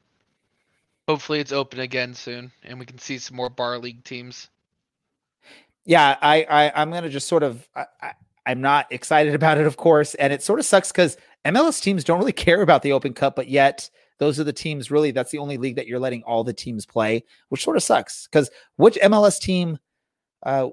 Hopefully, 1.08 1.40
it's 1.40 1.52
open 1.52 1.80
again 1.80 2.14
soon, 2.14 2.52
and 2.62 2.80
we 2.80 2.86
can 2.86 3.00
see 3.00 3.18
some 3.18 3.36
more 3.36 3.50
bar 3.50 3.80
league 3.80 4.04
teams. 4.04 4.50
yeah, 5.86 6.18
I, 6.22 6.46
I 6.48 6.72
I'm 6.80 6.92
gonna 6.92 7.10
just 7.10 7.28
sort 7.28 7.42
of 7.42 7.68
I, 7.76 7.86
I, 8.00 8.12
I'm 8.46 8.62
not 8.62 8.92
excited 8.92 9.34
about 9.40 9.58
it, 9.58 9.66
of 9.66 9.78
course, 9.78 10.14
and 10.16 10.32
it 10.32 10.44
sort 10.44 10.60
of 10.60 10.66
sucks 10.66 10.92
because 10.92 11.18
MLS 11.46 11.82
teams 11.82 12.04
don't 12.04 12.20
really 12.20 12.32
care 12.32 12.62
about 12.62 12.84
the 12.84 12.92
Open 12.92 13.14
Cup, 13.14 13.36
but 13.36 13.50
yet 13.50 13.90
those 14.18 14.40
are 14.40 14.44
the 14.44 14.54
teams. 14.54 14.92
Really, 14.92 15.12
that's 15.12 15.32
the 15.32 15.38
only 15.38 15.58
league 15.58 15.76
that 15.76 15.88
you're 15.88 16.00
letting 16.00 16.24
all 16.24 16.44
the 16.44 16.54
teams 16.54 16.86
play, 16.86 17.24
which 17.50 17.64
sort 17.64 17.78
of 17.78 17.84
sucks. 17.84 18.28
Because 18.28 18.50
which 18.78 18.98
MLS 19.04 19.40
team 19.40 19.80
uh, 20.44 20.70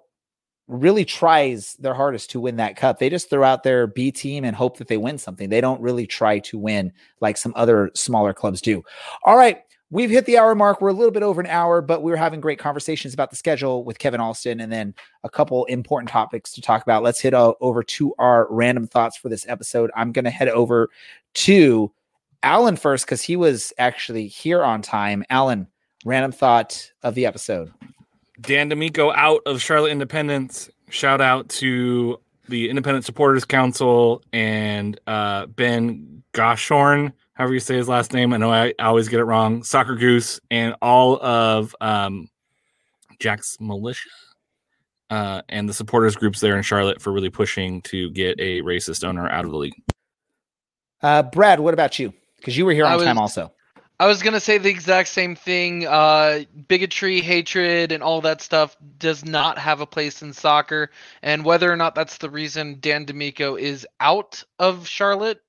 really 0.68 1.04
tries 1.04 1.74
their 1.74 1.94
hardest 1.94 2.30
to 2.30 2.40
win 2.40 2.56
that 2.56 2.76
cup? 2.76 2.98
They 2.98 3.10
just 3.10 3.30
throw 3.30 3.44
out 3.44 3.62
their 3.62 3.86
B 3.86 4.12
team 4.12 4.44
and 4.44 4.54
hope 4.54 4.78
that 4.78 4.88
they 4.88 4.96
win 4.96 5.18
something. 5.18 5.48
They 5.48 5.60
don't 5.60 5.80
really 5.80 6.06
try 6.06 6.38
to 6.40 6.58
win 6.58 6.92
like 7.20 7.36
some 7.36 7.52
other 7.56 7.90
smaller 7.94 8.32
clubs 8.32 8.60
do. 8.60 8.82
All 9.24 9.36
right. 9.36 9.62
We've 9.92 10.10
hit 10.10 10.24
the 10.24 10.38
hour 10.38 10.54
mark. 10.54 10.80
We're 10.80 10.90
a 10.90 10.92
little 10.92 11.10
bit 11.10 11.24
over 11.24 11.40
an 11.40 11.48
hour, 11.48 11.82
but 11.82 12.04
we 12.04 12.12
were 12.12 12.16
having 12.16 12.40
great 12.40 12.60
conversations 12.60 13.12
about 13.12 13.30
the 13.30 13.36
schedule 13.36 13.82
with 13.82 13.98
Kevin 13.98 14.20
Alston 14.20 14.60
and 14.60 14.70
then 14.70 14.94
a 15.24 15.28
couple 15.28 15.64
important 15.64 16.08
topics 16.08 16.52
to 16.52 16.60
talk 16.60 16.82
about. 16.82 17.02
Let's 17.02 17.18
hit 17.18 17.34
over 17.34 17.82
to 17.82 18.14
our 18.20 18.46
random 18.50 18.86
thoughts 18.86 19.16
for 19.16 19.28
this 19.28 19.48
episode. 19.48 19.90
I'm 19.96 20.12
going 20.12 20.26
to 20.26 20.30
head 20.30 20.48
over 20.48 20.90
to 21.34 21.90
Alan 22.42 22.76
first 22.76 23.06
because 23.06 23.22
he 23.22 23.36
was 23.36 23.72
actually 23.78 24.26
here 24.26 24.62
on 24.62 24.82
time. 24.82 25.24
Alan, 25.30 25.66
random 26.04 26.32
thought 26.32 26.90
of 27.02 27.14
the 27.14 27.26
episode. 27.26 27.72
Dan 28.40 28.70
DiMicco 28.70 29.12
out 29.14 29.42
of 29.46 29.60
Charlotte 29.60 29.90
Independence. 29.90 30.70
Shout 30.88 31.20
out 31.20 31.48
to 31.50 32.18
the 32.48 32.68
Independent 32.68 33.04
Supporters 33.04 33.44
Council 33.44 34.22
and 34.32 34.98
uh, 35.06 35.46
Ben 35.46 36.22
Goshorn, 36.32 37.12
however 37.34 37.54
you 37.54 37.60
say 37.60 37.76
his 37.76 37.88
last 37.88 38.12
name. 38.12 38.32
I 38.32 38.38
know 38.38 38.50
I, 38.52 38.74
I 38.78 38.84
always 38.84 39.08
get 39.08 39.20
it 39.20 39.24
wrong. 39.24 39.62
Soccer 39.62 39.94
Goose 39.94 40.40
and 40.50 40.74
all 40.80 41.22
of 41.22 41.76
um, 41.80 42.28
Jack's 43.18 43.60
militia 43.60 44.08
uh, 45.10 45.42
and 45.48 45.68
the 45.68 45.74
supporters 45.74 46.16
groups 46.16 46.40
there 46.40 46.56
in 46.56 46.62
Charlotte 46.62 47.00
for 47.00 47.12
really 47.12 47.30
pushing 47.30 47.82
to 47.82 48.10
get 48.10 48.40
a 48.40 48.62
racist 48.62 49.04
owner 49.04 49.28
out 49.28 49.44
of 49.44 49.50
the 49.50 49.56
league. 49.56 49.74
Uh, 51.02 51.22
Brad, 51.22 51.60
what 51.60 51.74
about 51.74 51.98
you? 51.98 52.12
Because 52.40 52.56
you 52.56 52.64
were 52.64 52.72
here 52.72 52.86
on 52.86 52.96
was- 52.96 53.04
time 53.04 53.18
also. 53.18 53.52
I 54.00 54.06
was 54.06 54.22
gonna 54.22 54.40
say 54.40 54.56
the 54.56 54.70
exact 54.70 55.10
same 55.10 55.36
thing. 55.36 55.86
Uh, 55.86 56.44
bigotry, 56.68 57.20
hatred, 57.20 57.92
and 57.92 58.02
all 58.02 58.22
that 58.22 58.40
stuff 58.40 58.74
does 58.96 59.26
not 59.26 59.58
have 59.58 59.82
a 59.82 59.86
place 59.86 60.22
in 60.22 60.32
soccer. 60.32 60.90
And 61.22 61.44
whether 61.44 61.70
or 61.70 61.76
not 61.76 61.94
that's 61.94 62.16
the 62.16 62.30
reason 62.30 62.78
Dan 62.80 63.04
DiMicco 63.04 63.60
is 63.60 63.86
out 64.00 64.42
of 64.58 64.88
Charlotte, 64.88 65.42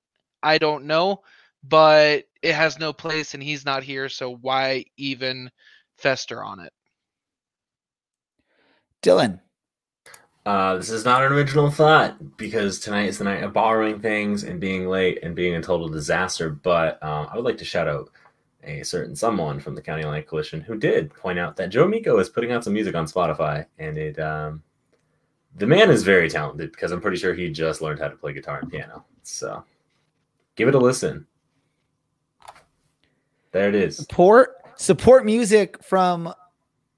I 0.43 0.57
don't 0.57 0.83
know. 0.83 1.21
But 1.63 2.25
it 2.41 2.53
has 2.53 2.77
no 2.77 2.91
place, 2.91 3.33
and 3.35 3.41
he's 3.41 3.63
not 3.63 3.83
here. 3.83 4.09
So 4.09 4.35
why 4.35 4.83
even 4.97 5.49
fester 5.97 6.43
on 6.43 6.59
it? 6.59 6.73
Dylan, 9.01 9.39
Uh, 10.45 10.75
this 10.75 10.89
is 10.89 11.05
not 11.05 11.23
an 11.23 11.31
original 11.31 11.69
thought 11.69 12.37
because 12.37 12.79
tonight 12.79 13.07
is 13.07 13.19
the 13.19 13.23
night 13.23 13.43
of 13.43 13.53
borrowing 13.53 13.99
things 13.99 14.43
and 14.43 14.59
being 14.59 14.87
late 14.87 15.19
and 15.21 15.35
being 15.35 15.55
a 15.55 15.61
total 15.61 15.87
disaster. 15.87 16.49
But 16.49 17.01
um, 17.03 17.27
I 17.31 17.35
would 17.35 17.45
like 17.45 17.59
to 17.59 17.65
shout 17.65 17.87
out 17.87 18.09
a 18.63 18.83
certain 18.83 19.15
someone 19.15 19.59
from 19.59 19.75
the 19.75 19.81
County 19.81 20.03
Line 20.03 20.23
Coalition 20.23 20.61
who 20.61 20.77
did 20.77 21.13
point 21.13 21.37
out 21.37 21.55
that 21.57 21.69
Joe 21.69 21.87
Miko 21.87 22.17
is 22.17 22.29
putting 22.29 22.51
out 22.51 22.63
some 22.63 22.73
music 22.73 22.95
on 22.95 23.05
Spotify, 23.05 23.65
and 23.77 23.97
it 23.97 24.19
um, 24.19 24.63
the 25.57 25.67
man 25.67 25.91
is 25.91 26.03
very 26.03 26.29
talented 26.29 26.71
because 26.71 26.91
I'm 26.91 27.01
pretty 27.01 27.17
sure 27.17 27.33
he 27.33 27.49
just 27.49 27.81
learned 27.81 27.99
how 27.99 28.07
to 28.07 28.15
play 28.15 28.33
guitar 28.33 28.59
and 28.59 28.71
piano. 28.71 29.05
So 29.21 29.63
give 30.55 30.67
it 30.67 30.75
a 30.75 30.79
listen. 30.79 31.27
There 33.51 33.69
it 33.69 33.75
is. 33.75 33.97
support 33.97 34.55
support 34.75 35.23
music 35.23 35.83
from 35.83 36.33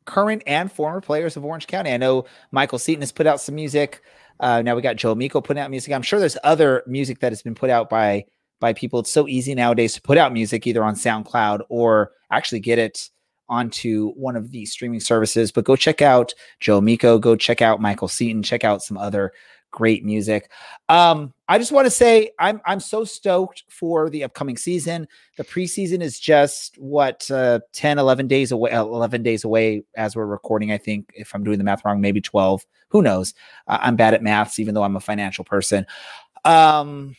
current 0.06 0.44
and 0.48 0.72
former 0.72 1.02
players 1.02 1.38
of 1.38 1.46
Orange 1.46 1.68
County. 1.68 1.92
I 1.92 1.98
know 1.98 2.26
Michael 2.52 2.80
Seaton 2.80 3.02
has 3.02 3.12
put 3.12 3.28
out 3.28 3.42
some 3.42 3.56
music. 3.56 4.02
Uh, 4.40 4.62
now 4.62 4.76
we 4.76 4.82
got 4.82 4.96
Joe 4.96 5.16
Miko 5.16 5.42
putting 5.42 5.62
out 5.62 5.70
music. 5.70 5.94
I'm 5.94 6.02
sure 6.02 6.20
there's 6.20 6.38
other 6.44 6.84
music 6.88 7.20
that 7.20 7.32
has 7.32 7.42
been 7.42 7.56
put 7.56 7.70
out 7.70 7.90
by 7.90 8.26
by 8.60 8.74
people. 8.74 9.00
It's 9.00 9.12
so 9.12 9.28
easy 9.28 9.54
nowadays 9.56 9.94
to 9.96 10.02
put 10.02 10.18
out 10.18 10.32
music 10.32 10.66
either 10.66 10.84
on 10.84 10.96
SoundCloud 10.96 11.62
or 11.70 12.12
actually 12.32 12.62
get 12.62 12.80
it 12.80 13.10
onto 13.50 14.12
one 14.14 14.36
of 14.36 14.52
the 14.52 14.66
streaming 14.66 15.02
services. 15.02 15.52
But 15.52 15.66
go 15.66 15.76
check 15.76 16.02
out 16.02 16.34
Joe 16.60 16.80
Miko. 16.80 17.20
Go 17.20 17.36
check 17.36 17.62
out 17.62 17.82
Michael 17.82 18.08
Seaton. 18.08 18.42
Check 18.42 18.64
out 18.64 18.82
some 18.82 18.98
other 18.98 19.34
great 19.74 20.06
music. 20.06 20.50
Um, 20.88 21.34
I 21.50 21.58
just 21.58 21.74
want 21.74 21.86
to 21.86 21.92
say 21.92 22.32
I'm 22.40 22.62
I'm 22.66 22.80
so 22.80 23.04
stoked 23.04 23.64
for 23.70 24.10
the 24.10 24.24
upcoming 24.24 24.56
season. 24.56 25.08
The 25.36 25.44
preseason 25.44 26.02
is 26.02 26.18
just 26.18 26.78
what 26.78 27.30
uh, 27.30 27.60
10, 27.74 28.00
11 28.00 28.28
days 28.28 28.54
away, 28.54 28.72
uh, 28.72 28.84
11 28.84 29.24
days 29.24 29.44
away 29.44 29.84
as 29.98 30.16
we're 30.16 30.28
recording. 30.28 30.72
I 30.72 30.78
think 30.78 31.10
if 31.16 31.36
I'm 31.36 31.44
doing 31.44 31.58
the 31.58 31.66
math 31.66 31.84
wrong, 31.84 32.00
maybe 32.00 32.22
12. 32.22 32.66
Who 32.90 33.02
knows? 33.02 33.34
Uh, 33.68 33.80
I'm 33.82 33.98
bad 33.98 34.14
at 34.14 34.24
maths, 34.24 34.60
even 34.60 34.76
though 34.76 34.84
I'm 34.84 34.96
a 34.96 35.02
financial 35.02 35.44
person. 35.44 35.86
Um, 36.46 37.16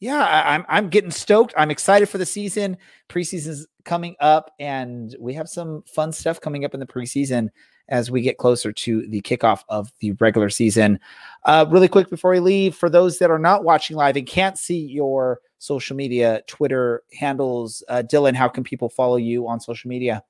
yeah, 0.00 0.24
I, 0.24 0.54
I'm 0.54 0.64
I'm 0.68 0.88
getting 0.88 1.10
stoked. 1.10 1.52
I'm 1.56 1.70
excited 1.70 2.08
for 2.08 2.18
the 2.18 2.26
season. 2.26 2.78
Preseason's 3.08 3.66
coming 3.84 4.16
up, 4.18 4.50
and 4.58 5.14
we 5.20 5.34
have 5.34 5.48
some 5.48 5.84
fun 5.86 6.12
stuff 6.12 6.40
coming 6.40 6.64
up 6.64 6.72
in 6.72 6.80
the 6.80 6.86
preseason 6.86 7.50
as 7.90 8.10
we 8.10 8.22
get 8.22 8.38
closer 8.38 8.72
to 8.72 9.06
the 9.08 9.20
kickoff 9.20 9.62
of 9.68 9.92
the 10.00 10.12
regular 10.12 10.48
season. 10.48 10.98
Uh, 11.44 11.66
really 11.68 11.88
quick 11.88 12.08
before 12.08 12.30
we 12.30 12.40
leave, 12.40 12.74
for 12.74 12.88
those 12.88 13.18
that 13.18 13.30
are 13.30 13.38
not 13.38 13.64
watching 13.64 13.96
live 13.96 14.16
and 14.16 14.26
can't 14.26 14.58
see 14.58 14.78
your 14.78 15.40
social 15.58 15.96
media, 15.96 16.42
Twitter 16.46 17.02
handles, 17.18 17.82
uh, 17.88 18.02
Dylan, 18.06 18.34
how 18.34 18.48
can 18.48 18.64
people 18.64 18.88
follow 18.88 19.16
you 19.16 19.46
on 19.46 19.60
social 19.60 19.88
media? 19.88 20.22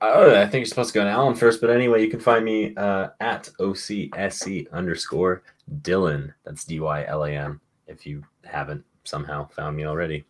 Oh, 0.00 0.34
I 0.34 0.42
think 0.42 0.54
you're 0.54 0.66
supposed 0.66 0.92
to 0.92 0.98
go 0.98 1.04
to 1.04 1.10
Alan 1.10 1.34
first, 1.34 1.60
but 1.60 1.70
anyway, 1.70 2.02
you 2.02 2.10
can 2.10 2.20
find 2.20 2.44
me 2.44 2.74
uh, 2.76 3.08
at 3.20 3.48
OCSC 3.58 4.70
underscore 4.72 5.42
Dylan. 5.80 6.34
That's 6.44 6.64
D 6.64 6.80
Y 6.80 7.04
L 7.06 7.24
A 7.24 7.30
M. 7.30 7.60
If 7.86 8.06
you 8.06 8.22
haven't 8.44 8.84
somehow 9.04 9.48
found 9.48 9.76
me 9.76 9.86
already. 9.86 10.24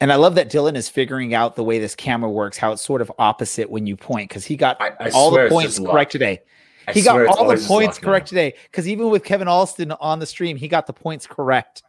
And 0.00 0.12
I 0.12 0.16
love 0.16 0.34
that 0.34 0.50
Dylan 0.50 0.76
is 0.76 0.88
figuring 0.90 1.32
out 1.32 1.56
the 1.56 1.64
way 1.64 1.78
this 1.78 1.94
camera 1.94 2.30
works, 2.30 2.58
how 2.58 2.72
it's 2.72 2.82
sort 2.82 3.00
of 3.00 3.10
opposite 3.18 3.70
when 3.70 3.86
you 3.86 3.96
point, 3.96 4.28
because 4.28 4.44
he 4.44 4.56
got 4.56 4.80
I, 4.80 4.90
I 5.00 5.10
all 5.10 5.30
the 5.30 5.48
points 5.48 5.78
correct 5.78 6.12
today. 6.12 6.42
I 6.86 6.92
he 6.92 7.02
got 7.02 7.26
all 7.26 7.48
the 7.48 7.56
points 7.56 7.70
luck 7.70 8.02
now. 8.02 8.06
correct 8.08 8.26
today 8.28 8.54
because 8.70 8.86
even 8.86 9.08
with 9.10 9.24
Kevin 9.24 9.48
Alston 9.48 9.92
on 9.92 10.18
the 10.18 10.26
stream, 10.26 10.56
he 10.56 10.68
got 10.68 10.86
the 10.86 10.92
points 10.92 11.26
correct. 11.26 11.82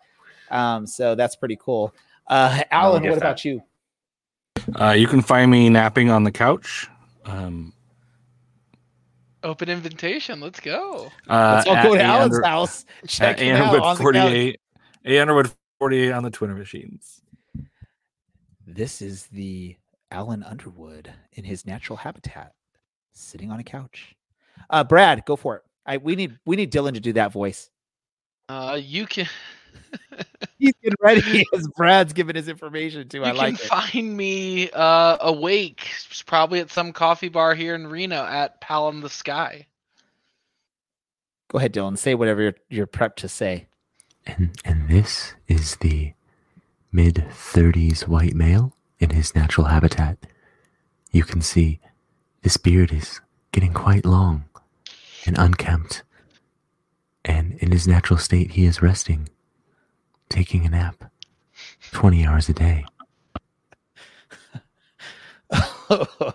Um, 0.49 0.87
so 0.87 1.15
that's 1.15 1.35
pretty 1.35 1.57
cool. 1.59 1.93
Uh, 2.27 2.63
Alan, 2.71 3.03
what 3.03 3.09
that. 3.11 3.17
about 3.17 3.45
you? 3.45 3.61
Uh, 4.79 4.91
you 4.91 5.07
can 5.07 5.21
find 5.21 5.51
me 5.51 5.69
napping 5.69 6.09
on 6.09 6.23
the 6.23 6.31
couch. 6.31 6.87
Um, 7.25 7.73
Open 9.43 9.69
invitation. 9.69 10.39
Let's 10.39 10.59
go. 10.59 11.11
uh, 11.29 11.53
Let's 11.57 11.67
all 11.67 11.75
at 11.75 11.83
go 11.83 11.93
to 11.95 12.01
A 12.01 12.03
Alan's 12.03 12.35
under- 12.35 12.47
house. 12.47 12.85
Check 13.07 13.37
at 13.37 13.39
him 13.39 13.55
out 13.57 13.75
on 13.79 13.97
Underwood 13.97 14.15
the 14.15 14.19
couch. 14.19 14.27
48. 14.29 14.59
A 15.05 15.19
Underwood 15.19 15.51
48 15.79 16.11
on 16.11 16.23
the 16.23 16.31
Twitter 16.31 16.55
machines. 16.55 17.21
This 18.67 19.01
is 19.01 19.27
the 19.27 19.77
Alan 20.11 20.43
Underwood 20.43 21.11
in 21.31 21.45
his 21.45 21.65
natural 21.65 21.95
habitat. 21.95 22.53
sitting 23.13 23.49
on 23.49 23.59
a 23.59 23.63
couch. 23.63 24.13
Uh, 24.69 24.83
Brad, 24.83 25.23
go 25.25 25.35
for 25.37 25.55
it. 25.55 25.63
I 25.85 25.97
we 25.97 26.15
need 26.17 26.37
we 26.45 26.57
need 26.57 26.71
Dylan 26.71 26.93
to 26.93 26.99
do 26.99 27.13
that 27.13 27.31
voice. 27.31 27.69
Uh, 28.49 28.77
you 28.81 29.05
can. 29.05 29.27
He's 30.59 30.73
getting 30.83 30.97
ready 31.01 31.45
as 31.55 31.67
Brad's 31.77 32.11
giving 32.11 32.35
his 32.35 32.49
information 32.49 33.07
too. 33.07 33.19
You 33.19 33.23
I 33.25 33.27
can 33.29 33.37
like 33.37 33.53
it. 33.53 33.59
find 33.61 34.17
me 34.17 34.69
uh, 34.71 35.17
awake, 35.21 35.87
probably 36.25 36.59
at 36.59 36.69
some 36.69 36.91
coffee 36.91 37.29
bar 37.29 37.55
here 37.55 37.73
in 37.73 37.87
Reno 37.87 38.25
at 38.25 38.59
Pal 38.59 38.89
in 38.89 38.99
the 38.99 39.09
Sky. 39.09 39.65
Go 41.49 41.59
ahead, 41.59 41.73
Dylan. 41.73 41.97
Say 41.97 42.15
whatever 42.15 42.41
you're, 42.41 42.55
you're 42.69 42.87
prepped 42.87 43.15
to 43.17 43.29
say. 43.29 43.67
And 44.25 44.49
and 44.65 44.89
this 44.89 45.35
is 45.47 45.77
the 45.77 46.13
mid 46.91 47.25
30s 47.29 48.07
white 48.07 48.35
male 48.35 48.73
in 48.99 49.11
his 49.11 49.35
natural 49.35 49.67
habitat. 49.67 50.17
You 51.11 51.23
can 51.23 51.41
see 51.41 51.79
this 52.41 52.57
beard 52.57 52.91
is 52.91 53.21
getting 53.51 53.73
quite 53.73 54.05
long 54.05 54.45
and 55.25 55.37
unkempt. 55.37 56.03
And 57.25 57.53
in 57.59 57.71
his 57.71 57.87
natural 57.87 58.19
state 58.19 58.51
he 58.51 58.65
is 58.65 58.81
resting, 58.81 59.29
taking 60.29 60.65
a 60.65 60.69
nap 60.69 61.11
20 61.91 62.25
hours 62.25 62.49
a 62.49 62.53
day. 62.53 62.85
Oh, 65.89 66.33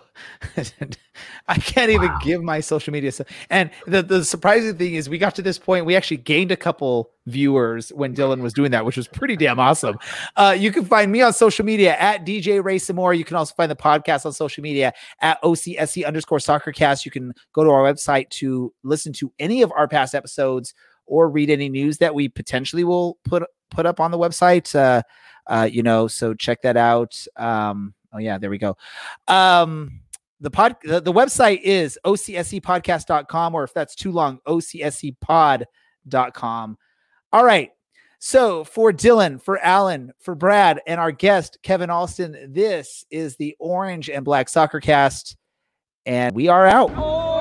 I 1.47 1.55
can't 1.55 1.91
even 1.91 2.07
Wow. 2.09 2.19
give 2.23 2.41
my 2.41 2.61
social 2.61 2.93
media. 2.93 3.11
So, 3.11 3.25
and 3.49 3.69
the, 3.85 4.01
the 4.01 4.23
surprising 4.23 4.77
thing 4.77 4.95
is, 4.95 5.09
we 5.09 5.17
got 5.17 5.35
to 5.35 5.41
this 5.41 5.59
point. 5.59 5.85
We 5.85 5.95
actually 5.95 6.17
gained 6.17 6.51
a 6.51 6.55
couple 6.55 7.11
viewers 7.25 7.89
when 7.89 8.15
Dylan 8.15 8.41
was 8.41 8.53
doing 8.53 8.71
that, 8.71 8.85
which 8.85 8.95
was 8.95 9.07
pretty 9.09 9.35
damn 9.35 9.59
awesome. 9.59 9.97
Uh, 10.37 10.55
you 10.57 10.71
can 10.71 10.85
find 10.85 11.11
me 11.11 11.21
on 11.21 11.33
social 11.33 11.65
media 11.65 11.97
at 11.97 12.25
DJ 12.25 12.63
Ray 12.63 12.77
Samore. 12.77 13.17
You 13.17 13.25
can 13.25 13.35
also 13.35 13.53
find 13.55 13.69
the 13.69 13.75
podcast 13.75 14.25
on 14.25 14.31
social 14.31 14.61
media 14.61 14.93
at 15.21 15.41
OCSC 15.43 16.05
underscore 16.05 16.37
soccercast. 16.39 17.03
You 17.03 17.11
can 17.11 17.33
go 17.51 17.63
to 17.63 17.69
our 17.69 17.83
website 17.83 18.29
to 18.29 18.73
listen 18.83 19.11
to 19.13 19.31
any 19.39 19.61
of 19.63 19.71
our 19.73 19.87
past 19.87 20.15
episodes 20.15 20.73
or 21.05 21.29
read 21.29 21.49
any 21.49 21.67
news 21.67 21.97
that 21.97 22.15
we 22.15 22.29
potentially 22.29 22.85
will 22.85 23.17
put 23.25 23.43
put 23.69 23.85
up 23.85 23.99
on 23.99 24.11
the 24.11 24.17
website. 24.17 24.73
Uh, 24.73 25.01
uh, 25.47 25.67
you 25.69 25.83
know, 25.83 26.07
so 26.07 26.33
check 26.33 26.61
that 26.61 26.77
out. 26.77 27.19
Um, 27.35 27.93
oh 28.13 28.19
yeah, 28.19 28.37
there 28.37 28.49
we 28.49 28.57
go. 28.57 28.77
Um, 29.27 29.99
the 30.43 30.51
pod 30.51 30.75
the, 30.83 30.99
the 30.99 31.11
website 31.11 31.61
is 31.63 31.97
ocscpodcast.com 32.05 33.55
or 33.55 33.63
if 33.63 33.73
that's 33.73 33.95
too 33.95 34.11
long 34.11 34.39
ocscpod.com 34.47 35.67
all 37.31 37.45
right. 37.45 37.71
So 38.19 38.63
for 38.63 38.93
dylan 38.93 39.41
for 39.41 39.57
alan 39.59 40.11
for 40.19 40.35
brad 40.35 40.81
and 40.87 40.99
our 40.99 41.11
guest 41.11 41.57
kevin 41.63 41.89
alston 41.89 42.53
this 42.53 43.03
is 43.09 43.35
the 43.35 43.55
orange 43.59 44.09
and 44.09 44.23
black 44.23 44.47
soccer 44.47 44.79
cast 44.79 45.35
and 46.05 46.33
we 46.33 46.47
are 46.47 46.65
out 46.67 47.32